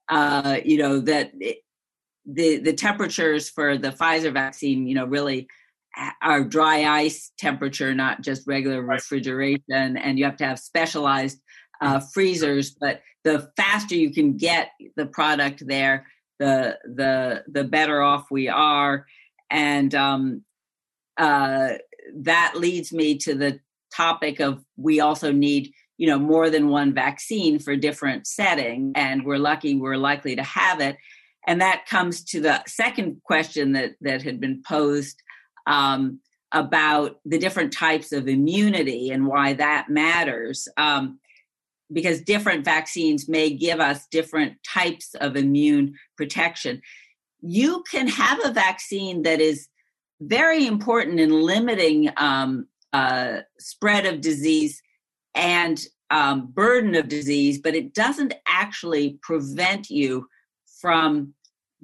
uh, 0.08 0.58
you 0.64 0.78
know, 0.78 1.00
that 1.00 1.32
it, 1.40 1.58
the 2.26 2.58
the 2.58 2.72
temperatures 2.72 3.48
for 3.48 3.76
the 3.76 3.90
Pfizer 3.90 4.32
vaccine, 4.32 4.86
you 4.86 4.94
know, 4.94 5.06
really 5.06 5.48
are 6.22 6.44
dry 6.44 6.84
ice 6.84 7.32
temperature, 7.38 7.94
not 7.94 8.22
just 8.22 8.46
regular 8.46 8.82
refrigeration, 8.82 9.96
and 9.96 10.18
you 10.18 10.24
have 10.24 10.36
to 10.36 10.46
have 10.46 10.58
specialized 10.58 11.40
uh, 11.80 12.00
freezers. 12.12 12.70
But 12.80 13.02
the 13.24 13.50
faster 13.56 13.94
you 13.94 14.12
can 14.12 14.36
get 14.36 14.70
the 14.96 15.06
product 15.06 15.66
there, 15.66 16.06
the 16.38 16.78
the 16.84 17.44
the 17.48 17.64
better 17.64 18.02
off 18.02 18.26
we 18.30 18.48
are, 18.48 19.06
and 19.50 19.94
um, 19.94 20.44
uh, 21.18 21.70
that 22.16 22.54
leads 22.56 22.92
me 22.92 23.18
to 23.18 23.34
the 23.34 23.60
topic 23.94 24.40
of 24.40 24.64
we 24.76 25.00
also 25.00 25.30
need 25.32 25.72
you 26.02 26.08
know 26.08 26.18
more 26.18 26.50
than 26.50 26.68
one 26.68 26.92
vaccine 26.92 27.60
for 27.60 27.76
different 27.76 28.26
setting, 28.26 28.90
and 28.96 29.24
we're 29.24 29.38
lucky 29.38 29.76
we're 29.76 29.96
likely 29.96 30.34
to 30.34 30.42
have 30.42 30.80
it. 30.80 30.96
And 31.46 31.60
that 31.60 31.86
comes 31.86 32.24
to 32.24 32.40
the 32.40 32.60
second 32.66 33.22
question 33.22 33.70
that 33.74 33.92
that 34.00 34.20
had 34.20 34.40
been 34.40 34.64
posed 34.66 35.22
um, 35.68 36.18
about 36.50 37.20
the 37.24 37.38
different 37.38 37.72
types 37.72 38.10
of 38.10 38.26
immunity 38.26 39.10
and 39.10 39.28
why 39.28 39.52
that 39.52 39.90
matters. 39.90 40.66
Um, 40.76 41.20
because 41.92 42.20
different 42.20 42.64
vaccines 42.64 43.28
may 43.28 43.50
give 43.50 43.78
us 43.78 44.08
different 44.08 44.54
types 44.68 45.14
of 45.20 45.36
immune 45.36 45.94
protection. 46.16 46.82
You 47.42 47.84
can 47.88 48.08
have 48.08 48.40
a 48.44 48.50
vaccine 48.50 49.22
that 49.22 49.40
is 49.40 49.68
very 50.20 50.66
important 50.66 51.20
in 51.20 51.30
limiting 51.30 52.10
um, 52.16 52.66
uh, 52.92 53.42
spread 53.60 54.04
of 54.04 54.20
disease 54.20 54.82
and 55.34 55.84
um, 56.10 56.48
burden 56.52 56.94
of 56.94 57.08
disease, 57.08 57.58
but 57.58 57.74
it 57.74 57.94
doesn't 57.94 58.34
actually 58.46 59.18
prevent 59.22 59.88
you 59.88 60.28
from 60.80 61.34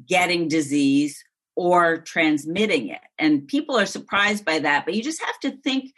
getting 0.06 0.48
disease 0.48 1.22
or 1.56 1.98
transmitting 1.98 2.88
it. 2.88 3.00
And 3.18 3.48
people 3.48 3.76
are 3.76 3.86
surprised 3.86 4.44
by 4.44 4.58
that, 4.60 4.84
but 4.84 4.94
you 4.94 5.02
just 5.02 5.22
have 5.24 5.40
to 5.40 5.56
think 5.62 5.92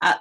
uh, 0.00 0.14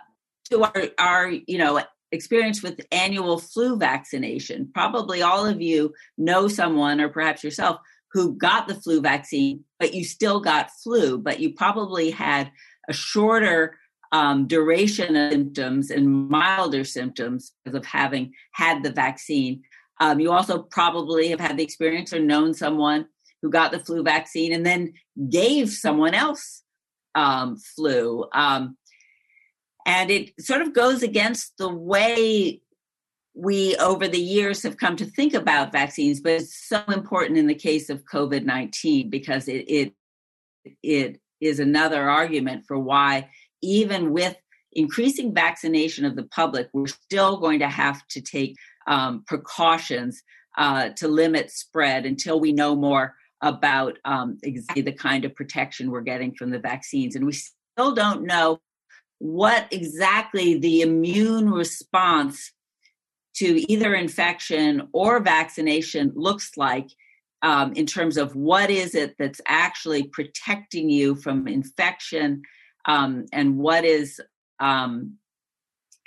to 0.52 0.64
our, 0.64 0.84
our, 1.00 1.30
you 1.30 1.58
know, 1.58 1.82
experience 2.12 2.62
with 2.62 2.82
annual 2.92 3.40
flu 3.40 3.78
vaccination. 3.78 4.70
Probably 4.74 5.22
all 5.22 5.46
of 5.46 5.62
you 5.62 5.94
know 6.18 6.48
someone, 6.48 7.00
or 7.00 7.10
perhaps 7.10 7.44
yourself, 7.44 7.80
who 8.12 8.36
got 8.36 8.68
the 8.68 8.76
flu 8.76 9.02
vaccine, 9.02 9.64
but 9.80 9.94
you 9.94 10.04
still 10.04 10.40
got 10.40 10.72
flu, 10.84 11.18
but 11.18 11.40
you 11.40 11.54
probably 11.54 12.12
had 12.12 12.52
a 12.90 12.94
shorter 12.94 13.79
um, 14.12 14.48
duration 14.48 15.16
of 15.16 15.32
symptoms 15.32 15.92
and 15.92 16.30
milder 16.30 16.84
symptoms 16.84 17.54
of 17.66 17.86
having 17.86 18.34
had 18.54 18.84
the 18.84 18.92
vaccine. 18.92 19.62
Um, 20.00 20.20
you 20.20 20.32
also 20.32 20.64
probably 20.64 21.30
have 21.30 21.40
had 21.40 21.58
the 21.58 21.64
experience 21.64 22.14
or 22.14 22.20
known 22.20 22.54
someone 22.54 23.08
who 23.42 23.50
got 23.50 23.72
the 23.72 23.80
flu 23.80 24.04
vaccine 24.04 24.54
and 24.54 24.66
then 24.66 24.94
gave 25.30 25.70
someone 25.70 26.14
else 26.14 26.64
um, 27.16 27.58
flu. 27.58 28.26
Um, 28.34 28.78
and 29.86 30.12
it 30.12 30.32
sort 30.40 30.62
of 30.62 30.74
goes 30.74 31.04
against 31.04 31.58
the 31.58 31.70
way 31.70 32.62
we 33.34 33.76
over 33.78 34.08
the 34.08 34.20
years 34.20 34.64
have 34.64 34.78
come 34.78 34.96
to 34.96 35.06
think 35.06 35.34
about 35.34 35.72
vaccines 35.72 36.20
but 36.20 36.34
it's 36.34 36.68
so 36.68 36.84
important 36.90 37.38
in 37.38 37.48
the 37.48 37.56
case 37.56 37.90
of 37.90 38.04
covid-19 38.04 39.10
because 39.10 39.48
it 39.48 39.64
it 39.70 39.94
it 40.84 41.22
is 41.40 41.60
another 41.60 42.10
argument 42.10 42.66
for 42.68 42.78
why 42.78 43.30
even 43.62 44.12
with 44.12 44.36
increasing 44.74 45.34
vaccination 45.34 46.06
of 46.06 46.16
the 46.16 46.24
public 46.24 46.70
we're 46.74 46.88
still 46.88 47.38
going 47.38 47.60
to 47.60 47.68
have 47.68 48.08
to 48.08 48.22
take 48.22 48.56
um, 48.88 49.24
precautions 49.26 50.22
uh, 50.58 50.90
to 50.90 51.08
limit 51.08 51.52
spread 51.52 52.06
until 52.06 52.40
we 52.40 52.52
know 52.52 52.76
more 52.76 53.16
about 53.42 53.98
um, 54.06 54.38
exactly 54.44 54.82
the 54.82 54.92
kind 54.92 55.26
of 55.26 55.36
protection 55.36 55.92
we're 55.92 56.02
getting 56.02 56.34
from 56.34 56.50
the 56.50 56.60
vaccines. 56.60 57.16
And 57.16 57.26
we 57.26 57.32
still 57.32 57.94
don't 57.94 58.24
know 58.24 58.60
what 59.20 59.68
exactly 59.72 60.60
the 60.60 60.82
immune 60.82 61.50
response 61.50 62.52
to 63.36 63.72
either 63.72 63.94
infection 63.94 64.88
or 64.92 65.20
vaccination 65.22 66.12
looks 66.16 66.58
like 66.58 66.90
um, 67.42 67.72
in 67.74 67.86
terms 67.86 68.18
of 68.18 68.36
what 68.36 68.70
is 68.70 68.96
it 68.96 69.16
that's 69.18 69.40
actually 69.48 70.04
protecting 70.04 70.90
you 70.90 71.16
from 71.16 71.48
infection 71.48 72.42
um, 72.90 73.26
and 73.32 73.58
what 73.58 73.86
is 73.86 74.20
um, 74.60 75.16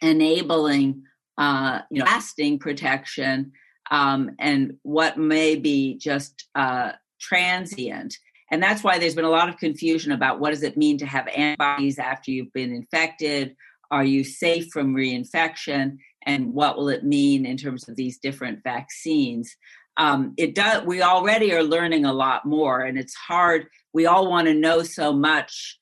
enabling 0.02 1.04
uh, 1.38 1.80
you 1.90 2.00
know 2.00 2.04
lasting 2.04 2.58
protection 2.58 3.52
um, 3.90 4.32
and 4.38 4.74
what 4.82 5.16
may 5.16 5.54
be 5.54 5.96
just 5.96 6.48
uh, 6.56 6.92
transient. 7.20 8.16
And 8.50 8.62
that's 8.62 8.82
why 8.82 8.98
there's 8.98 9.14
been 9.14 9.24
a 9.24 9.30
lot 9.30 9.48
of 9.48 9.56
confusion 9.58 10.12
about 10.12 10.40
what 10.40 10.50
does 10.50 10.62
it 10.62 10.76
mean 10.76 10.98
to 10.98 11.06
have 11.06 11.28
antibodies 11.28 11.98
after 11.98 12.30
you've 12.30 12.52
been 12.52 12.72
infected? 12.72 13.54
Are 13.90 14.04
you 14.04 14.24
safe 14.24 14.68
from 14.72 14.94
reinfection? 14.94 15.98
And 16.26 16.52
what 16.52 16.76
will 16.76 16.88
it 16.88 17.04
mean 17.04 17.46
in 17.46 17.56
terms 17.56 17.88
of 17.88 17.96
these 17.96 18.18
different 18.18 18.62
vaccines? 18.64 19.56
Um, 19.96 20.34
it 20.36 20.54
does 20.54 20.84
we 20.84 21.02
already 21.02 21.54
are 21.54 21.62
learning 21.62 22.06
a 22.06 22.12
lot 22.12 22.44
more 22.44 22.80
and 22.80 22.98
it's 22.98 23.14
hard. 23.14 23.68
We 23.92 24.06
all 24.06 24.28
want 24.28 24.48
to 24.48 24.54
know 24.54 24.82
so 24.82 25.12
much 25.12 25.78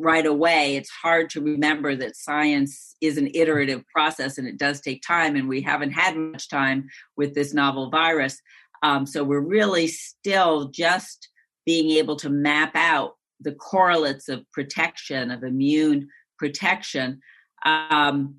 right 0.00 0.26
away 0.26 0.76
it's 0.76 0.90
hard 0.90 1.28
to 1.30 1.40
remember 1.40 1.94
that 1.94 2.16
science 2.16 2.96
is 3.00 3.18
an 3.18 3.28
iterative 3.34 3.82
process 3.94 4.38
and 4.38 4.48
it 4.48 4.58
does 4.58 4.80
take 4.80 5.02
time 5.02 5.36
and 5.36 5.48
we 5.48 5.60
haven't 5.60 5.90
had 5.90 6.16
much 6.16 6.48
time 6.48 6.88
with 7.16 7.34
this 7.34 7.52
novel 7.52 7.90
virus 7.90 8.40
um, 8.82 9.04
so 9.04 9.22
we're 9.22 9.40
really 9.40 9.86
still 9.86 10.68
just 10.68 11.28
being 11.66 11.90
able 11.90 12.16
to 12.16 12.30
map 12.30 12.74
out 12.74 13.16
the 13.40 13.52
correlates 13.52 14.28
of 14.28 14.44
protection 14.52 15.30
of 15.30 15.44
immune 15.44 16.08
protection 16.38 17.20
um, 17.64 18.36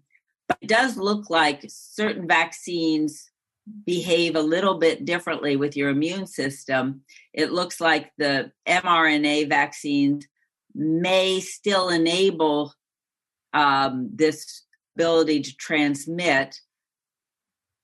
it 0.62 0.68
does 0.68 0.98
look 0.98 1.30
like 1.30 1.64
certain 1.68 2.28
vaccines 2.28 3.32
behave 3.86 4.36
a 4.36 4.42
little 4.42 4.78
bit 4.80 5.06
differently 5.06 5.56
with 5.56 5.78
your 5.78 5.90
immune 5.90 6.28
system. 6.28 7.02
It 7.34 7.52
looks 7.52 7.80
like 7.80 8.12
the 8.18 8.52
mRNA 8.68 9.50
vaccines 9.50 10.26
may 10.76 11.40
still 11.40 11.90
enable 11.90 12.74
um, 13.54 14.10
this 14.14 14.64
ability 14.96 15.42
to 15.42 15.56
transmit, 15.58 16.60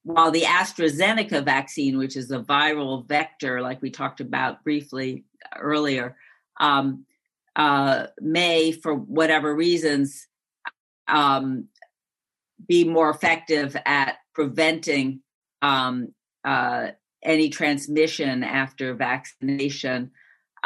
while 0.03 0.31
the 0.31 0.43
AstraZeneca 0.43 1.43
vaccine, 1.43 1.97
which 1.97 2.15
is 2.15 2.31
a 2.31 2.39
viral 2.39 3.07
vector, 3.07 3.61
like 3.61 3.81
we 3.81 3.89
talked 3.89 4.21
about 4.21 4.63
briefly 4.63 5.25
earlier, 5.57 6.15
um, 6.59 7.05
uh, 7.55 8.07
may, 8.21 8.71
for 8.71 8.95
whatever 8.95 9.53
reasons, 9.53 10.27
um, 11.07 11.67
be 12.67 12.83
more 12.83 13.09
effective 13.09 13.75
at 13.85 14.17
preventing 14.33 15.21
um, 15.61 16.13
uh, 16.45 16.87
any 17.23 17.49
transmission 17.49 18.43
after 18.43 18.93
vaccination. 18.93 20.11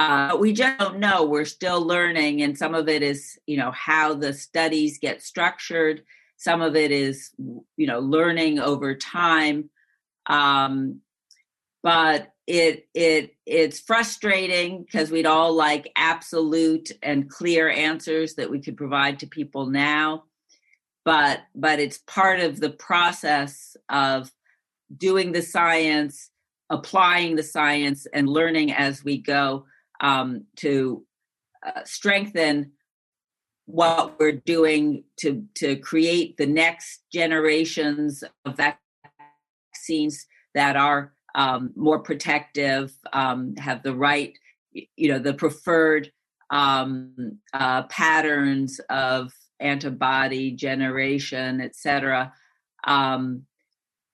Uh, 0.02 0.36
we 0.36 0.52
just 0.52 0.80
don't 0.80 0.98
know. 0.98 1.26
We're 1.26 1.46
still 1.46 1.86
learning, 1.86 2.42
and 2.42 2.58
some 2.58 2.74
of 2.74 2.90
it 2.90 3.04
is, 3.04 3.38
you 3.46 3.58
know, 3.58 3.70
how 3.72 4.16
the 4.16 4.34
studies 4.34 4.98
get 4.98 5.22
structured. 5.22 6.02
Some 6.38 6.64
of 6.64 6.76
it 6.76 6.92
is, 6.92 7.30
you 7.78 7.86
know, 7.86 8.00
learning 8.00 8.58
over 8.58 8.96
time. 8.96 9.70
Um, 10.26 11.02
but 11.84 12.34
it 12.48 12.88
it 12.96 13.36
it's 13.46 13.80
frustrating 13.80 14.82
because 14.82 15.12
we'd 15.12 15.28
all 15.28 15.54
like 15.54 15.92
absolute 15.96 16.92
and 17.04 17.30
clear 17.30 17.70
answers 17.70 18.34
that 18.36 18.50
we 18.50 18.60
could 18.60 18.78
provide 18.78 19.20
to 19.20 19.28
people 19.28 19.68
now 19.68 20.24
but 21.06 21.42
but 21.54 21.80
it's 21.80 22.00
part 22.08 22.40
of 22.40 22.60
the 22.60 22.72
process 22.72 23.78
of 23.90 24.32
doing 24.98 25.32
the 25.32 25.42
science 25.42 26.32
applying 26.72 27.36
the 27.36 27.44
science 27.44 28.08
and 28.12 28.28
learning 28.28 28.72
as 28.72 29.04
we 29.04 29.18
go 29.18 29.66
um, 30.02 30.46
to 30.58 31.06
uh, 31.66 31.82
strengthen 31.86 32.72
what 33.66 34.20
we're 34.20 34.32
doing 34.32 35.04
to 35.18 35.46
to 35.56 35.76
create 35.78 36.36
the 36.38 36.46
next 36.46 37.04
generations 37.14 38.24
of 38.46 38.58
vaccines 38.58 40.26
that 40.54 40.76
are 40.76 41.14
um, 41.36 41.72
more 41.76 42.00
protective 42.00 42.92
um, 43.14 43.56
have 43.56 43.82
the 43.84 43.96
right 43.96 44.38
you 44.74 45.08
know 45.08 45.20
the 45.20 45.34
preferred 45.34 46.12
um, 46.50 47.40
uh, 47.54 47.84
patterns 47.84 48.80
of 48.90 49.32
antibody 49.62 50.52
generation, 50.52 51.62
et 51.62 51.76
cetera. 51.76 52.34
Um, 52.86 53.44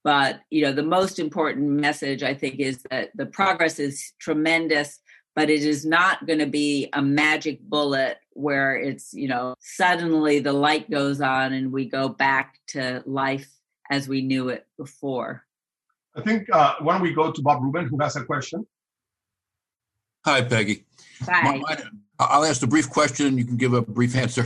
but 0.04 0.42
you 0.50 0.62
know, 0.62 0.72
the 0.72 0.84
most 0.84 1.20
important 1.20 1.68
message 1.68 2.24
I 2.24 2.34
think 2.34 2.60
is 2.60 2.84
that 2.92 3.10
the 3.16 3.26
progress 3.26 3.80
is 3.80 4.14
tremendous, 4.20 5.00
but 5.38 5.52
it 5.52 5.62
is 5.62 5.86
not 5.86 6.26
going 6.26 6.40
to 6.40 6.48
be 6.48 6.90
a 6.94 7.02
magic 7.02 7.62
bullet 7.62 8.18
where 8.34 8.76
it's 8.76 9.14
you 9.14 9.28
know 9.28 9.54
suddenly 9.60 10.40
the 10.40 10.52
light 10.52 10.90
goes 10.90 11.22
on 11.22 11.54
and 11.54 11.72
we 11.72 11.86
go 11.86 12.10
back 12.10 12.60
to 12.66 13.04
life 13.06 13.48
as 13.92 14.08
we 14.08 14.22
knew 14.22 14.50
it 14.50 14.66
before. 14.78 15.46
I 16.16 16.22
think 16.22 16.48
uh, 16.52 16.74
why 16.80 16.94
don't 16.94 17.04
we 17.04 17.14
go 17.14 17.32
to 17.32 17.42
Bob 17.44 17.62
Rubin, 17.62 17.86
who 17.86 18.00
has 18.02 18.16
a 18.16 18.26
question? 18.26 18.66
Hi, 20.26 20.42
Peggy. 20.42 20.84
Hi. 21.22 21.62
I'll 22.20 22.44
ask 22.44 22.64
a 22.64 22.68
brief 22.68 22.90
question. 22.90 23.38
You 23.38 23.46
can 23.46 23.58
give 23.58 23.74
a 23.74 23.82
brief 23.84 24.16
answer 24.16 24.44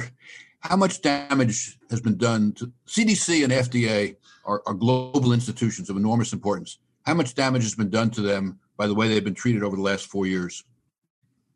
how 0.60 0.76
much 0.76 1.02
damage 1.02 1.80
has 1.90 2.02
been 2.02 2.18
done 2.18 2.52
to 2.54 2.72
CDC 2.86 3.46
and 3.46 3.54
FDA 3.54 4.18
are, 4.46 4.62
are, 4.66 4.74
global 4.74 5.34
institutions 5.34 5.90
of 5.90 5.96
enormous 5.96 6.34
importance. 6.34 6.80
How 7.04 7.14
much 7.16 7.34
damage 7.34 7.64
has 7.64 7.76
been 7.76 7.90
done 7.90 8.12
to 8.12 8.22
them 8.22 8.60
by 8.78 8.86
the 8.86 8.94
way 8.94 9.08
they've 9.08 9.24
been 9.24 9.34
treated 9.34 9.64
over 9.64 9.76
the 9.76 9.82
last 9.82 10.06
four 10.06 10.28
years? 10.28 10.64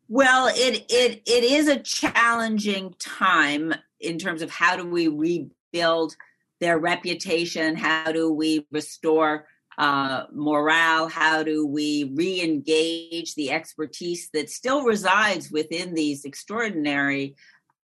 Well, 0.08 0.48
it 0.48 0.86
it 0.88 1.22
it 1.26 1.44
is 1.44 1.68
a 1.68 1.80
challenging 1.80 2.94
time 2.98 3.74
in 4.00 4.18
terms 4.18 4.42
of 4.42 4.50
how 4.50 4.76
do 4.76 4.86
we 4.86 5.08
rebuild 5.08 6.14
their 6.60 6.78
reputation? 6.78 7.76
How 7.76 8.12
do 8.12 8.32
we 8.32 8.66
restore 8.70 9.46
uh, 9.78 10.24
morale? 10.32 11.08
How 11.08 11.42
do 11.42 11.66
we 11.66 12.12
re-engage 12.14 13.34
the 13.34 13.50
expertise 13.50 14.30
that 14.32 14.48
still 14.48 14.84
resides 14.84 15.50
within 15.50 15.94
these 15.94 16.24
extraordinary 16.24 17.34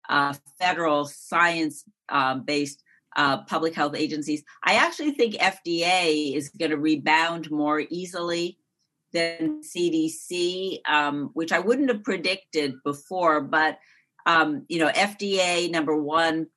uh, 0.08 0.34
federal 0.58 1.04
science 1.04 1.84
um, 2.08 2.42
based 2.44 2.82
uh, 3.16 3.42
public 3.44 3.74
health 3.74 3.94
agencies. 3.96 4.42
I 4.64 4.74
actually 4.74 5.12
think 5.12 5.34
FDA 5.34 6.34
is 6.34 6.50
going 6.50 6.70
to 6.70 6.78
rebound 6.78 7.50
more 7.50 7.80
easily 7.90 8.58
than 9.12 9.62
CDC, 9.62 10.80
um, 10.88 11.30
which 11.34 11.52
I 11.52 11.58
wouldn't 11.58 11.90
have 11.90 12.04
predicted 12.04 12.74
before. 12.84 13.40
But 13.40 13.78
um, 14.26 14.64
you 14.68 14.78
know, 14.78 14.90
FDA 14.90 15.70
number 15.70 15.96
one, 15.96 16.48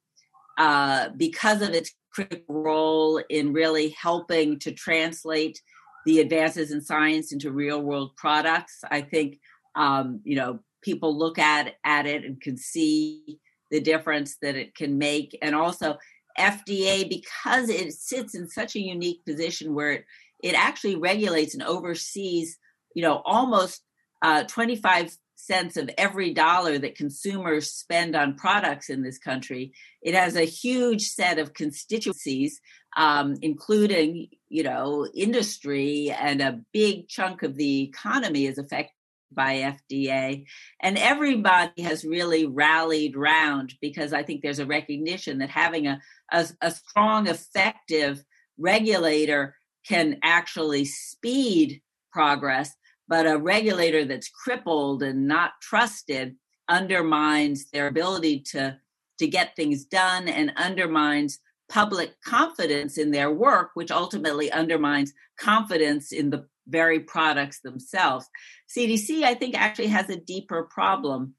uh, 0.58 1.10
because 1.16 1.62
of 1.62 1.70
its 1.70 1.94
critical 2.14 2.62
role 2.62 3.22
in 3.30 3.54
really 3.54 3.90
helping 3.90 4.60
to 4.60 4.72
translate 4.72 5.62
the 6.06 6.20
advances 6.20 6.72
in 6.72 6.82
science 6.82 7.32
into 7.32 7.52
real 7.52 7.82
world 7.82 8.16
products. 8.18 8.80
I 8.90 9.02
think 9.02 9.40
um, 9.76 10.20
you 10.24 10.36
know 10.36 10.60
people 10.82 11.18
look 11.18 11.40
at 11.40 11.76
at 11.86 12.06
it 12.06 12.26
and 12.26 12.42
can 12.42 12.58
see 12.58 13.40
the 13.70 13.80
difference 13.80 14.38
that 14.42 14.56
it 14.56 14.76
can 14.76 14.98
make, 14.98 15.38
and 15.42 15.56
also 15.56 15.98
FDA 16.38 17.08
because 17.08 17.70
it 17.70 17.94
sits 17.94 18.36
in 18.36 18.48
such 18.48 18.76
a 18.76 18.82
unique 18.82 19.24
position 19.26 19.74
where 19.74 19.92
it, 19.92 20.06
it 20.44 20.54
actually 20.54 20.96
regulates 20.96 21.54
and 21.54 21.64
oversees, 21.64 22.58
you 22.96 23.02
know, 23.02 23.22
almost 23.26 23.82
uh, 24.22 24.44
25 24.44 25.16
cents 25.36 25.76
of 25.76 25.90
every 25.98 26.34
dollar 26.34 26.78
that 26.78 26.96
consumers 26.96 27.72
spend 27.72 28.16
on 28.16 28.36
products 28.36 28.90
in 28.90 29.02
this 29.02 29.18
country. 29.18 29.74
It 30.02 30.14
has 30.14 30.36
a 30.36 30.46
huge 30.46 31.08
set 31.08 31.40
of 31.40 31.54
constituencies, 31.54 32.62
um, 32.96 33.36
including, 33.42 34.28
you 34.50 34.64
know, 34.64 35.08
industry, 35.14 36.12
and 36.12 36.42
a 36.42 36.62
big 36.74 37.08
chunk 37.08 37.42
of 37.44 37.56
the 37.56 37.84
economy 37.84 38.46
is 38.46 38.60
affected 38.60 38.94
by 39.34 39.76
FDA. 39.90 40.46
And 40.82 40.98
everybody 40.98 41.82
has 41.82 42.04
really 42.04 42.46
rallied 42.46 43.16
round 43.16 43.74
because 43.82 44.14
I 44.14 44.24
think 44.24 44.42
there's 44.42 44.60
a 44.60 44.66
recognition 44.66 45.40
that 45.40 45.50
having 45.50 45.88
a, 45.88 46.00
a, 46.32 46.48
a 46.62 46.72
strong, 46.72 47.28
effective 47.28 48.24
regulator 48.58 49.56
can 49.88 50.18
actually 50.24 50.86
speed 50.86 51.82
progress 52.12 52.72
but 53.08 53.28
a 53.28 53.38
regulator 53.38 54.06
that's 54.06 54.30
crippled 54.30 55.04
and 55.04 55.28
not 55.28 55.52
trusted 55.62 56.36
undermines 56.70 57.70
their 57.72 57.88
ability 57.88 58.40
to 58.40 58.78
to 59.20 59.28
get 59.28 59.56
things 59.56 59.86
done 59.86 60.28
and 60.28 60.54
undermines 60.56 61.40
public 61.70 62.14
confidence 62.26 62.98
in 62.98 63.12
their 63.12 63.32
work 63.32 63.72
which 63.76 63.92
ultimately 63.92 64.52
undermines 64.52 65.14
confidence 65.40 66.12
in 66.12 66.30
the 66.30 66.46
very 66.68 67.00
products 67.00 67.60
themselves. 67.62 68.28
Cdc 68.76 69.24
i 69.24 69.34
think 69.34 69.56
actually 69.56 69.88
has 69.88 70.10
a 70.10 70.16
deeper 70.18 70.64
problem 70.64 71.36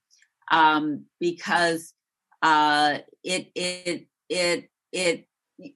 um, 0.51 1.07
because 1.19 1.95
uh, 2.43 2.99
it 3.25 3.49
it 3.55 4.07
it 4.29 4.69
it 4.93 5.27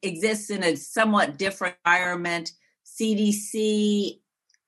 exists 0.02 0.50
in 0.50 0.62
a 0.62 0.76
somewhat 0.76 1.38
different 1.38 1.76
environment 1.84 2.52
cdc 2.84 4.18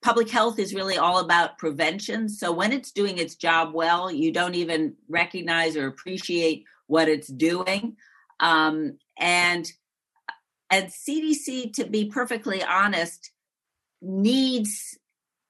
public 0.01 0.29
health 0.29 0.59
is 0.59 0.73
really 0.73 0.97
all 0.97 1.19
about 1.19 1.57
prevention. 1.57 2.29
So 2.29 2.51
when 2.51 2.71
it's 2.71 2.91
doing 2.91 3.17
its 3.17 3.35
job 3.35 3.73
well, 3.73 4.11
you 4.11 4.31
don't 4.31 4.55
even 4.55 4.95
recognize 5.07 5.75
or 5.75 5.87
appreciate 5.87 6.65
what 6.87 7.09
it's 7.09 7.27
doing. 7.27 7.97
Um, 8.39 8.97
and 9.17 9.71
and 10.71 10.87
CDC, 10.87 11.73
to 11.73 11.85
be 11.85 12.05
perfectly 12.05 12.63
honest, 12.63 13.31
needs 14.01 14.97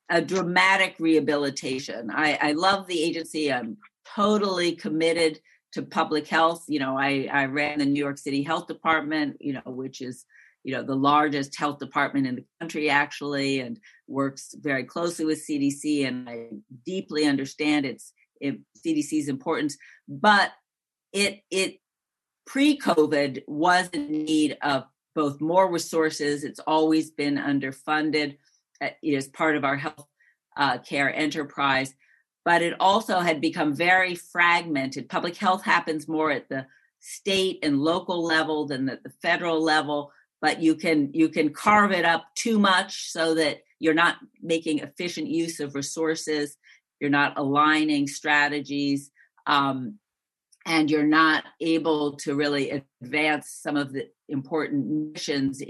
a 0.10 0.22
dramatic 0.22 0.96
rehabilitation. 0.98 2.10
I, 2.10 2.40
I 2.42 2.52
love 2.54 2.88
the 2.88 3.04
agency. 3.04 3.52
I'm 3.52 3.78
totally 4.16 4.76
committed 4.76 5.42
to 5.74 5.82
public 5.82 6.28
health. 6.28 6.66
You 6.68 6.80
know, 6.80 6.98
I, 6.98 7.30
I 7.32 7.46
ran 7.46 7.80
the 7.80 7.86
New 7.86 8.00
York 8.00 8.18
City 8.18 8.44
Health 8.44 8.68
Department, 8.68 9.38
you 9.40 9.54
know, 9.54 9.62
which 9.66 10.02
is 10.02 10.26
you 10.64 10.74
know 10.74 10.84
the 10.84 10.96
largest 10.96 11.58
health 11.58 11.80
department 11.80 12.28
in 12.28 12.36
the 12.36 12.46
country 12.60 12.90
actually 12.90 13.62
and 13.62 13.80
works 14.08 14.56
very 14.60 14.84
closely 14.84 15.26
with 15.26 15.46
cdc 15.48 16.08
and 16.08 16.30
i 16.30 16.48
deeply 16.86 17.26
understand 17.26 17.86
its 17.86 18.14
it, 18.42 18.60
cdc's 18.86 19.30
importance 19.30 19.78
but 20.08 20.52
it 21.14 21.42
it 21.50 21.80
pre-covid 22.46 23.44
was 23.48 23.90
in 23.90 24.12
need 24.12 24.58
of 24.62 24.84
both 25.16 25.40
more 25.40 25.72
resources 25.72 26.44
it's 26.44 26.60
always 26.68 27.12
been 27.12 27.36
underfunded 27.36 28.38
uh, 28.82 28.88
it 29.02 29.14
is 29.14 29.28
part 29.28 29.56
of 29.56 29.64
our 29.64 29.78
health 29.78 30.08
uh, 30.58 30.78
care 30.80 31.14
enterprise 31.16 31.94
but 32.50 32.64
it 32.64 32.74
also 32.80 33.20
had 33.20 33.40
become 33.40 33.76
very 33.76 34.16
fragmented. 34.16 35.08
Public 35.08 35.38
health 35.38 35.64
happens 35.64 36.08
more 36.08 36.32
at 36.32 36.50
the 36.50 36.66
state 37.00 37.60
and 37.62 37.80
local 37.80 38.26
level 38.26 38.66
than 38.66 38.90
at 38.90 39.04
the 39.04 39.14
federal 39.22 39.62
level 39.64 40.12
but 40.42 40.62
you 40.62 40.76
can 40.76 41.10
you 41.14 41.30
can 41.30 41.54
carve 41.54 41.92
it 41.92 42.06
up 42.06 42.26
too 42.36 42.58
much 42.60 43.12
so 43.12 43.34
that 43.36 43.60
you're 43.80 43.94
not 43.94 44.18
making 44.42 44.80
efficient 44.80 45.28
use 45.28 45.62
of 45.62 45.76
resources 45.76 46.58
you're 47.00 47.10
not 47.22 47.38
aligning 47.38 48.08
strategies 48.08 49.12
um, 49.48 49.98
and 50.66 50.92
you're 50.92 51.04
not 51.04 51.44
able 51.62 52.18
to 52.18 52.36
really 52.36 52.84
advance 53.02 53.60
some 53.62 53.78
of 53.78 53.94
the 53.94 54.10
important 54.28 55.14
missions 55.14 55.62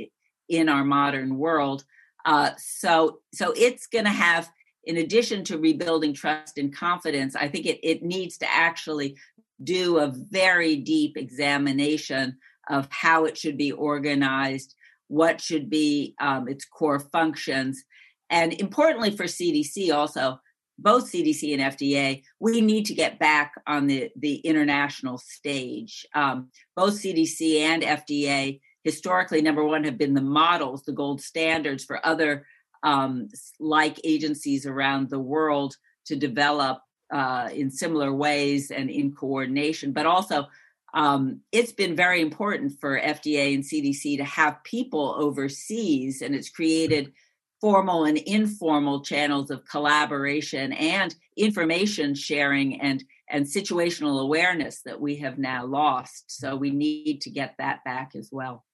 in 0.50 0.68
our 0.68 0.84
modern 0.84 1.38
world. 1.38 1.84
Uh, 2.26 2.52
so 2.58 3.20
so 3.34 3.54
it's 3.56 3.88
going 3.88 4.06
to 4.06 4.12
have 4.12 4.50
in 4.90 4.98
addition 4.98 5.44
to 5.44 5.58
rebuilding 5.58 6.14
trust 6.14 6.58
and 6.58 6.76
confidence 6.76 7.36
i 7.36 7.48
think 7.48 7.66
it, 7.66 7.80
it 7.84 8.04
needs 8.04 8.38
to 8.38 8.52
actually 8.52 9.16
do 9.64 9.98
a 9.98 10.08
very 10.08 10.76
deep 10.78 11.18
examination 11.18 12.38
of 12.70 12.88
how 12.92 13.26
it 13.26 13.38
should 13.38 13.58
be 13.58 13.72
organized, 13.72 14.76
what 15.08 15.42
should 15.42 15.70
be 15.70 16.16
um, 16.20 16.48
its 16.48 16.66
core 16.66 17.00
functions. 17.00 17.84
And 18.30 18.54
importantly 18.54 19.12
for 19.12 19.26
CDC, 19.26 19.94
also, 19.94 20.40
both 20.78 21.12
CDC 21.12 21.54
and 21.54 21.76
FDA, 21.76 22.24
we 22.40 22.62
need 22.62 22.86
to 22.86 22.94
get 22.94 23.20
back 23.20 23.54
on 23.68 23.88
the, 23.88 24.10
the 24.16 24.36
international 24.36 25.18
stage. 25.18 26.06
Um, 26.16 26.52
both 26.76 26.94
CDC 26.94 27.60
and 27.60 27.84
FDA, 27.84 28.62
historically, 28.86 29.42
number 29.42 29.66
one, 29.66 29.84
have 29.84 29.98
been 29.98 30.14
the 30.14 30.22
models, 30.22 30.84
the 30.84 30.94
gold 30.94 31.22
standards 31.22 31.84
for 31.84 32.06
other 32.06 32.46
um, 32.84 33.28
like 33.60 34.00
agencies 34.04 34.66
around 34.66 35.10
the 35.10 35.20
world 35.20 35.76
to 36.06 36.16
develop 36.16 36.80
uh, 37.12 37.50
in 37.54 37.72
similar 37.72 38.14
ways 38.14 38.72
and 38.72 38.90
in 38.90 39.12
coordination, 39.14 39.92
but 39.92 40.06
also 40.06 40.48
um, 40.94 41.42
it's 41.52 41.72
been 41.72 41.96
very 41.96 42.22
important 42.22 42.80
for 42.80 43.00
FDA 43.00 43.54
and 43.54 43.64
CDC 43.64 44.18
to 44.18 44.24
have 44.24 44.64
people 44.64 45.16
overseas, 45.18 46.22
and 46.22 46.34
it's 46.34 46.50
created 46.50 47.14
formal 47.62 48.06
and 48.06 48.18
informal 48.18 49.02
channels 49.02 49.52
of 49.52 49.66
collaboration 49.66 50.72
and 50.74 51.14
information 51.38 52.16
sharing 52.16 52.80
and 52.82 53.04
and 53.32 53.46
situational 53.46 54.22
awareness 54.22 54.82
that 54.82 55.00
we 55.00 55.18
have 55.18 55.38
now 55.38 55.64
lost. 55.64 56.24
So 56.28 56.56
we 56.56 56.72
need 56.72 57.22
to 57.22 57.30
get 57.30 57.54
that 57.60 57.84
back 57.84 58.14
as 58.16 58.30
well. 58.32 58.66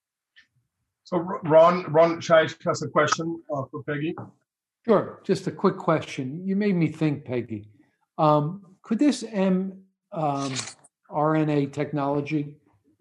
So 1.06 1.18
Ron, 1.18 1.84
Ron 1.92 2.20
Shaich 2.20 2.56
has 2.66 2.82
a 2.82 2.88
question 2.88 3.40
uh, 3.54 3.62
for 3.70 3.84
Peggy. 3.84 4.16
Sure. 4.84 5.20
Just 5.22 5.46
a 5.46 5.52
quick 5.52 5.76
question. 5.76 6.44
You 6.44 6.56
made 6.56 6.74
me 6.74 6.88
think, 6.88 7.24
Peggy. 7.24 7.68
Um, 8.18 8.74
could 8.82 8.98
this 8.98 9.22
M 9.22 9.84
um, 10.10 10.52
RNA 11.08 11.72
technology 11.72 12.56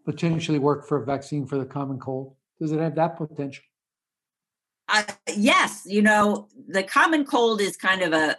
potentially 0.06 0.60
work 0.60 0.88
for 0.88 1.01
a 1.01 1.06
vaccine 1.06 1.47
for 1.47 1.58
the 1.58 1.66
common 1.66 1.97
cold? 1.97 2.36
Does 2.62 2.72
it 2.72 2.80
have 2.80 2.93
that 2.93 3.18
potential? 3.18 3.64
Uh, 4.88 5.01
yes, 5.36 5.82
you 5.88 6.03
know 6.03 6.47
the 6.68 6.84
common 6.84 7.26
cold 7.26 7.60
is 7.60 7.76
kind 7.76 8.03
of 8.03 8.14
a, 8.14 8.36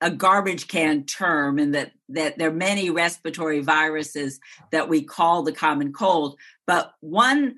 a, 0.00 0.06
a 0.06 0.10
garbage 0.10 0.68
can 0.68 1.04
term, 1.04 1.58
and 1.58 1.74
that 1.74 1.92
that 2.08 2.38
there 2.38 2.48
are 2.48 2.54
many 2.54 2.88
respiratory 2.88 3.60
viruses 3.60 4.40
that 4.72 4.88
we 4.88 5.02
call 5.02 5.42
the 5.42 5.52
common 5.52 5.92
cold, 5.92 6.38
but 6.66 6.94
one 7.00 7.56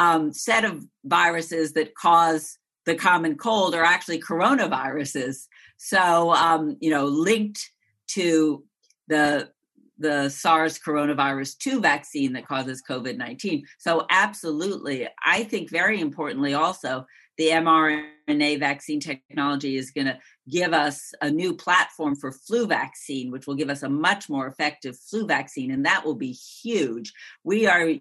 um, 0.00 0.32
set 0.32 0.64
of 0.64 0.84
viruses 1.04 1.74
that 1.74 1.94
cause 1.94 2.56
the 2.86 2.94
common 2.94 3.36
cold 3.36 3.74
are 3.74 3.84
actually 3.84 4.18
coronaviruses. 4.18 5.46
So 5.76 6.32
um, 6.32 6.76
you 6.80 6.90
know, 6.90 7.04
linked 7.04 7.70
to 8.08 8.64
the 9.06 9.50
the 9.98 10.30
SARS 10.30 10.78
coronavirus 10.78 11.58
2 11.58 11.80
vaccine 11.82 12.32
that 12.32 12.48
causes 12.48 12.82
COVID 12.88 13.18
19. 13.18 13.64
So, 13.78 14.06
absolutely. 14.08 15.06
I 15.22 15.44
think 15.44 15.70
very 15.70 16.00
importantly, 16.00 16.54
also, 16.54 17.06
the 17.36 17.48
mRNA 17.48 18.58
vaccine 18.58 19.00
technology 19.00 19.76
is 19.76 19.90
going 19.90 20.06
to 20.06 20.18
give 20.48 20.72
us 20.72 21.12
a 21.20 21.30
new 21.30 21.54
platform 21.54 22.16
for 22.16 22.32
flu 22.32 22.66
vaccine, 22.66 23.30
which 23.30 23.46
will 23.46 23.54
give 23.54 23.68
us 23.68 23.82
a 23.82 23.90
much 23.90 24.30
more 24.30 24.46
effective 24.46 24.98
flu 24.98 25.26
vaccine, 25.26 25.70
and 25.70 25.84
that 25.84 26.04
will 26.04 26.14
be 26.14 26.32
huge. 26.32 27.12
We 27.44 27.66
are 27.66 27.92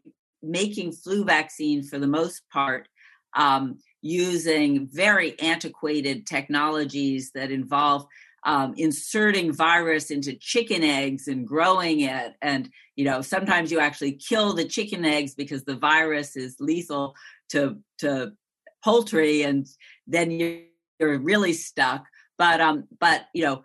making 0.41 0.91
flu 0.91 1.23
vaccine 1.23 1.83
for 1.83 1.99
the 1.99 2.07
most 2.07 2.41
part 2.51 2.87
um, 3.35 3.77
using 4.01 4.87
very 4.91 5.39
antiquated 5.39 6.25
technologies 6.25 7.31
that 7.33 7.51
involve 7.51 8.05
um, 8.45 8.73
inserting 8.77 9.51
virus 9.51 10.11
into 10.11 10.33
chicken 10.33 10.83
eggs 10.83 11.27
and 11.27 11.47
growing 11.47 12.01
it. 12.01 12.33
And 12.41 12.69
you 12.95 13.05
know 13.05 13.21
sometimes 13.21 13.71
you 13.71 13.79
actually 13.79 14.13
kill 14.13 14.53
the 14.53 14.65
chicken 14.65 15.05
eggs 15.05 15.35
because 15.35 15.63
the 15.63 15.75
virus 15.75 16.35
is 16.35 16.55
lethal 16.59 17.15
to 17.49 17.77
to 17.99 18.31
poultry 18.83 19.43
and 19.43 19.67
then 20.07 20.31
you're, 20.31 20.61
really 21.01 21.53
stuck. 21.53 22.05
But 22.37 22.59
um 22.59 22.85
but 22.99 23.27
you 23.33 23.43
know 23.43 23.63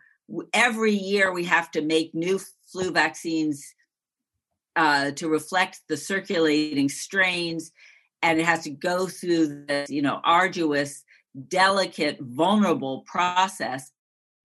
every 0.52 0.94
year 0.94 1.32
we 1.32 1.44
have 1.44 1.70
to 1.72 1.82
make 1.82 2.14
new 2.14 2.40
flu 2.70 2.90
vaccines 2.90 3.74
uh, 4.76 5.12
to 5.12 5.28
reflect 5.28 5.80
the 5.88 5.96
circulating 5.96 6.88
strains 6.88 7.72
and 8.22 8.40
it 8.40 8.46
has 8.46 8.64
to 8.64 8.70
go 8.70 9.06
through 9.06 9.66
this, 9.66 9.90
you 9.90 10.00
know, 10.00 10.20
arduous, 10.24 11.04
delicate, 11.48 12.18
vulnerable 12.20 13.04
process. 13.06 13.90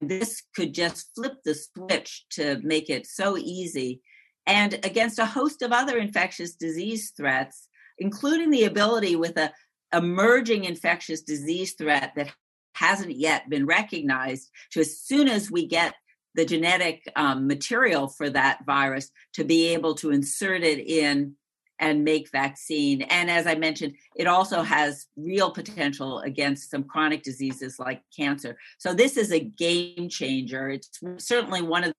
This 0.01 0.43
could 0.55 0.73
just 0.73 1.09
flip 1.15 1.37
the 1.45 1.55
switch 1.55 2.25
to 2.31 2.59
make 2.61 2.89
it 2.89 3.07
so 3.07 3.37
easy. 3.37 4.01
And 4.45 4.73
against 4.83 5.19
a 5.19 5.25
host 5.25 5.61
of 5.61 5.71
other 5.71 5.97
infectious 5.97 6.55
disease 6.55 7.13
threats, 7.15 7.69
including 7.97 8.49
the 8.49 8.65
ability 8.65 9.15
with 9.15 9.37
a 9.37 9.53
emerging 9.93 10.65
infectious 10.65 11.21
disease 11.21 11.73
threat 11.73 12.11
that 12.15 12.31
hasn't 12.73 13.15
yet 13.15 13.49
been 13.49 13.65
recognized 13.65 14.49
to 14.71 14.81
as 14.81 14.99
soon 14.99 15.27
as 15.27 15.49
we 15.49 15.65
get 15.65 15.93
the 16.39 16.45
genetic 16.45 17.03
um, 17.17 17.47
material 17.47 18.07
for 18.07 18.29
that 18.29 18.65
virus 18.65 19.11
to 19.33 19.43
be 19.43 19.67
able 19.67 19.93
to 19.93 20.11
insert 20.11 20.63
it 20.63 20.79
in 20.79 21.35
and 21.79 22.05
make 22.05 22.31
vaccine. 22.31 23.01
And 23.01 23.29
as 23.29 23.45
I 23.45 23.55
mentioned, 23.55 23.95
it 24.15 24.25
also 24.25 24.61
has 24.61 25.07
real 25.17 25.51
potential 25.51 26.19
against 26.19 26.71
some 26.71 26.85
chronic 26.85 27.23
diseases 27.23 27.77
like 27.77 28.03
cancer. 28.17 28.57
So 28.77 28.93
this 28.93 29.17
is 29.17 29.33
a 29.33 29.41
game 29.41 30.07
changer. 30.07 30.69
It's 30.69 30.89
certainly 31.17 31.61
one 31.61 31.83
of 31.83 31.93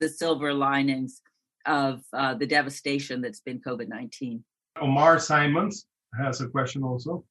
the 0.00 0.08
silver 0.08 0.54
linings 0.54 1.20
of 1.66 2.02
uh, 2.14 2.32
the 2.32 2.46
devastation 2.46 3.20
that's 3.20 3.40
been 3.40 3.60
COVID 3.60 3.88
19. 3.88 4.42
Omar 4.80 5.18
Simons 5.18 5.84
has 6.18 6.40
a 6.40 6.48
question 6.48 6.82
also. 6.82 7.22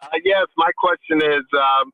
Uh, 0.00 0.06
yes, 0.24 0.46
my 0.56 0.70
question 0.78 1.20
is 1.20 1.44
um, 1.52 1.90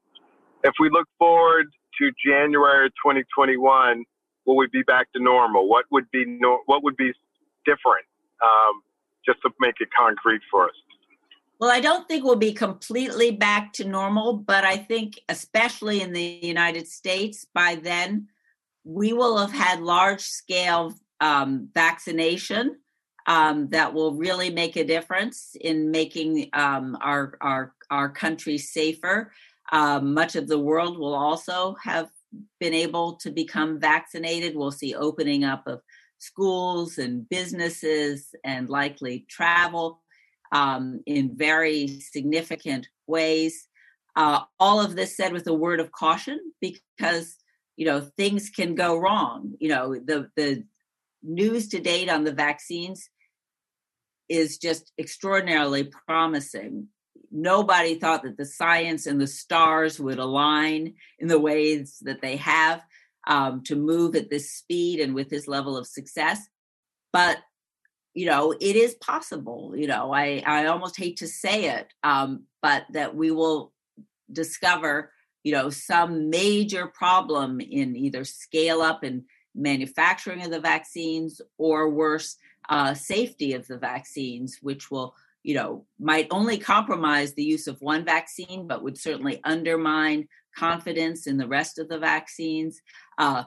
if 0.64 0.74
we 0.78 0.90
look 0.90 1.08
forward 1.18 1.66
to 1.99 2.11
January 2.24 2.88
2021, 2.90 4.05
will 4.44 4.57
we 4.57 4.68
be 4.72 4.82
back 4.82 5.12
to 5.14 5.22
normal? 5.22 5.68
What 5.68 5.86
would 5.90 6.11
be 6.12 6.24
no, 6.26 6.61
what 6.66 6.82
would 6.82 6.97
be 6.97 7.12
different? 7.64 8.07
Um, 8.42 8.82
just 9.26 9.40
to 9.42 9.51
make 9.61 9.74
it 9.80 9.88
concrete 9.97 10.40
for 10.51 10.66
us. 10.66 10.74
Well, 11.59 11.70
I 11.70 11.80
don't 11.80 12.07
think 12.07 12.22
we'll 12.22 12.36
be 12.36 12.53
completely 12.53 13.30
back 13.30 13.72
to 13.74 13.84
normal, 13.84 14.34
but 14.34 14.64
I 14.64 14.76
think, 14.76 15.20
especially 15.28 16.03
in 16.03 16.12
the 16.12 16.38
United 16.42 16.86
States, 16.86 17.47
by 17.53 17.76
then 17.76 18.28
we 18.84 19.12
will 19.12 19.38
have 19.38 19.53
had 19.53 19.80
large 19.80 20.20
scale 20.20 20.94
um, 21.20 21.68
vaccination 21.74 22.76
um, 23.26 23.68
that 23.70 23.92
will 23.92 24.14
really 24.14 24.51
make 24.51 24.76
a 24.76 24.84
difference 24.84 25.57
in 25.61 25.90
making 25.90 26.51
um, 26.53 26.97
our, 27.01 27.36
our, 27.40 27.74
our 27.90 28.11
country 28.11 28.59
safer. 28.59 29.32
Um, 29.72 30.14
much 30.14 30.36
of 30.36 30.48
the 30.48 30.58
world 30.58 30.98
will 30.98 31.14
also 31.14 31.76
have 31.82 32.08
been 32.60 32.74
able 32.74 33.16
to 33.16 33.30
become 33.30 33.80
vaccinated. 33.80 34.54
We'll 34.54 34.70
see 34.70 34.94
opening 34.94 35.44
up 35.44 35.66
of 35.66 35.80
schools 36.18 36.98
and 36.98 37.28
businesses 37.28 38.34
and 38.44 38.68
likely 38.68 39.26
travel 39.28 40.02
um, 40.52 41.00
in 41.06 41.36
very 41.36 42.00
significant 42.00 42.88
ways. 43.06 43.68
Uh, 44.14 44.40
all 44.58 44.80
of 44.80 44.96
this 44.96 45.16
said 45.16 45.32
with 45.32 45.46
a 45.46 45.54
word 45.54 45.80
of 45.80 45.92
caution 45.92 46.40
because 46.60 47.36
you 47.76 47.84
know 47.84 48.00
things 48.16 48.48
can 48.48 48.74
go 48.74 48.96
wrong. 48.96 49.52
You 49.60 49.68
know 49.68 49.94
the 49.94 50.30
the 50.36 50.64
news 51.22 51.68
to 51.68 51.80
date 51.80 52.08
on 52.08 52.24
the 52.24 52.32
vaccines 52.32 53.10
is 54.28 54.58
just 54.58 54.92
extraordinarily 54.98 55.90
promising. 56.06 56.88
Nobody 57.30 57.96
thought 57.96 58.22
that 58.22 58.36
the 58.36 58.44
science 58.44 59.06
and 59.06 59.20
the 59.20 59.26
stars 59.26 59.98
would 60.00 60.18
align 60.18 60.94
in 61.18 61.28
the 61.28 61.38
ways 61.38 61.98
that 62.02 62.20
they 62.20 62.36
have 62.36 62.82
um, 63.26 63.62
to 63.64 63.76
move 63.76 64.14
at 64.14 64.30
this 64.30 64.50
speed 64.50 65.00
and 65.00 65.14
with 65.14 65.28
this 65.28 65.48
level 65.48 65.76
of 65.76 65.86
success. 65.86 66.48
But 67.12 67.38
you 68.14 68.24
know, 68.24 68.52
it 68.52 68.76
is 68.76 68.94
possible. 68.94 69.74
You 69.76 69.86
know, 69.86 70.12
I 70.12 70.42
I 70.46 70.66
almost 70.66 70.96
hate 70.96 71.18
to 71.18 71.28
say 71.28 71.66
it, 71.66 71.92
um, 72.02 72.44
but 72.62 72.84
that 72.92 73.14
we 73.14 73.30
will 73.30 73.74
discover, 74.32 75.12
you 75.44 75.52
know, 75.52 75.68
some 75.68 76.30
major 76.30 76.86
problem 76.86 77.60
in 77.60 77.94
either 77.94 78.24
scale 78.24 78.80
up 78.80 79.02
and 79.02 79.24
manufacturing 79.54 80.42
of 80.42 80.50
the 80.50 80.60
vaccines 80.60 81.42
or 81.58 81.90
worse, 81.90 82.36
uh, 82.70 82.94
safety 82.94 83.52
of 83.52 83.66
the 83.66 83.76
vaccines, 83.76 84.58
which 84.62 84.90
will 84.90 85.14
you 85.47 85.55
know 85.55 85.86
might 86.01 86.26
only 86.32 86.59
compromise 86.59 87.32
the 87.32 87.44
use 87.44 87.68
of 87.68 87.80
one 87.80 88.05
vaccine 88.05 88.66
but 88.66 88.82
would 88.82 88.99
certainly 88.99 89.40
undermine 89.44 90.26
confidence 90.57 91.28
in 91.28 91.36
the 91.36 91.47
rest 91.47 91.78
of 91.78 91.88
the 91.88 91.99
vaccines. 91.99 92.80
Uh, 93.16 93.44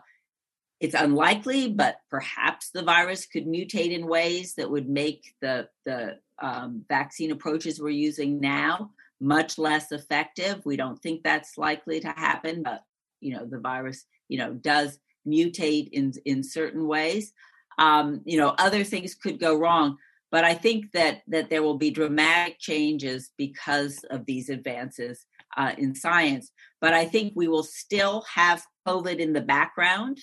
it's 0.80 0.96
unlikely, 0.96 1.68
but 1.68 1.98
perhaps 2.10 2.70
the 2.70 2.84
virus 2.84 3.26
could 3.26 3.46
mutate 3.46 3.92
in 3.92 4.08
ways 4.08 4.54
that 4.56 4.72
would 4.72 4.88
make 4.88 5.34
the 5.42 5.68
the 5.86 6.20
um, 6.42 6.86
vaccine 6.88 7.32
approaches 7.32 7.82
we're 7.82 7.90
using 7.90 8.40
now 8.40 8.92
much 9.20 9.58
less 9.58 9.92
effective. 9.92 10.66
We 10.66 10.78
don't 10.78 11.02
think 11.02 11.22
that's 11.22 11.58
likely 11.58 12.00
to 12.00 12.08
happen, 12.08 12.64
but 12.64 12.82
you 13.20 13.34
know 13.34 13.46
the 13.46 13.60
virus 13.60 14.06
you 14.30 14.38
know 14.38 14.54
does 14.54 15.00
mutate 15.28 15.90
in 15.92 16.14
in 16.24 16.44
certain 16.44 16.88
ways. 16.88 17.34
Um, 17.78 18.22
you 18.24 18.38
know 18.38 18.56
other 18.58 18.86
things 18.86 19.16
could 19.16 19.38
go 19.38 19.58
wrong, 19.58 19.98
but 20.32 20.44
I 20.44 20.54
think 20.54 20.92
that 20.92 21.22
that 21.28 21.50
there 21.50 21.64
will 21.64 21.78
be 21.78 21.92
dramatic 21.92 22.60
changes 22.60 23.32
because 23.38 24.04
of 24.10 24.26
these 24.26 24.50
advances 24.50 25.26
uh, 25.58 25.74
in 25.78 25.96
science. 25.96 26.52
But 26.82 26.94
I 26.94 27.06
think 27.06 27.34
we 27.36 27.48
will 27.48 27.64
still 27.64 28.24
have 28.34 28.66
COVID 28.88 29.18
in 29.18 29.34
the 29.34 29.42
background, 29.42 30.20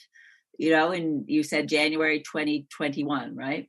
you 0.59 0.71
know, 0.71 0.93
and 0.93 1.25
you 1.29 1.43
said 1.43 1.69
January 1.69 2.21
2021, 2.21 3.37
right? 3.37 3.69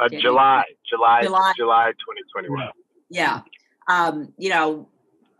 Uh, 0.00 0.08
July, 0.08 0.64
July, 0.88 1.22
July, 1.22 1.52
July 1.56 1.90
2021. 1.90 2.68
Yeah. 3.10 3.40
Um, 3.88 4.32
you 4.38 4.50
know, 4.50 4.88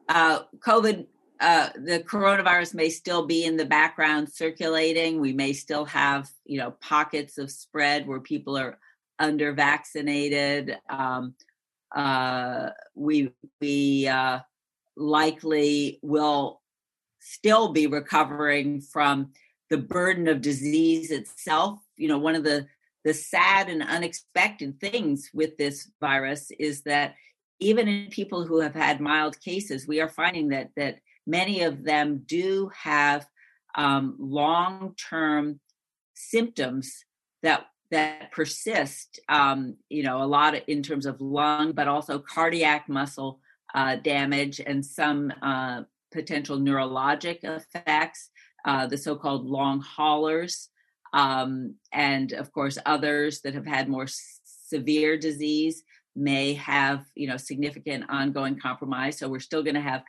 uh, 0.08 0.40
COVID, 0.58 1.06
uh, 1.40 1.68
the 1.76 2.00
coronavirus 2.00 2.74
may 2.74 2.90
still 2.90 3.24
be 3.24 3.44
in 3.44 3.56
the 3.56 3.64
background 3.64 4.28
circulating. 4.28 5.20
We 5.20 5.32
may 5.32 5.52
still 5.52 5.84
have, 5.84 6.28
you 6.44 6.58
know, 6.58 6.72
pockets 6.80 7.38
of 7.38 7.50
spread 7.50 8.08
where 8.08 8.20
people 8.20 8.58
are 8.58 8.78
under 9.18 9.52
vaccinated. 9.52 10.78
Um, 10.88 11.34
uh, 11.94 12.70
we, 12.94 13.32
we, 13.60 14.08
uh, 14.08 14.40
likely 14.98 15.98
will 16.02 16.60
still 17.20 17.72
be 17.72 17.86
recovering 17.86 18.80
from 18.80 19.32
the 19.70 19.78
burden 19.78 20.28
of 20.28 20.40
disease 20.40 21.10
itself. 21.10 21.78
You 21.96 22.08
know, 22.08 22.18
one 22.18 22.34
of 22.34 22.44
the 22.44 22.66
the 23.04 23.14
sad 23.14 23.70
and 23.70 23.82
unexpected 23.82 24.80
things 24.80 25.30
with 25.32 25.56
this 25.56 25.90
virus 26.00 26.50
is 26.58 26.82
that 26.82 27.14
even 27.60 27.88
in 27.88 28.10
people 28.10 28.44
who 28.44 28.60
have 28.60 28.74
had 28.74 29.00
mild 29.00 29.40
cases, 29.40 29.86
we 29.86 30.00
are 30.00 30.08
finding 30.08 30.48
that 30.48 30.70
that 30.76 30.98
many 31.26 31.62
of 31.62 31.84
them 31.84 32.22
do 32.26 32.70
have 32.76 33.26
um, 33.76 34.16
long 34.18 34.94
term 35.08 35.60
symptoms 36.14 37.04
that 37.42 37.66
that 37.90 38.32
persist. 38.32 39.20
Um, 39.28 39.76
you 39.88 40.02
know, 40.02 40.22
a 40.22 40.26
lot 40.26 40.54
in 40.68 40.82
terms 40.82 41.06
of 41.06 41.20
lung, 41.20 41.72
but 41.72 41.88
also 41.88 42.18
cardiac 42.18 42.88
muscle 42.88 43.40
uh, 43.74 43.96
damage 43.96 44.60
and 44.60 44.84
some 44.84 45.32
uh, 45.42 45.82
potential 46.12 46.58
neurologic 46.58 47.38
effects, 47.42 48.30
uh, 48.64 48.86
the 48.86 48.96
so 48.96 49.16
called 49.16 49.46
long 49.46 49.80
haulers, 49.80 50.68
um, 51.12 51.74
and 51.92 52.32
of 52.32 52.52
course, 52.52 52.78
others 52.84 53.40
that 53.42 53.54
have 53.54 53.66
had 53.66 53.88
more 53.88 54.06
severe 54.68 55.16
disease 55.16 55.82
may 56.14 56.54
have 56.54 57.04
you 57.14 57.28
know 57.28 57.36
significant 57.36 58.04
ongoing 58.08 58.58
compromise 58.58 59.16
so 59.16 59.28
we're 59.28 59.38
still 59.38 59.62
going 59.62 59.74
to 59.74 59.80
have 59.80 60.02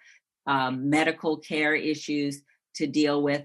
um, 0.48 0.90
medical 0.90 1.38
care 1.38 1.76
issues 1.76 2.42
to 2.74 2.88
deal 2.88 3.22
with 3.22 3.44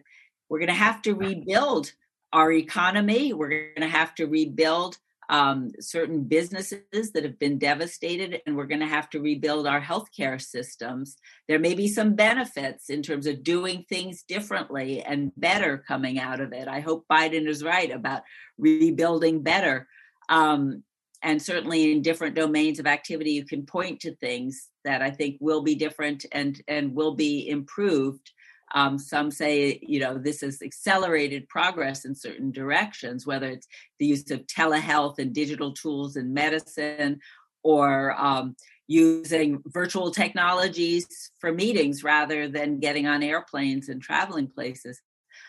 we're 0.49 0.59
going 0.59 0.69
to 0.69 0.75
have 0.75 1.03
to 1.03 1.15
rebuild 1.15 1.93
our 2.35 2.53
economy 2.53 3.33
we're 3.33 3.49
going 3.49 3.89
to 3.91 3.97
have 3.97 4.15
to 4.17 4.27
rebuild 4.27 4.99
um, 5.31 5.71
certain 5.81 6.25
businesses 6.25 7.13
that 7.15 7.25
have 7.25 7.39
been 7.39 7.59
devastated, 7.59 8.43
and 8.45 8.57
we're 8.57 8.67
going 8.67 8.81
to 8.81 8.87
have 8.87 9.09
to 9.11 9.21
rebuild 9.21 9.67
our 9.67 9.81
healthcare 9.81 10.41
systems. 10.41 11.17
There 11.49 11.59
may 11.59 11.75
be 11.75 11.89
some 11.89 12.15
benefits 12.15 12.91
in 12.91 13.03
terms 13.03 13.27
of 13.27 13.43
doing 13.43 13.87
things 13.89 14.23
differently 14.23 15.03
and 15.03 15.33
better 15.37 15.79
coming 15.79 16.19
out 16.19 16.41
of 16.41 16.53
it. 16.53 16.69
I 16.69 16.81
hope 16.81 17.07
Biden 17.11 17.49
is 17.49 17.65
right 17.65 17.91
about 17.91 18.23
rebuilding 18.59 19.43
better. 19.43 19.89
Um, 20.29 20.83
and 21.23 21.41
certainly 21.41 21.91
in 21.91 22.03
different 22.03 22.35
domains 22.35 22.79
of 22.79 22.87
activity, 22.87 23.31
you 23.33 23.47
can 23.47 23.65
point 23.65 24.01
to 24.01 24.15
things 24.17 24.69
that 24.85 25.01
I 25.01 25.11
think 25.11 25.39
will 25.41 25.63
be 25.63 25.75
different 25.75 26.27
and, 26.33 26.61
and 26.69 26.95
will 26.95 27.15
be 27.15 27.49
improved. 27.49 28.31
Um, 28.75 28.99
some 28.99 29.31
say, 29.31 29.79
you 29.83 30.01
know, 30.01 30.19
this 30.19 30.41
has 30.41 30.61
accelerated 30.61 31.49
progress 31.49 32.05
in 32.05 32.15
certain 32.15 32.51
directions, 32.51 33.27
whether 33.27 33.49
it's 33.49 33.67
the 33.99 34.07
use 34.07 34.31
of 34.31 34.47
telehealth 34.47 35.19
and 35.19 35.33
digital 35.33 35.73
tools 35.73 36.17
in 36.17 36.35
medicine 36.35 37.21
or 37.63 38.15
um, 38.21 38.57
using 38.89 39.63
virtual 39.67 40.11
technologies 40.11 41.07
for 41.39 41.53
meetings 41.53 42.05
rather 42.05 42.49
than 42.49 42.81
getting 42.81 43.07
on 43.07 43.23
airplanes 43.23 43.89
and 43.89 44.03
traveling 44.03 44.49
places. 44.49 45.01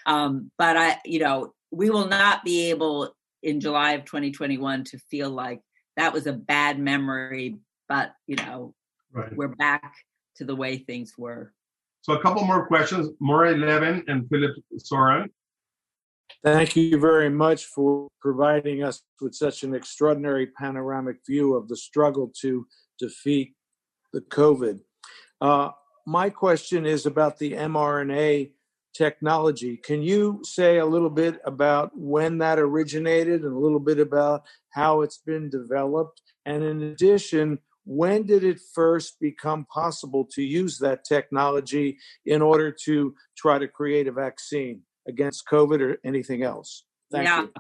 Um, 0.06 0.52
but 0.58 0.78
I, 0.78 0.98
you 1.04 1.20
know, 1.20 1.54
we 1.72 1.90
will 1.90 2.08
not 2.08 2.46
be 2.46 2.70
able 2.70 3.16
in 3.44 3.60
July 3.60 3.94
of 3.94 4.06
2021 4.06 4.86
to 4.86 4.98
feel 5.10 5.30
like 5.30 5.62
that 5.98 6.14
was 6.14 6.28
a 6.28 6.34
bad 6.34 6.80
memory 6.80 7.58
but 7.88 8.14
you 8.28 8.36
know, 8.36 8.74
Right. 9.12 9.34
we're 9.36 9.48
back 9.48 9.96
to 10.38 10.46
the 10.46 10.56
way 10.56 10.78
things 10.78 11.14
were. 11.18 11.54
So 12.06 12.14
a 12.14 12.22
couple 12.22 12.46
more 12.46 12.68
questions. 12.68 13.10
Murray 13.20 13.58
Levin 13.58 14.04
and 14.08 14.30
Philip 14.30 14.52
Soren. 14.78 15.28
Thank 16.44 16.76
you 16.76 17.00
very 17.00 17.32
much 17.32 17.66
for 17.66 18.10
providing 18.22 18.84
us 18.84 19.02
with 19.20 19.34
such 19.34 19.64
an 19.64 19.74
extraordinary 19.74 20.46
panoramic 20.46 21.18
view 21.28 21.56
of 21.56 21.68
the 21.68 21.76
struggle 21.76 22.32
to 22.42 22.68
defeat 23.00 23.56
the 24.14 24.22
COVID. 24.22 24.82
Uh, 25.42 25.72
my 26.06 26.30
question 26.30 26.86
is 26.86 27.08
about 27.08 27.40
the 27.40 27.54
mRNA 27.54 28.52
technology. 28.94 29.76
Can 29.78 30.04
you 30.04 30.42
say 30.44 30.78
a 30.78 30.86
little 30.86 31.10
bit 31.10 31.42
about 31.44 31.90
when 31.96 32.38
that 32.38 32.60
originated 32.60 33.42
and 33.42 33.56
a 33.56 33.60
little 33.60 33.80
bit 33.80 34.00
about 34.00 34.44
how 34.70 35.02
it's 35.02 35.18
been 35.18 35.50
developed? 35.50 36.22
And 36.46 36.64
in 36.64 36.84
addition, 36.84 37.58
when 37.86 38.24
did 38.24 38.44
it 38.44 38.60
first 38.74 39.20
become 39.20 39.66
possible 39.66 40.28
to 40.34 40.42
use 40.42 40.80
that 40.80 41.06
technology 41.06 41.98
in 42.26 42.42
order 42.42 42.76
to 42.86 43.16
try 43.38 43.58
to 43.58 43.68
create 43.68 44.08
a 44.08 44.12
vaccine 44.12 44.82
against 45.08 45.48
COVID 45.48 45.82
or 45.82 45.98
anything 46.04 46.44
else? 46.44 46.84
Thank 47.12 47.26
Yeah. 47.28 47.42
you. 47.44 47.54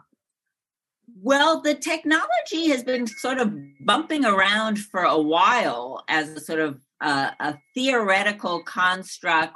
Well, 1.21 1.61
the 1.61 1.75
technology 1.75 2.69
has 2.69 2.83
been 2.83 3.05
sort 3.05 3.37
of 3.37 3.53
bumping 3.85 4.25
around 4.25 4.79
for 4.79 5.03
a 5.03 5.21
while 5.21 6.03
as 6.07 6.29
a 6.29 6.39
sort 6.39 6.59
of 6.59 6.81
uh, 7.01 7.31
a 7.39 7.55
theoretical 7.75 8.63
construct, 8.63 9.53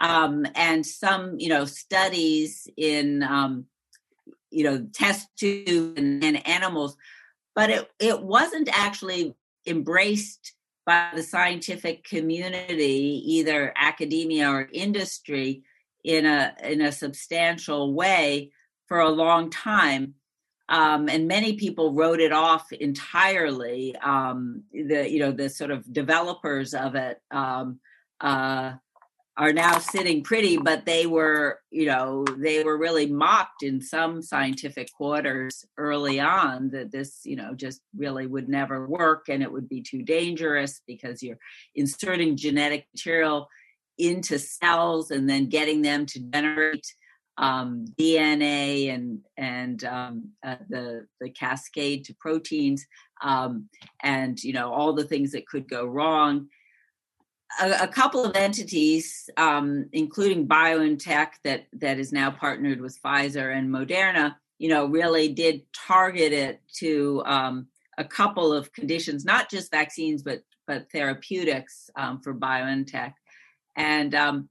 um, 0.00 0.44
and 0.56 0.84
some, 0.84 1.38
you 1.38 1.48
know, 1.48 1.64
studies 1.64 2.66
in, 2.76 3.22
um, 3.22 3.66
you 4.50 4.64
know, 4.64 4.86
test 4.92 5.28
tubes 5.38 5.98
and, 5.98 6.24
and 6.24 6.44
animals, 6.46 6.96
but 7.54 7.70
it 7.70 7.90
it 8.00 8.22
wasn't 8.22 8.68
actually 8.72 9.36
embraced 9.66 10.54
by 10.84 11.10
the 11.14 11.22
scientific 11.22 12.04
community, 12.04 13.22
either 13.24 13.72
academia 13.76 14.50
or 14.50 14.68
industry, 14.72 15.62
in 16.04 16.26
a 16.26 16.54
in 16.64 16.80
a 16.80 16.90
substantial 16.90 17.94
way 17.94 18.50
for 18.88 18.98
a 18.98 19.08
long 19.08 19.50
time 19.50 20.14
um, 20.72 21.08
and 21.10 21.28
many 21.28 21.52
people 21.54 21.92
wrote 21.92 22.18
it 22.18 22.32
off 22.32 22.72
entirely. 22.72 23.94
Um, 23.96 24.62
the 24.72 25.08
you 25.08 25.18
know 25.18 25.30
the 25.30 25.50
sort 25.50 25.70
of 25.70 25.92
developers 25.92 26.72
of 26.72 26.94
it 26.94 27.20
um, 27.30 27.78
uh, 28.20 28.72
are 29.36 29.52
now 29.52 29.78
sitting 29.78 30.22
pretty, 30.22 30.58
but 30.58 30.84
they 30.84 31.06
were 31.06 31.60
you 31.70 31.86
know 31.86 32.24
they 32.38 32.62
were 32.62 32.76
really 32.76 33.06
mocked 33.06 33.62
in 33.62 33.80
some 33.80 34.22
scientific 34.22 34.92
quarters 34.92 35.64
early 35.78 36.20
on 36.20 36.70
that 36.70 36.92
this 36.92 37.20
you 37.24 37.36
know 37.36 37.54
just 37.54 37.80
really 37.96 38.26
would 38.26 38.48
never 38.48 38.86
work 38.86 39.28
and 39.28 39.42
it 39.42 39.50
would 39.50 39.68
be 39.68 39.82
too 39.82 40.02
dangerous 40.02 40.82
because 40.86 41.22
you're 41.22 41.38
inserting 41.74 42.36
genetic 42.36 42.86
material 42.94 43.48
into 43.98 44.38
cells 44.38 45.10
and 45.10 45.28
then 45.28 45.48
getting 45.48 45.82
them 45.82 46.04
to 46.06 46.20
generate 46.20 46.86
um, 47.38 47.86
DNA 47.98 48.94
and 48.94 49.20
and 49.36 49.84
um, 49.84 50.30
uh, 50.44 50.56
the 50.68 51.06
the 51.20 51.30
cascade 51.30 52.04
to 52.04 52.14
proteins 52.20 52.84
um, 53.22 53.68
and 54.02 54.42
you 54.42 54.52
know 54.52 54.72
all 54.72 54.92
the 54.92 55.04
things 55.04 55.32
that 55.32 55.46
could 55.46 55.68
go 55.68 55.86
wrong. 55.86 56.48
A, 57.60 57.84
a 57.84 57.88
couple 57.88 58.24
of 58.24 58.34
entities, 58.36 59.28
um, 59.36 59.86
including 59.92 60.48
BioNTech, 60.48 61.32
that 61.44 61.66
that 61.74 61.98
is 61.98 62.12
now 62.12 62.30
partnered 62.30 62.80
with 62.80 63.00
Pfizer 63.02 63.56
and 63.56 63.68
Moderna, 63.68 64.34
you 64.58 64.68
know, 64.68 64.86
really 64.86 65.28
did 65.28 65.62
target 65.72 66.32
it 66.32 66.60
to 66.76 67.22
um, 67.26 67.66
a 67.98 68.04
couple 68.04 68.52
of 68.52 68.72
conditions, 68.72 69.24
not 69.24 69.50
just 69.50 69.70
vaccines, 69.70 70.22
but 70.22 70.42
but 70.66 70.90
therapeutics 70.90 71.90
um, 71.96 72.20
for 72.20 72.34
BioNTech, 72.34 73.12
and 73.76 74.14
um, 74.14 74.48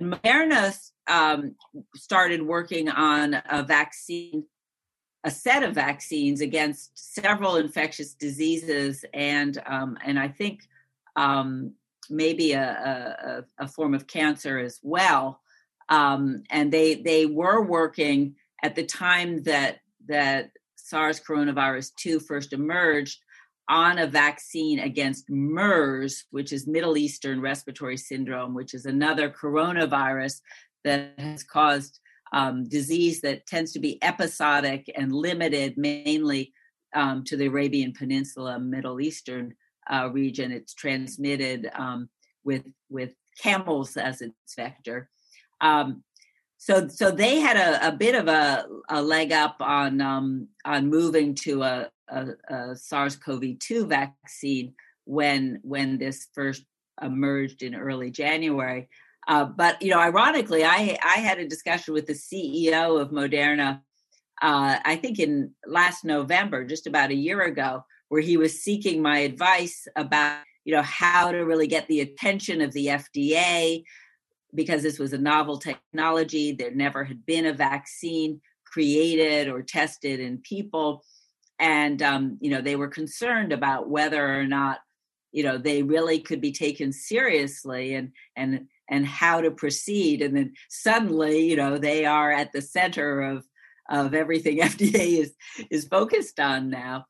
Moderna 0.00 0.76
um, 1.08 1.54
started 1.94 2.42
working 2.42 2.88
on 2.88 3.40
a 3.50 3.62
vaccine, 3.62 4.44
a 5.24 5.30
set 5.30 5.62
of 5.62 5.74
vaccines 5.74 6.40
against 6.40 6.90
several 7.14 7.56
infectious 7.56 8.14
diseases, 8.14 9.04
and 9.14 9.60
um, 9.66 9.96
and 10.04 10.18
I 10.18 10.28
think 10.28 10.60
um, 11.16 11.72
maybe 12.10 12.52
a, 12.52 13.44
a, 13.58 13.64
a, 13.64 13.68
form 13.68 13.94
of 13.94 14.06
cancer 14.06 14.58
as 14.58 14.78
well. 14.82 15.40
Um, 15.88 16.42
and 16.50 16.72
they 16.72 16.96
they 16.96 17.26
were 17.26 17.62
working 17.62 18.34
at 18.62 18.74
the 18.74 18.84
time 18.84 19.42
that 19.44 19.78
that 20.08 20.50
SARS 20.76 21.20
coronavirus 21.20 21.94
two 21.96 22.20
first 22.20 22.52
emerged 22.52 23.20
on 23.68 23.98
a 23.98 24.06
vaccine 24.06 24.78
against 24.78 25.28
MERS, 25.28 26.24
which 26.30 26.52
is 26.52 26.66
Middle 26.66 26.96
Eastern 26.96 27.40
Respiratory 27.40 27.96
Syndrome, 27.96 28.54
which 28.54 28.74
is 28.74 28.86
another 28.86 29.28
coronavirus 29.28 30.40
that 30.84 31.14
has 31.18 31.42
caused 31.42 31.98
um, 32.32 32.68
disease 32.68 33.20
that 33.22 33.46
tends 33.46 33.72
to 33.72 33.80
be 33.80 34.02
episodic 34.02 34.90
and 34.96 35.12
limited 35.12 35.76
mainly 35.76 36.52
um, 36.94 37.24
to 37.24 37.36
the 37.36 37.46
Arabian 37.46 37.92
Peninsula, 37.92 38.58
Middle 38.58 39.00
Eastern 39.00 39.54
uh, 39.90 40.10
region. 40.12 40.52
It's 40.52 40.74
transmitted 40.74 41.70
um, 41.74 42.08
with 42.44 42.64
with 42.88 43.12
camels 43.40 43.96
as 43.96 44.20
its 44.20 44.54
vector. 44.56 45.08
Um, 45.60 46.02
so 46.58 46.88
so 46.88 47.10
they 47.10 47.40
had 47.40 47.56
a, 47.56 47.88
a 47.88 47.92
bit 47.92 48.14
of 48.14 48.28
a, 48.28 48.66
a 48.88 49.02
leg 49.02 49.32
up 49.32 49.56
on 49.60 50.00
um, 50.00 50.48
on 50.64 50.88
moving 50.88 51.34
to 51.36 51.62
a, 51.62 51.90
a, 52.08 52.26
a 52.48 52.76
SARS-CoV-2 52.76 53.88
vaccine 53.88 54.74
when 55.04 55.60
when 55.62 55.98
this 55.98 56.28
first 56.34 56.64
emerged 57.02 57.62
in 57.62 57.74
early 57.74 58.10
January. 58.10 58.88
Uh, 59.28 59.44
but 59.44 59.80
you 59.82 59.90
know, 59.90 59.98
ironically, 59.98 60.64
I 60.64 60.98
I 61.04 61.18
had 61.18 61.38
a 61.38 61.48
discussion 61.48 61.94
with 61.94 62.06
the 62.06 62.14
CEO 62.14 63.00
of 63.00 63.10
Moderna. 63.10 63.80
Uh, 64.42 64.78
I 64.84 64.96
think 64.96 65.18
in 65.18 65.52
last 65.66 66.04
November, 66.04 66.64
just 66.64 66.86
about 66.86 67.10
a 67.10 67.14
year 67.14 67.42
ago, 67.42 67.84
where 68.08 68.20
he 68.20 68.36
was 68.36 68.62
seeking 68.62 69.02
my 69.02 69.18
advice 69.18 69.86
about 69.96 70.42
you 70.64 70.74
know 70.74 70.82
how 70.82 71.30
to 71.30 71.38
really 71.38 71.66
get 71.66 71.86
the 71.86 72.00
attention 72.00 72.60
of 72.60 72.72
the 72.72 72.86
FDA 72.86 73.84
because 74.54 74.82
this 74.82 74.98
was 74.98 75.12
a 75.12 75.18
novel 75.18 75.58
technology. 75.58 76.52
There 76.52 76.74
never 76.74 77.04
had 77.04 77.24
been 77.24 77.46
a 77.46 77.52
vaccine 77.52 78.40
created 78.64 79.48
or 79.48 79.62
tested 79.62 80.18
in 80.18 80.38
people, 80.38 81.04
and 81.58 82.02
um, 82.02 82.38
you 82.40 82.50
know 82.50 82.60
they 82.60 82.76
were 82.76 82.88
concerned 82.88 83.52
about 83.52 83.88
whether 83.88 84.38
or 84.38 84.44
not 84.44 84.80
you 85.32 85.44
know 85.44 85.56
they 85.56 85.82
really 85.82 86.18
could 86.18 86.40
be 86.40 86.52
taken 86.52 86.92
seriously 86.92 87.94
and 87.94 88.12
and 88.34 88.66
and 88.88 89.06
how 89.06 89.40
to 89.40 89.50
proceed. 89.52 90.20
And 90.20 90.36
then 90.36 90.54
suddenly 90.68 91.48
you 91.48 91.56
know 91.56 91.78
they 91.78 92.04
are 92.04 92.32
at 92.32 92.52
the 92.52 92.62
center 92.62 93.20
of 93.22 93.44
of 93.88 94.14
everything 94.14 94.58
fda 94.60 95.20
is 95.20 95.34
is 95.70 95.86
focused 95.86 96.40
on 96.40 96.70
now 96.70 97.04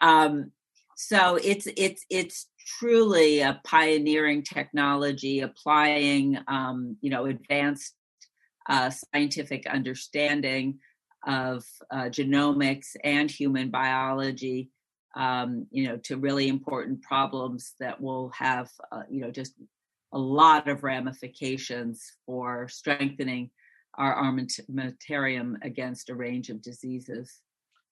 um, 0.00 0.52
so 0.96 1.36
it's 1.42 1.66
it's 1.76 2.04
it's 2.10 2.46
truly 2.78 3.40
a 3.40 3.60
pioneering 3.64 4.42
technology 4.42 5.40
applying 5.40 6.38
um, 6.48 6.96
you 7.00 7.10
know 7.10 7.26
advanced 7.26 7.94
uh, 8.68 8.90
scientific 8.90 9.66
understanding 9.66 10.78
of 11.26 11.64
uh, 11.90 12.04
genomics 12.04 12.96
and 13.04 13.30
human 13.30 13.70
biology 13.70 14.70
um, 15.16 15.66
you 15.70 15.88
know 15.88 15.96
to 15.98 16.16
really 16.16 16.48
important 16.48 17.02
problems 17.02 17.74
that 17.80 18.00
will 18.00 18.30
have 18.30 18.70
uh, 18.92 19.02
you 19.10 19.20
know 19.20 19.30
just 19.30 19.54
a 20.12 20.18
lot 20.18 20.68
of 20.68 20.82
ramifications 20.82 22.12
for 22.26 22.68
strengthening 22.68 23.50
our 23.94 24.16
armamentarium 24.16 25.54
against 25.62 26.10
a 26.10 26.14
range 26.14 26.48
of 26.48 26.62
diseases. 26.62 27.40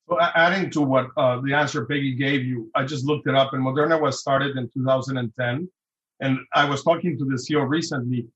So 0.09 0.18
adding 0.20 0.70
to 0.70 0.80
what 0.80 1.09
uh, 1.18 1.40
the 1.42 1.52
answer 1.52 1.84
Peggy 1.84 2.14
gave 2.14 2.44
you, 2.44 2.70
I 2.74 2.84
just 2.84 3.04
looked 3.04 3.26
it 3.26 3.34
up, 3.34 3.52
and 3.52 3.62
Moderna 3.62 4.00
was 4.00 4.20
started 4.20 4.56
in 4.56 4.70
2010. 4.70 5.68
And 6.20 6.38
I 6.54 6.64
was 6.64 6.82
talking 6.82 7.18
to 7.18 7.24
the 7.26 7.34
CEO 7.34 7.68
recently. 7.68 8.26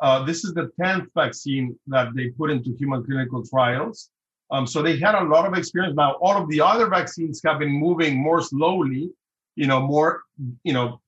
Uh, 0.00 0.24
this 0.24 0.44
is 0.44 0.52
the 0.52 0.70
10th 0.78 1.06
vaccine 1.14 1.78
that 1.86 2.08
they 2.14 2.28
put 2.28 2.50
into 2.50 2.76
human 2.76 3.02
clinical 3.04 3.42
trials. 3.46 4.10
Um, 4.50 4.66
so 4.66 4.82
they 4.82 4.98
had 4.98 5.14
a 5.14 5.24
lot 5.24 5.46
of 5.46 5.54
experience. 5.54 5.96
Now, 5.96 6.12
all 6.20 6.36
of 6.36 6.50
the 6.50 6.60
other 6.60 6.88
vaccines 6.88 7.40
have 7.46 7.60
been 7.60 7.70
moving 7.72 8.18
more 8.18 8.42
slowly, 8.42 9.08
you 9.56 9.66
know, 9.66 9.80
more, 9.80 10.22
you 10.64 10.74
know, 10.74 11.00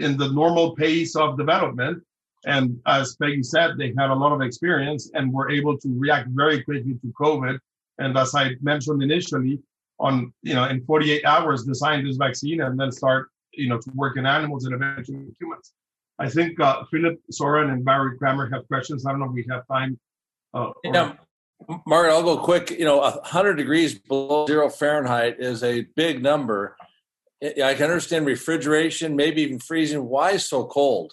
in 0.00 0.16
the 0.16 0.30
normal 0.32 0.74
pace 0.74 1.14
of 1.14 1.38
development. 1.38 2.02
And 2.46 2.80
as 2.86 3.14
Peggy 3.14 3.44
said, 3.44 3.76
they 3.78 3.94
had 3.96 4.10
a 4.10 4.14
lot 4.14 4.32
of 4.32 4.40
experience 4.40 5.10
and 5.14 5.32
were 5.32 5.50
able 5.50 5.78
to 5.78 5.88
react 5.96 6.28
very 6.30 6.64
quickly 6.64 6.94
to 6.94 7.12
COVID. 7.20 7.60
And 7.98 8.16
as 8.16 8.34
I 8.34 8.52
mentioned 8.62 9.02
initially, 9.02 9.60
on 10.00 10.32
you 10.42 10.54
know, 10.54 10.64
in 10.64 10.84
48 10.84 11.24
hours, 11.24 11.64
design 11.64 12.04
this 12.04 12.16
vaccine 12.16 12.60
and 12.62 12.78
then 12.78 12.90
start 12.90 13.28
you 13.52 13.68
know 13.68 13.78
to 13.78 13.90
work 13.94 14.16
in 14.16 14.26
animals 14.26 14.64
and 14.64 14.74
eventually 14.74 15.26
humans. 15.38 15.72
I 16.18 16.28
think 16.28 16.58
uh, 16.60 16.84
Philip 16.90 17.18
Soren 17.30 17.70
and 17.70 17.84
Barry 17.84 18.16
Kramer 18.18 18.48
have 18.50 18.66
questions. 18.68 19.06
I 19.06 19.10
don't 19.10 19.20
know 19.20 19.26
if 19.26 19.32
we 19.32 19.46
have 19.50 19.66
time. 19.68 19.98
Uh, 20.54 20.58
or- 20.58 20.74
Yeah, 20.84 21.12
Margaret, 21.86 22.12
I'll 22.12 22.22
go 22.22 22.38
quick. 22.38 22.70
You 22.70 22.84
know, 22.84 22.98
100 22.98 23.54
degrees 23.54 23.98
below 23.98 24.46
zero 24.46 24.68
Fahrenheit 24.68 25.36
is 25.38 25.62
a 25.62 25.82
big 25.96 26.22
number. 26.22 26.76
I 27.42 27.74
can 27.74 27.84
understand 27.84 28.26
refrigeration, 28.26 29.16
maybe 29.16 29.42
even 29.42 29.58
freezing. 29.58 30.04
Why 30.08 30.36
so 30.36 30.64
cold? 30.64 31.12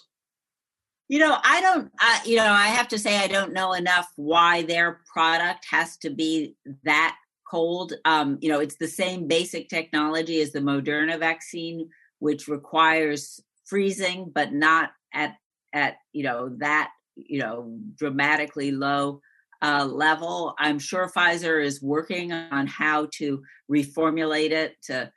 You 1.10 1.18
know, 1.18 1.38
I 1.42 1.60
don't, 1.60 1.90
you 2.24 2.36
know, 2.36 2.52
I 2.52 2.68
have 2.68 2.86
to 2.86 2.98
say 2.98 3.18
I 3.18 3.26
don't 3.26 3.52
know 3.52 3.72
enough 3.72 4.06
why 4.14 4.62
their 4.62 5.00
product 5.12 5.66
has 5.68 5.96
to 5.96 6.10
be 6.10 6.54
that 6.84 7.16
cold. 7.50 7.94
Um, 8.04 8.38
you 8.40 8.48
know, 8.48 8.60
it's 8.60 8.76
the 8.76 8.86
same 8.86 9.26
basic 9.26 9.68
technology 9.68 10.40
as 10.40 10.52
the 10.52 10.60
Moderna 10.60 11.18
vaccine, 11.18 11.88
which 12.20 12.46
requires 12.46 13.40
freezing, 13.64 14.30
but 14.32 14.52
not 14.52 14.90
at, 15.12 15.34
at, 15.72 15.96
you 16.12 16.22
know, 16.22 16.54
that, 16.58 16.92
you 17.16 17.40
know, 17.40 17.76
dramatically 17.96 18.70
low 18.70 19.20
uh, 19.62 19.84
level. 19.84 20.54
I'm 20.60 20.78
sure 20.78 21.10
Pfizer 21.10 21.60
is 21.60 21.82
working 21.82 22.30
on 22.32 22.68
how 22.68 23.08
to 23.14 23.42
reformulate 23.68 24.52
it 24.52 24.76
to 24.84 25.10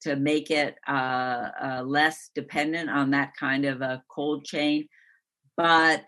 to 0.00 0.16
make 0.16 0.50
it 0.50 0.76
uh, 0.88 1.50
uh, 1.62 1.82
less 1.84 2.30
dependent 2.34 2.88
on 2.88 3.10
that 3.10 3.32
kind 3.38 3.66
of 3.66 3.82
a 3.82 4.02
cold 4.10 4.46
chain. 4.46 4.88
But 5.56 6.04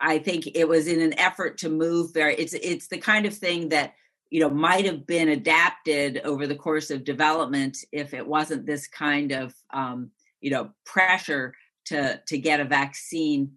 I 0.00 0.18
think 0.18 0.48
it 0.54 0.68
was 0.68 0.86
in 0.88 1.00
an 1.00 1.18
effort 1.18 1.58
to 1.58 1.68
move 1.68 2.12
very. 2.12 2.34
It's 2.34 2.54
it's 2.54 2.88
the 2.88 2.98
kind 2.98 3.26
of 3.26 3.34
thing 3.34 3.68
that 3.70 3.94
you 4.30 4.40
know 4.40 4.50
might 4.50 4.84
have 4.84 5.06
been 5.06 5.28
adapted 5.28 6.20
over 6.24 6.46
the 6.46 6.56
course 6.56 6.90
of 6.90 7.04
development 7.04 7.78
if 7.92 8.14
it 8.14 8.26
wasn't 8.26 8.66
this 8.66 8.88
kind 8.88 9.32
of 9.32 9.54
um, 9.72 10.10
you 10.40 10.50
know 10.50 10.70
pressure 10.84 11.54
to 11.86 12.20
to 12.26 12.38
get 12.38 12.60
a 12.60 12.64
vaccine 12.64 13.52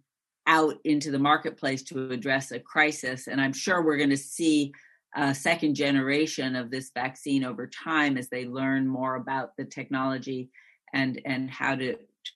out 0.47 0.75
into 0.83 1.11
the 1.11 1.19
marketplace 1.19 1.81
to 1.83 2.11
address 2.11 2.51
a 2.51 2.59
crisis. 2.59 3.27
And 3.27 3.41
I'm 3.41 3.53
sure 3.53 3.83
we're 3.83 3.97
going 3.97 4.09
to 4.11 4.17
see 4.17 4.71
a 5.15 5.33
second 5.33 5.75
generation 5.75 6.55
of 6.55 6.69
this 6.69 6.91
vaccine 6.93 7.43
over 7.43 7.67
time 7.67 8.17
as 8.17 8.29
they 8.29 8.45
learn 8.45 8.87
more 8.87 9.15
about 9.15 9.55
the 9.57 9.65
technology 9.65 10.49
and 10.93 11.21
and 11.25 11.49
how 11.49 11.75
to, 11.75 11.95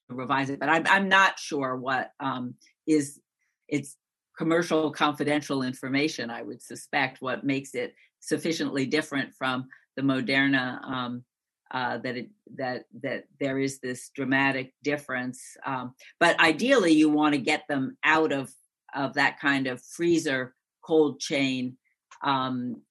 to 0.10 0.16
revise 0.16 0.50
it. 0.50 0.60
But 0.60 0.70
I'm 0.70 0.86
I'm 0.88 1.10
not 1.10 1.40
sure 1.40 1.76
what 1.76 2.12
um, 2.20 2.56
is 2.88 3.20
it's 3.68 3.98
commercial 4.38 4.92
confidential 4.92 5.64
information. 5.64 6.30
I 6.30 6.42
would 6.42 6.62
suspect 6.62 7.22
what 7.22 7.44
makes 7.44 7.76
it 7.76 7.94
sufficiently 8.20 8.86
different 8.86 9.34
from 9.38 9.68
the 9.96 10.02
Moderna 10.02 10.82
um, 10.84 11.24
uh, 11.72 11.98
that 12.00 12.18
it 12.18 12.30
that 12.56 12.86
that 13.02 13.26
there 13.40 13.60
is 13.60 13.80
this 13.80 14.10
dramatic 14.16 14.74
difference. 14.84 15.42
Um, 15.66 15.94
but 16.20 16.40
ideally, 16.40 16.94
you 16.94 17.10
want 17.10 17.36
to 17.36 17.42
get 17.42 17.64
them 17.68 17.98
out 18.04 18.32
of 18.32 18.52
of 18.96 19.14
that 19.14 19.40
kind 19.40 19.68
of 19.68 19.82
freezer 19.82 20.56
cold 20.82 21.20
chain 21.20 21.78
um, 22.24 22.82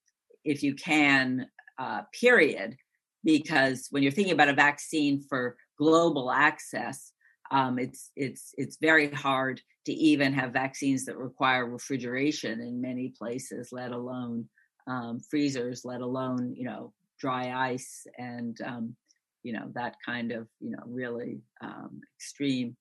if 0.44 0.62
you 0.62 0.74
can. 0.74 1.46
Uh, 1.80 2.02
period, 2.12 2.76
because 3.22 3.86
when 3.92 4.02
you're 4.02 4.10
thinking 4.10 4.32
about 4.32 4.48
a 4.48 4.52
vaccine 4.52 5.22
for 5.22 5.56
global 5.78 6.30
access, 6.30 7.12
um, 7.50 7.78
it's 7.78 8.10
it's 8.16 8.52
it's 8.58 8.76
very 8.80 9.10
hard 9.10 9.60
to 9.86 9.92
even 9.92 10.32
have 10.34 10.52
vaccines 10.52 11.04
that 11.06 11.16
require 11.16 11.66
refrigeration 11.66 12.60
in 12.60 12.80
many 12.80 13.14
places, 13.18 13.70
let 13.72 13.92
alone 13.92 14.48
um, 14.86 15.20
freezers, 15.30 15.84
let 15.84 16.00
alone 16.00 16.54
you 16.56 16.64
know 16.64 16.92
dry 17.18 17.52
ice 17.72 18.06
and 18.18 18.60
um, 18.64 18.94
you 19.42 19.52
know 19.52 19.70
that 19.74 19.96
kind 20.04 20.32
of 20.32 20.46
you 20.60 20.70
know 20.70 20.82
really 20.86 21.40
um, 21.62 22.00
extreme. 22.18 22.76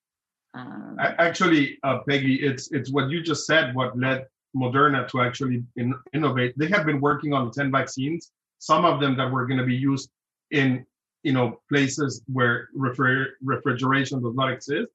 Um, 0.54 0.98
actually, 1.00 1.78
uh, 1.84 2.00
Peggy, 2.08 2.36
it's 2.36 2.72
it's 2.72 2.92
what 2.92 3.10
you 3.10 3.22
just 3.22 3.46
said. 3.46 3.74
What 3.76 3.98
led 3.98 4.26
Moderna 4.56 5.08
to 5.10 5.22
actually 5.22 5.64
in, 5.76 5.94
innovate? 6.14 6.58
They 6.58 6.68
have 6.68 6.86
been 6.86 7.00
working 7.00 7.34
on 7.34 7.52
ten 7.52 7.72
vaccines. 7.72 8.32
Some 8.60 8.86
of 8.86 9.00
them 9.00 9.16
that 9.18 9.32
were 9.32 9.46
going 9.46 9.60
to 9.60 9.66
be 9.66 9.76
used 9.76 10.10
in 10.52 10.86
you 11.28 11.34
know 11.34 11.60
places 11.68 12.22
where 12.38 12.70
refri- 12.86 13.32
refrigeration 13.54 14.22
does 14.24 14.36
not 14.42 14.50
exist. 14.52 14.90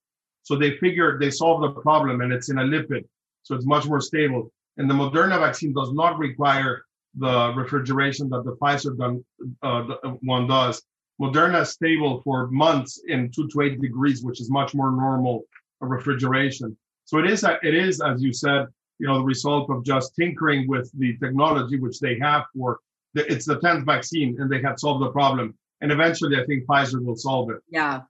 So 0.44 0.56
they 0.56 0.72
figured 0.78 1.20
they 1.20 1.30
solved 1.30 1.62
the 1.64 1.80
problem, 1.80 2.22
and 2.22 2.32
it's 2.32 2.50
in 2.52 2.58
a 2.58 2.66
lipid, 2.74 3.04
so 3.42 3.54
it's 3.54 3.66
much 3.74 3.86
more 3.86 4.00
stable. 4.00 4.50
And 4.78 4.88
the 4.88 4.94
Moderna 4.94 5.38
vaccine 5.46 5.74
does 5.74 5.92
not 5.92 6.18
require 6.18 6.84
the 7.14 7.52
refrigeration 7.54 8.30
that 8.30 8.44
the 8.46 8.56
Pfizer 8.56 8.96
done, 8.96 9.22
uh, 9.62 9.82
one 10.22 10.46
does. 10.46 10.82
Moderna 11.20 11.60
is 11.62 11.70
stable 11.70 12.22
for 12.22 12.48
months 12.48 12.92
in 13.06 13.30
two 13.30 13.46
to 13.48 13.60
eight 13.60 13.78
degrees, 13.80 14.24
which 14.24 14.40
is 14.40 14.50
much 14.50 14.74
more 14.74 14.90
normal 14.90 15.44
refrigeration. 15.80 16.74
So 17.04 17.18
it 17.18 17.26
is, 17.30 17.44
it 17.44 17.74
is, 17.74 18.00
as 18.00 18.22
you 18.22 18.32
said, 18.32 18.66
you 18.98 19.06
know, 19.06 19.18
the 19.18 19.24
result 19.34 19.68
of 19.70 19.84
just 19.84 20.16
tinkering 20.16 20.66
with 20.66 20.90
the 20.98 21.10
technology 21.18 21.78
which 21.78 22.00
they 22.00 22.18
have 22.20 22.44
for 22.56 22.80
the, 23.14 23.30
it's 23.30 23.44
the 23.44 23.58
10th 23.58 23.84
vaccine 23.84 24.40
and 24.40 24.50
they 24.50 24.62
have 24.62 24.78
solved 24.78 25.04
the 25.04 25.10
problem. 25.10 25.54
And 25.82 25.92
eventually 25.92 26.40
I 26.40 26.46
think 26.46 26.64
Pfizer 26.64 27.04
will 27.04 27.16
solve 27.16 27.50
it. 27.50 27.58
Yeah. 27.68 28.02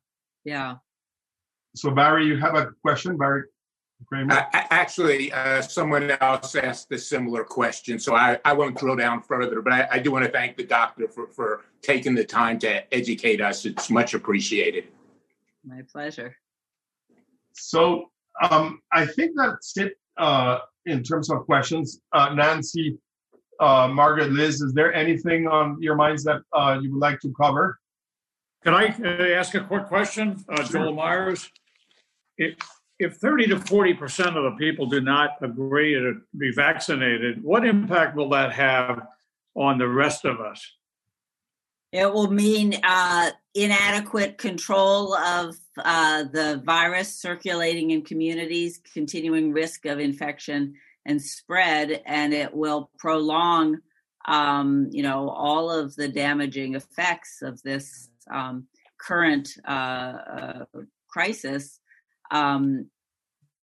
Yeah. 0.45 0.77
So 1.75 1.91
Barry, 1.91 2.27
you 2.27 2.37
have 2.37 2.55
a 2.55 2.71
question, 2.83 3.17
Barry? 3.17 3.45
Uh, 4.13 4.45
actually, 4.53 5.33
uh, 5.33 5.63
someone 5.63 6.11
else 6.21 6.57
asked 6.57 6.91
a 6.93 6.99
similar 6.99 7.45
question, 7.45 8.01
so 8.01 8.17
I, 8.17 8.39
I 8.45 8.53
won't 8.53 8.77
drill 8.77 8.97
down 8.97 9.23
further, 9.23 9.63
but 9.63 9.73
I, 9.73 9.89
I 9.93 9.99
do 10.01 10.11
want 10.11 10.25
to 10.25 10.31
thank 10.31 10.57
the 10.57 10.65
doctor 10.65 11.07
for, 11.07 11.29
for 11.29 11.63
taking 11.83 12.15
the 12.15 12.25
time 12.25 12.59
to 12.61 12.93
educate 12.93 13.41
us. 13.41 13.65
It's 13.65 13.91
much 13.91 14.13
appreciated. 14.13 14.89
My 15.65 15.83
pleasure. 15.91 16.37
So 17.53 18.11
um, 18.43 18.81
I 18.93 19.07
think 19.07 19.33
that's 19.37 19.77
it 19.77 19.95
uh, 20.17 20.59
in 20.85 21.03
terms 21.05 21.31
of 21.31 21.47
questions. 21.47 22.01
Uh, 22.13 22.35
Nancy, 22.35 22.99
uh, 23.63 23.87
Margaret, 23.87 24.33
Liz, 24.33 24.61
is 24.61 24.75
there 24.75 24.93
anything 24.93 25.47
on 25.47 25.81
your 25.81 25.95
minds 25.95 26.25
that 26.25 26.43
uh, 26.53 26.79
you 26.83 26.93
would 26.93 27.01
like 27.01 27.21
to 27.21 27.33
cover? 27.41 27.79
Can 28.65 28.75
I 28.75 28.87
ask 29.33 29.55
a 29.55 29.61
quick 29.61 29.87
question, 29.87 30.45
Joel 30.71 30.95
Myers? 30.95 31.49
It, 32.39 32.57
if 32.99 33.17
30 33.17 33.49
to 33.49 33.59
40 33.61 33.95
percent 33.95 34.37
of 34.37 34.45
the 34.45 34.57
people 34.59 34.87
do 34.87 35.01
not 35.01 35.31
agree 35.43 35.95
to 35.95 36.21
be 36.37 36.53
vaccinated, 36.53 37.43
what 37.43 37.65
impact 37.65 38.17
will 38.17 38.31
that 38.31 38.53
have 38.53 39.01
on 39.55 39.79
the 39.79 39.89
rest 39.89 40.25
of 40.25 40.41
us? 40.41 40.65
It 41.93 42.11
will 42.13 42.31
mean 42.31 42.81
uh, 42.83 43.31
inadequate 43.55 44.39
control 44.39 45.15
of 45.15 45.57
uh, 45.77 46.25
the 46.33 46.63
virus 46.65 47.15
circulating 47.15 47.91
in 47.91 48.03
communities, 48.03 48.81
continuing 48.93 49.53
risk 49.53 49.85
of 49.87 50.01
infection 50.01 50.75
and 51.07 51.21
spread, 51.21 52.03
and 52.07 52.33
it 52.33 52.55
will 52.55 52.91
prolong, 52.99 53.79
um, 54.27 54.89
you 54.91 55.03
know, 55.03 55.29
all 55.29 55.71
of 55.71 55.95
the 55.97 56.09
damaging 56.09 56.75
effects 56.75 57.43
of 57.43 57.61
this 57.63 58.09
um, 58.33 58.67
current 59.01 59.49
uh, 59.67 59.73
uh 59.73 60.65
crisis 61.09 61.81
um, 62.31 62.87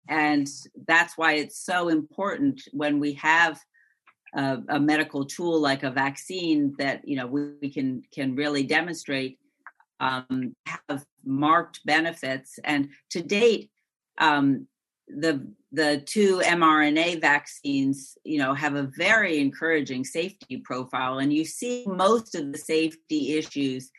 and 0.09 0.47
that's 0.86 1.16
why 1.16 1.34
it's 1.34 1.59
so 1.64 1.89
important 1.89 2.62
when 2.72 3.01
we 3.01 3.14
have 3.14 3.59
a, 4.34 4.59
a, 4.68 4.80
medical 4.80 5.24
tool 5.24 5.61
like 5.61 5.82
a 5.82 5.91
vaccine 5.91 6.74
that 6.78 7.07
you 7.07 7.16
know 7.16 7.26
we, 7.26 7.53
we 7.62 7.70
can 7.70 8.03
can 8.12 8.34
really 8.34 8.62
demonstrate 8.62 9.39
um, 10.01 10.55
have 10.66 11.05
marked 11.24 11.80
benefits. 11.84 12.59
And 12.64 12.91
to 13.11 13.22
date, 13.22 13.70
um, 14.18 14.66
the 15.09 15.47
the 15.71 16.03
two 16.07 16.39
mRNA 16.39 17.21
vaccines, 17.21 18.17
you 18.25 18.39
know, 18.39 18.55
have 18.55 18.75
a 18.75 18.91
very 18.97 19.39
encouraging 19.39 20.05
safety 20.05 20.59
profile, 20.65 21.19
and 21.19 21.33
you 21.33 21.45
see 21.45 21.85
most 21.87 22.35
of 22.35 22.53
the 22.53 22.59
safety 22.59 23.35
issues 23.35 23.91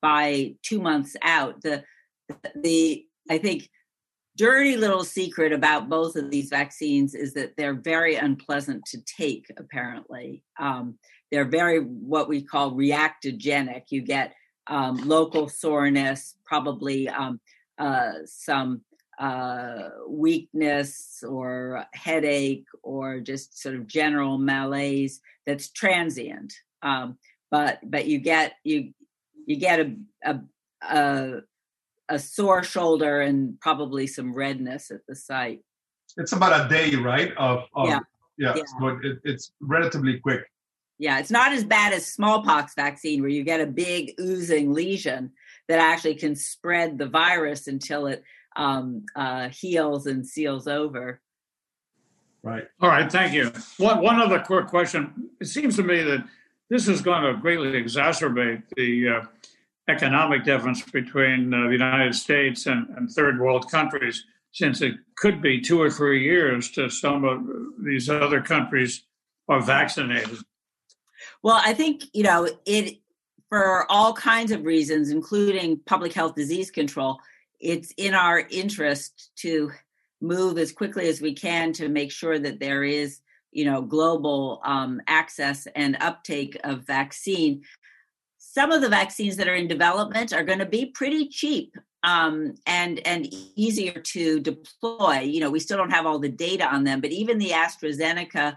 by 0.00 0.54
two 0.62 0.80
months 0.80 1.16
out. 1.22 1.60
The 1.62 1.84
the 2.56 3.06
I 3.30 3.38
think 3.38 3.68
dirty 4.36 4.76
little 4.76 5.04
secret 5.04 5.52
about 5.52 5.88
both 5.88 6.16
of 6.16 6.30
these 6.30 6.48
vaccines 6.48 7.14
is 7.14 7.34
that 7.34 7.52
they're 7.56 7.74
very 7.74 8.16
unpleasant 8.16 8.84
to 8.86 8.98
take 9.02 9.46
apparently 9.58 10.42
um, 10.58 10.98
they're 11.30 11.44
very 11.44 11.80
what 11.80 12.28
we 12.28 12.42
call 12.42 12.72
reactogenic 12.72 13.82
you 13.90 14.00
get 14.00 14.32
um, 14.68 14.96
local 15.06 15.48
soreness 15.48 16.36
probably 16.46 17.08
um, 17.08 17.38
uh, 17.78 18.12
some 18.24 18.80
uh, 19.18 19.90
weakness 20.08 21.22
or 21.28 21.84
headache 21.92 22.66
or 22.82 23.20
just 23.20 23.60
sort 23.60 23.74
of 23.74 23.86
general 23.86 24.38
malaise 24.38 25.20
that's 25.46 25.70
transient 25.70 26.52
um, 26.82 27.16
but 27.50 27.78
but 27.84 28.06
you 28.06 28.18
get 28.18 28.54
you 28.64 28.92
you 29.46 29.56
get 29.56 29.80
a, 29.80 29.96
a, 30.24 30.40
a 30.90 31.40
a 32.08 32.18
sore 32.18 32.62
shoulder 32.62 33.22
and 33.22 33.58
probably 33.60 34.06
some 34.06 34.34
redness 34.34 34.90
at 34.90 35.00
the 35.08 35.14
site. 35.14 35.60
It's 36.16 36.32
about 36.32 36.66
a 36.66 36.68
day, 36.68 36.94
right? 36.96 37.32
Of, 37.38 37.64
of 37.74 37.88
yeah. 37.88 38.00
yeah, 38.36 38.54
yeah. 38.56 38.62
So 38.78 38.88
it, 39.02 39.18
it's 39.24 39.52
relatively 39.60 40.18
quick. 40.18 40.42
Yeah, 40.98 41.18
it's 41.18 41.30
not 41.30 41.52
as 41.52 41.64
bad 41.64 41.92
as 41.92 42.06
smallpox 42.06 42.74
vaccine 42.74 43.22
where 43.22 43.30
you 43.30 43.42
get 43.44 43.60
a 43.60 43.66
big 43.66 44.12
oozing 44.20 44.72
lesion 44.72 45.32
that 45.68 45.78
actually 45.78 46.14
can 46.14 46.36
spread 46.36 46.98
the 46.98 47.08
virus 47.08 47.66
until 47.66 48.06
it 48.06 48.22
um, 48.56 49.04
uh, 49.16 49.48
heals 49.48 50.06
and 50.06 50.26
seals 50.26 50.66
over. 50.66 51.20
Right. 52.42 52.64
All 52.80 52.88
right. 52.88 53.10
Thank 53.10 53.34
you. 53.34 53.52
One 53.78 54.02
one 54.02 54.20
other 54.20 54.40
quick 54.40 54.66
question. 54.66 55.30
It 55.40 55.46
seems 55.46 55.76
to 55.76 55.82
me 55.82 56.02
that 56.02 56.24
this 56.70 56.88
is 56.88 57.00
going 57.00 57.22
to 57.22 57.40
greatly 57.40 57.72
exacerbate 57.72 58.62
the 58.76 59.08
uh, 59.08 59.22
economic 59.88 60.44
difference 60.44 60.82
between 60.82 61.52
uh, 61.52 61.66
the 61.66 61.72
United 61.72 62.14
States 62.14 62.66
and, 62.66 62.88
and 62.96 63.10
third 63.10 63.38
world 63.38 63.70
countries, 63.70 64.24
since 64.52 64.80
it 64.80 64.94
could 65.16 65.40
be 65.40 65.60
two 65.60 65.80
or 65.80 65.90
three 65.90 66.24
years 66.24 66.70
to 66.72 66.88
some 66.88 67.24
of 67.24 67.46
these 67.84 68.08
other 68.10 68.40
countries 68.40 69.04
are 69.48 69.60
vaccinated. 69.60 70.38
Well, 71.42 71.60
I 71.64 71.74
think, 71.74 72.04
you 72.12 72.22
know, 72.22 72.48
it 72.64 72.98
for 73.48 73.90
all 73.90 74.14
kinds 74.14 74.50
of 74.50 74.64
reasons, 74.64 75.10
including 75.10 75.78
public 75.84 76.12
health 76.12 76.34
disease 76.34 76.70
control, 76.70 77.20
it's 77.62 77.92
in 77.96 78.12
our 78.12 78.40
interest 78.50 79.30
to 79.36 79.70
move 80.20 80.58
as 80.58 80.72
quickly 80.72 81.08
as 81.08 81.20
we 81.20 81.32
can 81.34 81.72
to 81.74 81.88
make 81.88 82.10
sure 82.12 82.38
that 82.38 82.60
there 82.60 82.84
is, 82.84 83.20
you 83.52 83.64
know, 83.64 83.80
global 83.80 84.60
um, 84.64 85.00
access 85.06 85.66
and 85.74 85.96
uptake 86.00 86.58
of 86.64 86.86
vaccine. 86.86 87.62
Some 88.38 88.72
of 88.72 88.82
the 88.82 88.88
vaccines 88.88 89.36
that 89.36 89.48
are 89.48 89.54
in 89.54 89.68
development 89.68 90.32
are 90.32 90.44
going 90.44 90.58
to 90.58 90.66
be 90.66 90.86
pretty 90.86 91.28
cheap 91.28 91.74
um, 92.02 92.54
and 92.66 93.00
and 93.06 93.28
easier 93.54 93.92
to 93.92 94.40
deploy. 94.40 95.20
You 95.20 95.40
know, 95.40 95.50
we 95.50 95.60
still 95.60 95.78
don't 95.78 95.90
have 95.90 96.06
all 96.06 96.18
the 96.18 96.28
data 96.28 96.66
on 96.66 96.84
them, 96.84 97.00
but 97.00 97.12
even 97.12 97.38
the 97.38 97.50
AstraZeneca 97.50 98.56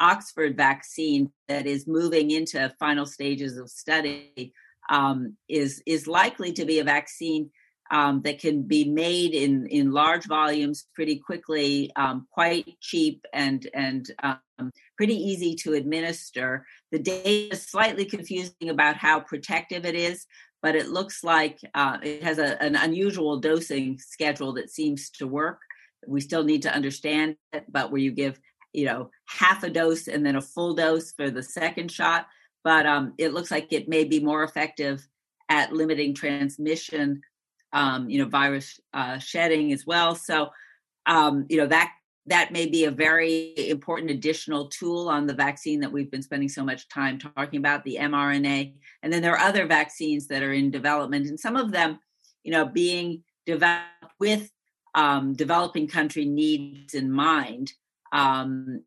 Oxford 0.00 0.56
vaccine 0.56 1.30
that 1.48 1.66
is 1.66 1.86
moving 1.86 2.30
into 2.30 2.74
final 2.78 3.06
stages 3.06 3.56
of 3.56 3.70
study 3.70 4.52
um, 4.88 5.36
is 5.48 5.82
is 5.86 6.06
likely 6.06 6.52
to 6.52 6.64
be 6.64 6.78
a 6.78 6.84
vaccine 6.84 7.50
um, 7.90 8.22
that 8.22 8.38
can 8.38 8.62
be 8.62 8.84
made 8.84 9.32
in 9.32 9.66
in 9.66 9.92
large 9.92 10.26
volumes 10.26 10.86
pretty 10.94 11.18
quickly, 11.18 11.90
um, 11.96 12.26
quite 12.30 12.76
cheap 12.80 13.24
and 13.32 13.68
and 13.74 14.10
um, 14.22 14.72
pretty 14.96 15.16
easy 15.16 15.54
to 15.56 15.74
administer. 15.74 16.66
The 16.92 16.98
data 16.98 17.54
is 17.54 17.62
slightly 17.62 18.04
confusing 18.04 18.70
about 18.70 18.96
how 18.96 19.20
protective 19.20 19.84
it 19.84 19.94
is, 19.94 20.26
but 20.62 20.74
it 20.74 20.88
looks 20.88 21.22
like 21.22 21.58
uh, 21.74 21.98
it 22.02 22.22
has 22.22 22.38
a, 22.38 22.60
an 22.62 22.76
unusual 22.76 23.38
dosing 23.38 23.98
schedule 23.98 24.54
that 24.54 24.70
seems 24.70 25.10
to 25.10 25.26
work. 25.26 25.60
We 26.06 26.20
still 26.20 26.44
need 26.44 26.62
to 26.62 26.74
understand 26.74 27.36
it, 27.52 27.64
but 27.68 27.90
where 27.90 28.00
you 28.00 28.12
give 28.12 28.38
you 28.72 28.84
know 28.84 29.10
half 29.26 29.62
a 29.62 29.70
dose 29.70 30.06
and 30.06 30.24
then 30.24 30.36
a 30.36 30.42
full 30.42 30.74
dose 30.74 31.12
for 31.12 31.30
the 31.30 31.42
second 31.42 31.90
shot 31.90 32.26
but 32.66 32.84
um, 32.84 33.14
it 33.16 33.32
looks 33.32 33.52
like 33.52 33.72
it 33.72 33.88
may 33.88 34.02
be 34.02 34.18
more 34.18 34.42
effective 34.42 35.06
at 35.48 35.72
limiting 35.72 36.12
transmission 36.12 37.22
um, 37.72 38.08
you 38.08 38.18
know 38.18 38.28
virus 38.28 38.80
uh, 38.94 39.18
shedding 39.18 39.72
as 39.72 39.86
well 39.86 40.14
so 40.14 40.50
um, 41.06 41.46
you 41.48 41.56
know 41.56 41.66
that 41.66 41.92
that 42.28 42.52
may 42.52 42.66
be 42.66 42.84
a 42.84 42.90
very 42.90 43.54
important 43.70 44.10
additional 44.10 44.68
tool 44.68 45.08
on 45.08 45.26
the 45.26 45.34
vaccine 45.34 45.78
that 45.80 45.92
we've 45.92 46.10
been 46.10 46.22
spending 46.22 46.48
so 46.48 46.64
much 46.64 46.88
time 46.88 47.18
talking 47.18 47.58
about 47.58 47.84
the 47.84 47.96
mrna 48.00 48.72
and 49.02 49.12
then 49.12 49.22
there 49.22 49.32
are 49.32 49.48
other 49.48 49.66
vaccines 49.66 50.26
that 50.26 50.42
are 50.42 50.52
in 50.52 50.70
development 50.70 51.26
and 51.26 51.38
some 51.38 51.56
of 51.56 51.70
them 51.72 51.98
you 52.42 52.52
know 52.52 52.64
being 52.66 53.22
developed 53.44 53.86
with 54.18 54.50
um, 54.94 55.34
developing 55.34 55.86
country 55.86 56.24
needs 56.24 56.94
in 56.94 57.10
mind 57.10 57.72
um, 58.12 58.82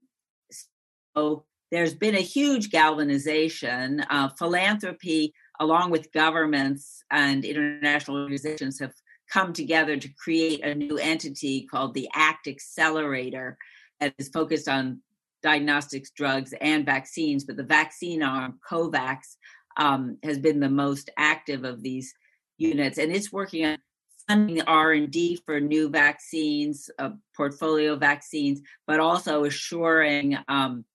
so 1.15 1.45
there's 1.71 1.93
been 1.93 2.15
a 2.15 2.21
huge 2.21 2.71
galvanization. 2.71 4.01
Uh, 4.09 4.30
philanthropy, 4.30 5.34
along 5.60 5.91
with 5.91 6.12
governments 6.12 7.03
and 7.12 7.43
international 7.43 8.18
organizations, 8.18 8.80
have 8.80 8.93
come 9.32 9.53
together 9.53 9.97
to 9.97 10.10
create 10.14 10.64
a 10.64 10.74
new 10.74 10.97
entity 10.97 11.68
called 11.70 11.93
the 11.93 12.10
ACT 12.16 12.47
Accelerator 12.47 13.57
that 13.99 14.14
is 14.18 14.30
focused 14.30 14.68
on 14.68 15.01
diagnostics, 15.43 16.12
drugs, 16.12 16.53
and 16.60 16.86
vaccines. 16.86 17.43
But 17.43 17.57
the 17.57 17.64
vaccine 17.64 18.24
arm, 18.24 18.60
COVAX, 18.70 19.18
um, 19.78 20.18
has 20.24 20.39
been 20.39 20.60
the 20.60 20.70
most 20.70 21.10
active 21.18 21.64
of 21.64 21.82
these 21.82 22.14
units, 22.57 22.97
and 22.97 23.12
it's 23.12 23.32
working 23.32 23.66
on 23.66 23.78
funding 24.28 24.62
R&D 24.62 25.41
for 25.45 25.60
new 25.60 25.89
vaccines, 25.89 26.89
a 26.99 27.12
portfolio 27.36 27.95
vaccines, 27.95 28.62
but 28.86 28.99
also 28.99 29.45
assuring 29.45 30.38
um, 30.47 30.86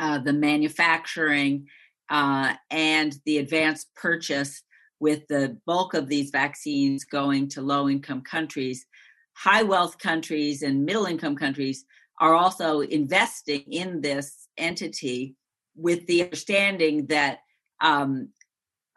uh, 0.00 0.18
the 0.18 0.32
manufacturing 0.32 1.68
uh, 2.10 2.54
and 2.70 3.16
the 3.24 3.38
advanced 3.38 3.94
purchase 3.94 4.62
with 5.00 5.26
the 5.28 5.56
bulk 5.66 5.94
of 5.94 6.08
these 6.08 6.30
vaccines 6.30 7.04
going 7.04 7.48
to 7.48 7.62
low 7.62 7.88
income 7.88 8.22
countries. 8.22 8.86
High 9.34 9.62
wealth 9.62 9.98
countries 9.98 10.62
and 10.62 10.84
middle 10.84 11.06
income 11.06 11.36
countries 11.36 11.84
are 12.20 12.34
also 12.34 12.80
investing 12.80 13.62
in 13.70 14.00
this 14.00 14.48
entity 14.56 15.34
with 15.76 16.06
the 16.06 16.22
understanding 16.22 17.06
that 17.06 17.40
um, 17.80 18.28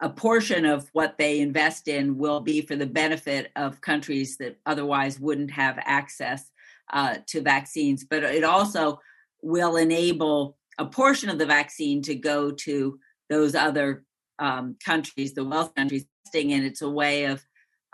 a 0.00 0.08
portion 0.08 0.64
of 0.64 0.88
what 0.92 1.18
they 1.18 1.40
invest 1.40 1.88
in 1.88 2.16
will 2.16 2.40
be 2.40 2.60
for 2.60 2.76
the 2.76 2.86
benefit 2.86 3.50
of 3.56 3.80
countries 3.80 4.36
that 4.36 4.56
otherwise 4.64 5.18
wouldn't 5.18 5.50
have 5.50 5.78
access 5.84 6.50
uh, 6.92 7.16
to 7.26 7.40
vaccines. 7.40 8.04
But 8.04 8.22
it 8.22 8.44
also 8.44 9.00
will 9.42 9.76
enable 9.76 10.56
a 10.78 10.86
portion 10.86 11.28
of 11.28 11.38
the 11.38 11.46
vaccine 11.46 12.02
to 12.02 12.14
go 12.14 12.50
to 12.50 12.98
those 13.28 13.54
other 13.54 14.04
um, 14.38 14.76
countries, 14.84 15.34
the 15.34 15.44
wealth 15.44 15.74
countries, 15.74 16.06
and 16.34 16.64
it's 16.64 16.82
a 16.82 16.90
way 16.90 17.24
of 17.24 17.42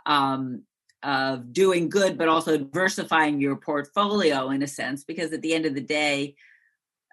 um, 0.06 0.62
of 1.02 1.52
doing 1.52 1.88
good, 1.88 2.16
but 2.16 2.28
also 2.28 2.56
diversifying 2.56 3.40
your 3.40 3.56
portfolio 3.56 4.50
in 4.50 4.62
a 4.62 4.66
sense, 4.66 5.04
because 5.04 5.32
at 5.32 5.42
the 5.42 5.54
end 5.54 5.66
of 5.66 5.74
the 5.74 5.80
day, 5.80 6.34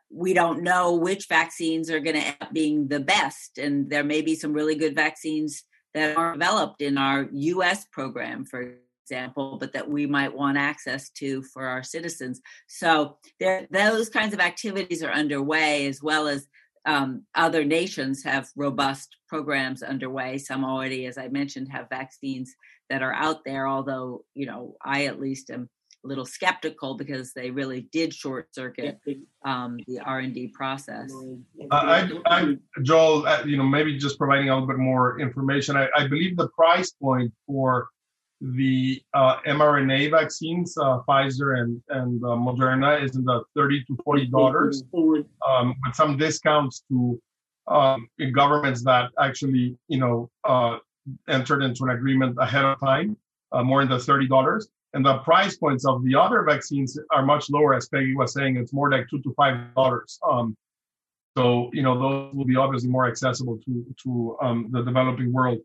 we 0.09 0.33
don't 0.33 0.63
know 0.63 0.95
which 0.95 1.27
vaccines 1.27 1.89
are 1.89 1.99
going 1.99 2.15
to 2.15 2.21
end 2.21 2.37
up 2.41 2.53
being 2.53 2.87
the 2.87 2.99
best. 2.99 3.57
And 3.57 3.89
there 3.89 4.03
may 4.03 4.21
be 4.21 4.35
some 4.35 4.53
really 4.53 4.75
good 4.75 4.95
vaccines 4.95 5.63
that 5.93 6.17
are 6.17 6.33
developed 6.33 6.81
in 6.81 6.97
our 6.97 7.27
US 7.31 7.85
program, 7.85 8.45
for 8.45 8.75
example, 9.11 9.57
but 9.59 9.73
that 9.73 9.89
we 9.89 10.05
might 10.05 10.33
want 10.33 10.57
access 10.57 11.09
to 11.09 11.43
for 11.43 11.65
our 11.65 11.83
citizens. 11.83 12.41
So 12.67 13.17
there, 13.39 13.67
those 13.69 14.09
kinds 14.09 14.33
of 14.33 14.39
activities 14.39 15.03
are 15.03 15.11
underway, 15.11 15.87
as 15.87 16.01
well 16.01 16.27
as 16.27 16.47
um, 16.85 17.23
other 17.35 17.63
nations 17.65 18.23
have 18.23 18.47
robust 18.55 19.17
programs 19.27 19.83
underway. 19.83 20.37
Some 20.37 20.63
already, 20.63 21.05
as 21.07 21.17
I 21.17 21.27
mentioned, 21.27 21.67
have 21.71 21.89
vaccines 21.89 22.55
that 22.89 23.01
are 23.01 23.13
out 23.13 23.43
there. 23.45 23.67
Although, 23.67 24.23
you 24.33 24.45
know, 24.45 24.75
I 24.83 25.05
at 25.05 25.19
least 25.19 25.51
am 25.51 25.69
a 26.03 26.07
little 26.07 26.25
skeptical 26.25 26.95
because 26.95 27.33
they 27.33 27.51
really 27.51 27.81
did 27.91 28.13
short 28.13 28.55
circuit 28.55 28.97
um, 29.45 29.77
the 29.87 29.99
R 29.99 30.19
and 30.19 30.33
D 30.33 30.47
process. 30.47 31.11
Uh, 31.69 31.75
I, 31.75 32.09
I, 32.25 32.57
Joel, 32.81 33.27
uh, 33.27 33.43
you 33.45 33.57
know, 33.57 33.63
maybe 33.63 33.97
just 33.97 34.17
providing 34.17 34.49
a 34.49 34.53
little 34.53 34.67
bit 34.67 34.79
more 34.79 35.19
information. 35.19 35.75
I, 35.75 35.87
I 35.95 36.07
believe 36.07 36.37
the 36.37 36.47
price 36.49 36.91
point 36.91 37.31
for 37.45 37.89
the 38.41 39.01
uh, 39.13 39.37
mRNA 39.47 40.11
vaccines, 40.11 40.75
uh, 40.77 40.99
Pfizer 41.07 41.59
and 41.59 41.81
and 41.89 42.23
uh, 42.23 42.29
Moderna, 42.29 43.03
is 43.03 43.15
in 43.15 43.23
the 43.23 43.43
thirty 43.55 43.83
to 43.85 43.97
forty 44.03 44.25
dollars, 44.25 44.83
um, 45.47 45.75
with 45.85 45.95
some 45.95 46.17
discounts 46.17 46.83
to 46.89 47.21
um, 47.67 48.07
governments 48.33 48.83
that 48.83 49.11
actually, 49.19 49.77
you 49.87 49.99
know, 49.99 50.29
uh, 50.43 50.77
entered 51.29 51.61
into 51.61 51.83
an 51.83 51.91
agreement 51.91 52.35
ahead 52.39 52.65
of 52.65 52.79
time, 52.79 53.15
more 53.53 53.81
in 53.81 53.89
the 53.89 53.99
thirty 53.99 54.27
dollars. 54.27 54.67
And 54.93 55.05
the 55.05 55.19
price 55.19 55.55
points 55.55 55.85
of 55.85 56.03
the 56.03 56.15
other 56.15 56.43
vaccines 56.43 56.99
are 57.11 57.23
much 57.25 57.49
lower 57.49 57.75
as 57.75 57.87
peggy 57.87 58.13
was 58.13 58.33
saying 58.33 58.57
it's 58.57 58.73
more 58.73 58.91
like 58.91 59.07
two 59.09 59.21
to 59.21 59.33
five 59.37 59.73
dollars 59.73 60.19
um, 60.29 60.57
so 61.37 61.69
you 61.71 61.81
know 61.81 61.97
those 61.97 62.35
will 62.35 62.45
be 62.45 62.57
obviously 62.57 62.89
more 62.89 63.07
accessible 63.07 63.57
to 63.65 63.85
to 64.03 64.37
um, 64.41 64.67
the 64.71 64.81
developing 64.81 65.31
world 65.31 65.59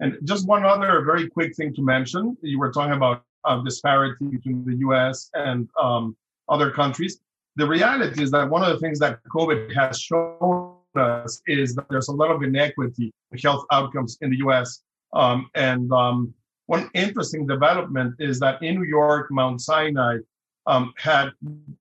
and 0.00 0.18
just 0.24 0.46
one 0.46 0.64
other 0.64 1.02
very 1.04 1.28
quick 1.28 1.54
thing 1.54 1.74
to 1.74 1.82
mention. 1.82 2.36
You 2.42 2.58
were 2.58 2.72
talking 2.72 2.94
about 2.94 3.22
uh, 3.44 3.62
disparity 3.62 4.24
between 4.26 4.64
the 4.64 4.76
us 4.86 5.30
and 5.34 5.68
um, 5.80 6.16
other 6.48 6.70
countries. 6.70 7.20
The 7.56 7.66
reality 7.66 8.22
is 8.22 8.30
that 8.32 8.48
one 8.48 8.62
of 8.62 8.68
the 8.68 8.78
things 8.78 8.98
that 9.00 9.20
covid 9.34 9.74
has 9.74 10.00
shown 10.00 10.76
us 10.96 11.40
is 11.46 11.74
that 11.74 11.86
there's 11.90 12.08
a 12.08 12.12
lot 12.12 12.30
of 12.30 12.42
inequity 12.42 13.12
in 13.32 13.38
health 13.38 13.64
outcomes 13.70 14.18
in 14.20 14.30
the 14.30 14.38
us 14.38 14.82
um, 15.12 15.50
and 15.54 15.92
um, 15.92 16.34
one 16.66 16.88
interesting 16.94 17.46
development 17.46 18.14
is 18.18 18.38
that 18.40 18.62
in 18.62 18.76
New 18.76 18.84
York, 18.84 19.28
Mount 19.30 19.60
Sinai 19.60 20.18
um, 20.66 20.92
had 20.96 21.30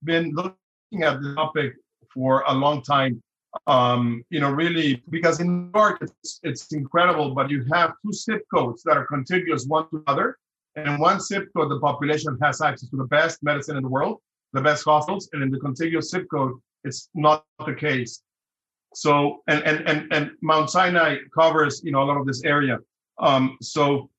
been 0.04 0.32
looking 0.34 1.04
at 1.04 1.22
the 1.22 1.36
topic 1.36 1.74
for 2.12 2.44
a 2.48 2.54
long 2.54 2.82
time. 2.82 3.22
Um, 3.68 4.24
you 4.30 4.40
know, 4.40 4.52
really, 4.52 5.02
because 5.10 5.40
in 5.40 5.48
New 5.48 5.80
York, 5.80 6.00
it's, 6.02 6.40
it's 6.44 6.72
incredible, 6.72 7.34
but 7.34 7.50
you 7.50 7.66
have 7.72 7.94
two 8.06 8.14
zip 8.14 8.44
codes 8.54 8.84
that 8.84 8.96
are 8.96 9.06
contiguous 9.08 9.66
one 9.66 9.90
to 9.90 10.04
another. 10.06 10.38
And 10.76 10.88
in 10.88 11.00
one 11.00 11.20
zip 11.20 11.50
code, 11.56 11.72
the 11.72 11.80
population 11.80 12.38
has 12.42 12.62
access 12.62 12.90
to 12.90 12.98
the 12.98 13.06
best 13.06 13.42
medicine 13.42 13.76
in 13.76 13.84
the 13.84 13.90
world, 13.90 14.18
the 14.54 14.62
best 14.62 14.86
hospitals, 14.86 15.30
and 15.34 15.42
in 15.42 15.50
the 15.50 15.60
contiguous 15.60 16.12
zip 16.12 16.28
code, 16.32 16.54
it's 16.84 17.10
not 17.16 17.44
the 17.66 17.74
case. 17.74 18.22
So, 18.94 19.42
and 19.48 19.64
and 19.64 19.88
and, 19.88 20.14
and 20.14 20.32
Mount 20.42 20.70
Sinai 20.70 21.18
covers, 21.34 21.82
you 21.84 21.92
know, 21.92 22.02
a 22.04 22.06
lot 22.06 22.18
of 22.18 22.26
this 22.26 22.44
area. 22.44 22.78
Um, 23.20 23.58
so 23.62 24.10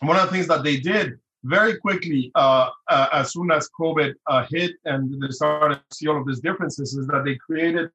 one 0.00 0.16
of 0.16 0.26
the 0.26 0.32
things 0.32 0.48
that 0.48 0.62
they 0.62 0.76
did 0.76 1.18
very 1.44 1.76
quickly, 1.78 2.30
uh, 2.34 2.70
uh, 2.88 3.08
as 3.12 3.32
soon 3.32 3.50
as 3.50 3.70
COVID 3.80 4.14
uh, 4.26 4.44
hit 4.50 4.72
and 4.84 5.20
they 5.22 5.30
started 5.30 5.76
to 5.76 5.96
see 5.96 6.08
all 6.08 6.20
of 6.20 6.26
these 6.26 6.40
differences, 6.40 6.94
is 6.94 7.06
that 7.06 7.24
they 7.24 7.36
created 7.36 7.90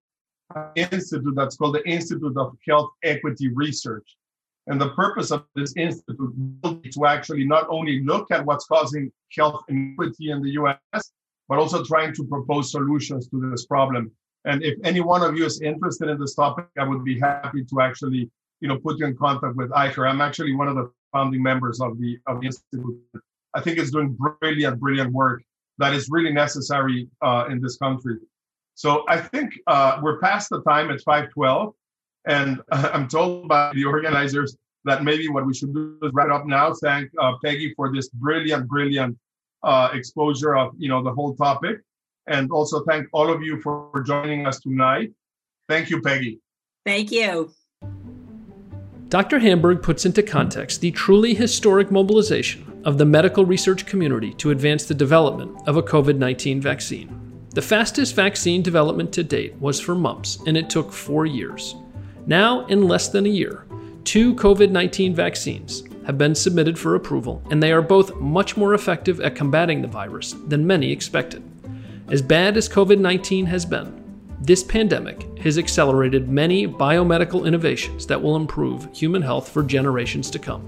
institute 0.75 1.33
that's 1.35 1.55
called 1.55 1.75
the 1.75 1.87
Institute 1.87 2.37
of 2.37 2.57
Health 2.67 2.91
Equity 3.03 3.49
Research. 3.49 4.15
And 4.67 4.79
the 4.79 4.89
purpose 4.89 5.31
of 5.31 5.45
this 5.55 5.73
institute 5.75 6.33
is 6.83 6.95
to 6.95 7.05
actually 7.05 7.45
not 7.45 7.67
only 7.69 8.03
look 8.03 8.31
at 8.31 8.45
what's 8.45 8.65
causing 8.65 9.11
health 9.35 9.63
inequity 9.69 10.31
in 10.31 10.41
the 10.41 10.51
US, 10.51 11.11
but 11.49 11.57
also 11.57 11.83
trying 11.83 12.13
to 12.15 12.23
propose 12.25 12.71
solutions 12.71 13.27
to 13.29 13.49
this 13.49 13.65
problem. 13.65 14.11
And 14.45 14.63
if 14.63 14.77
any 14.83 15.01
one 15.01 15.23
of 15.23 15.37
you 15.37 15.45
is 15.45 15.61
interested 15.61 16.09
in 16.09 16.19
this 16.19 16.35
topic, 16.35 16.67
I 16.77 16.87
would 16.87 17.03
be 17.03 17.19
happy 17.19 17.63
to 17.65 17.81
actually, 17.81 18.29
you 18.59 18.67
know, 18.67 18.77
put 18.77 18.97
you 18.99 19.05
in 19.05 19.17
contact 19.17 19.55
with 19.55 19.69
Iker. 19.71 20.09
I'm 20.09 20.21
actually 20.21 20.55
one 20.55 20.67
of 20.67 20.75
the 20.75 20.91
founding 21.11 21.43
members 21.43 21.81
of 21.81 21.99
the 21.99 22.17
of 22.27 22.39
the 22.39 22.47
institute. 22.47 23.01
I 23.53 23.61
think 23.61 23.77
it's 23.77 23.91
doing 23.91 24.17
brilliant, 24.39 24.79
brilliant 24.79 25.11
work 25.11 25.43
that 25.81 25.93
is 25.93 26.09
really 26.09 26.31
necessary 26.31 27.09
uh, 27.21 27.45
in 27.49 27.59
this 27.59 27.77
country. 27.77 28.17
So 28.75 29.03
I 29.07 29.17
think 29.17 29.59
uh, 29.67 29.99
we're 30.01 30.19
past 30.19 30.49
the 30.49 30.61
time. 30.63 30.89
It's 30.89 31.03
512. 31.03 31.73
And 32.27 32.61
I'm 32.71 33.07
told 33.07 33.47
by 33.47 33.71
the 33.73 33.85
organizers 33.85 34.55
that 34.85 35.03
maybe 35.03 35.27
what 35.27 35.45
we 35.45 35.53
should 35.53 35.73
do 35.73 35.97
is 36.01 36.11
wrap 36.13 36.27
it 36.27 36.31
up 36.31 36.45
now. 36.45 36.73
Thank 36.73 37.11
uh, 37.19 37.33
Peggy 37.43 37.73
for 37.75 37.93
this 37.93 38.09
brilliant, 38.09 38.67
brilliant 38.67 39.17
uh, 39.63 39.89
exposure 39.93 40.55
of 40.55 40.71
you 40.77 40.89
know 40.89 41.03
the 41.03 41.11
whole 41.11 41.35
topic, 41.35 41.81
and 42.27 42.51
also 42.51 42.83
thank 42.85 43.07
all 43.13 43.31
of 43.31 43.43
you 43.43 43.61
for, 43.61 43.89
for 43.91 44.01
joining 44.01 44.47
us 44.47 44.59
tonight. 44.59 45.11
Thank 45.69 45.89
you, 45.89 46.01
Peggy. 46.01 46.39
Thank 46.85 47.11
you. 47.11 47.53
Dr. 49.09 49.39
Hamburg 49.39 49.83
puts 49.83 50.05
into 50.05 50.23
context 50.23 50.79
the 50.79 50.91
truly 50.91 51.33
historic 51.33 51.91
mobilization 51.91 52.81
of 52.85 52.97
the 52.97 53.05
medical 53.05 53.45
research 53.45 53.85
community 53.85 54.33
to 54.35 54.51
advance 54.51 54.85
the 54.85 54.93
development 54.93 55.55
of 55.67 55.77
a 55.77 55.83
COVID 55.83 56.17
19 56.17 56.61
vaccine. 56.61 57.30
The 57.53 57.61
fastest 57.61 58.15
vaccine 58.15 58.61
development 58.61 59.11
to 59.11 59.25
date 59.25 59.55
was 59.59 59.77
for 59.77 59.93
mumps, 59.93 60.39
and 60.47 60.55
it 60.55 60.69
took 60.69 60.89
four 60.89 61.25
years. 61.25 61.75
Now, 62.25 62.65
in 62.67 62.87
less 62.87 63.09
than 63.09 63.25
a 63.25 63.29
year, 63.29 63.65
two 64.05 64.33
COVID 64.35 64.71
19 64.71 65.13
vaccines 65.13 65.83
have 66.05 66.17
been 66.17 66.33
submitted 66.33 66.79
for 66.79 66.95
approval, 66.95 67.43
and 67.51 67.61
they 67.61 67.73
are 67.73 67.81
both 67.81 68.15
much 68.15 68.55
more 68.55 68.73
effective 68.73 69.19
at 69.19 69.35
combating 69.35 69.81
the 69.81 69.87
virus 69.89 70.33
than 70.47 70.65
many 70.65 70.93
expected. 70.93 71.43
As 72.07 72.21
bad 72.21 72.55
as 72.55 72.69
COVID 72.69 72.99
19 72.99 73.45
has 73.47 73.65
been, 73.65 74.01
this 74.39 74.63
pandemic 74.63 75.37
has 75.39 75.57
accelerated 75.57 76.29
many 76.29 76.65
biomedical 76.65 77.45
innovations 77.45 78.07
that 78.07 78.21
will 78.21 78.37
improve 78.37 78.87
human 78.93 79.21
health 79.21 79.49
for 79.49 79.61
generations 79.61 80.31
to 80.31 80.39
come. 80.39 80.65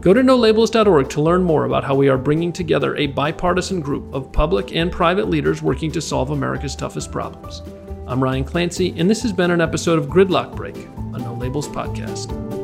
Go 0.00 0.14
to 0.14 0.22
nolabels.org 0.22 1.10
to 1.10 1.20
learn 1.20 1.42
more 1.42 1.66
about 1.66 1.84
how 1.84 1.94
we 1.94 2.08
are 2.08 2.16
bringing 2.16 2.54
together 2.54 2.96
a 2.96 3.08
bipartisan 3.08 3.80
group 3.80 4.14
of 4.14 4.32
public 4.32 4.74
and 4.74 4.90
private 4.90 5.28
leaders 5.28 5.60
working 5.60 5.92
to 5.92 6.00
solve 6.00 6.30
America's 6.30 6.74
toughest 6.74 7.12
problems. 7.12 7.60
I'm 8.06 8.22
Ryan 8.22 8.44
Clancy, 8.44 8.98
and 8.98 9.10
this 9.10 9.20
has 9.20 9.32
been 9.32 9.50
an 9.50 9.60
episode 9.60 9.98
of 9.98 10.06
Gridlock 10.06 10.56
Break, 10.56 10.76
a 10.76 11.18
No 11.18 11.34
Labels 11.34 11.68
podcast. 11.68 12.59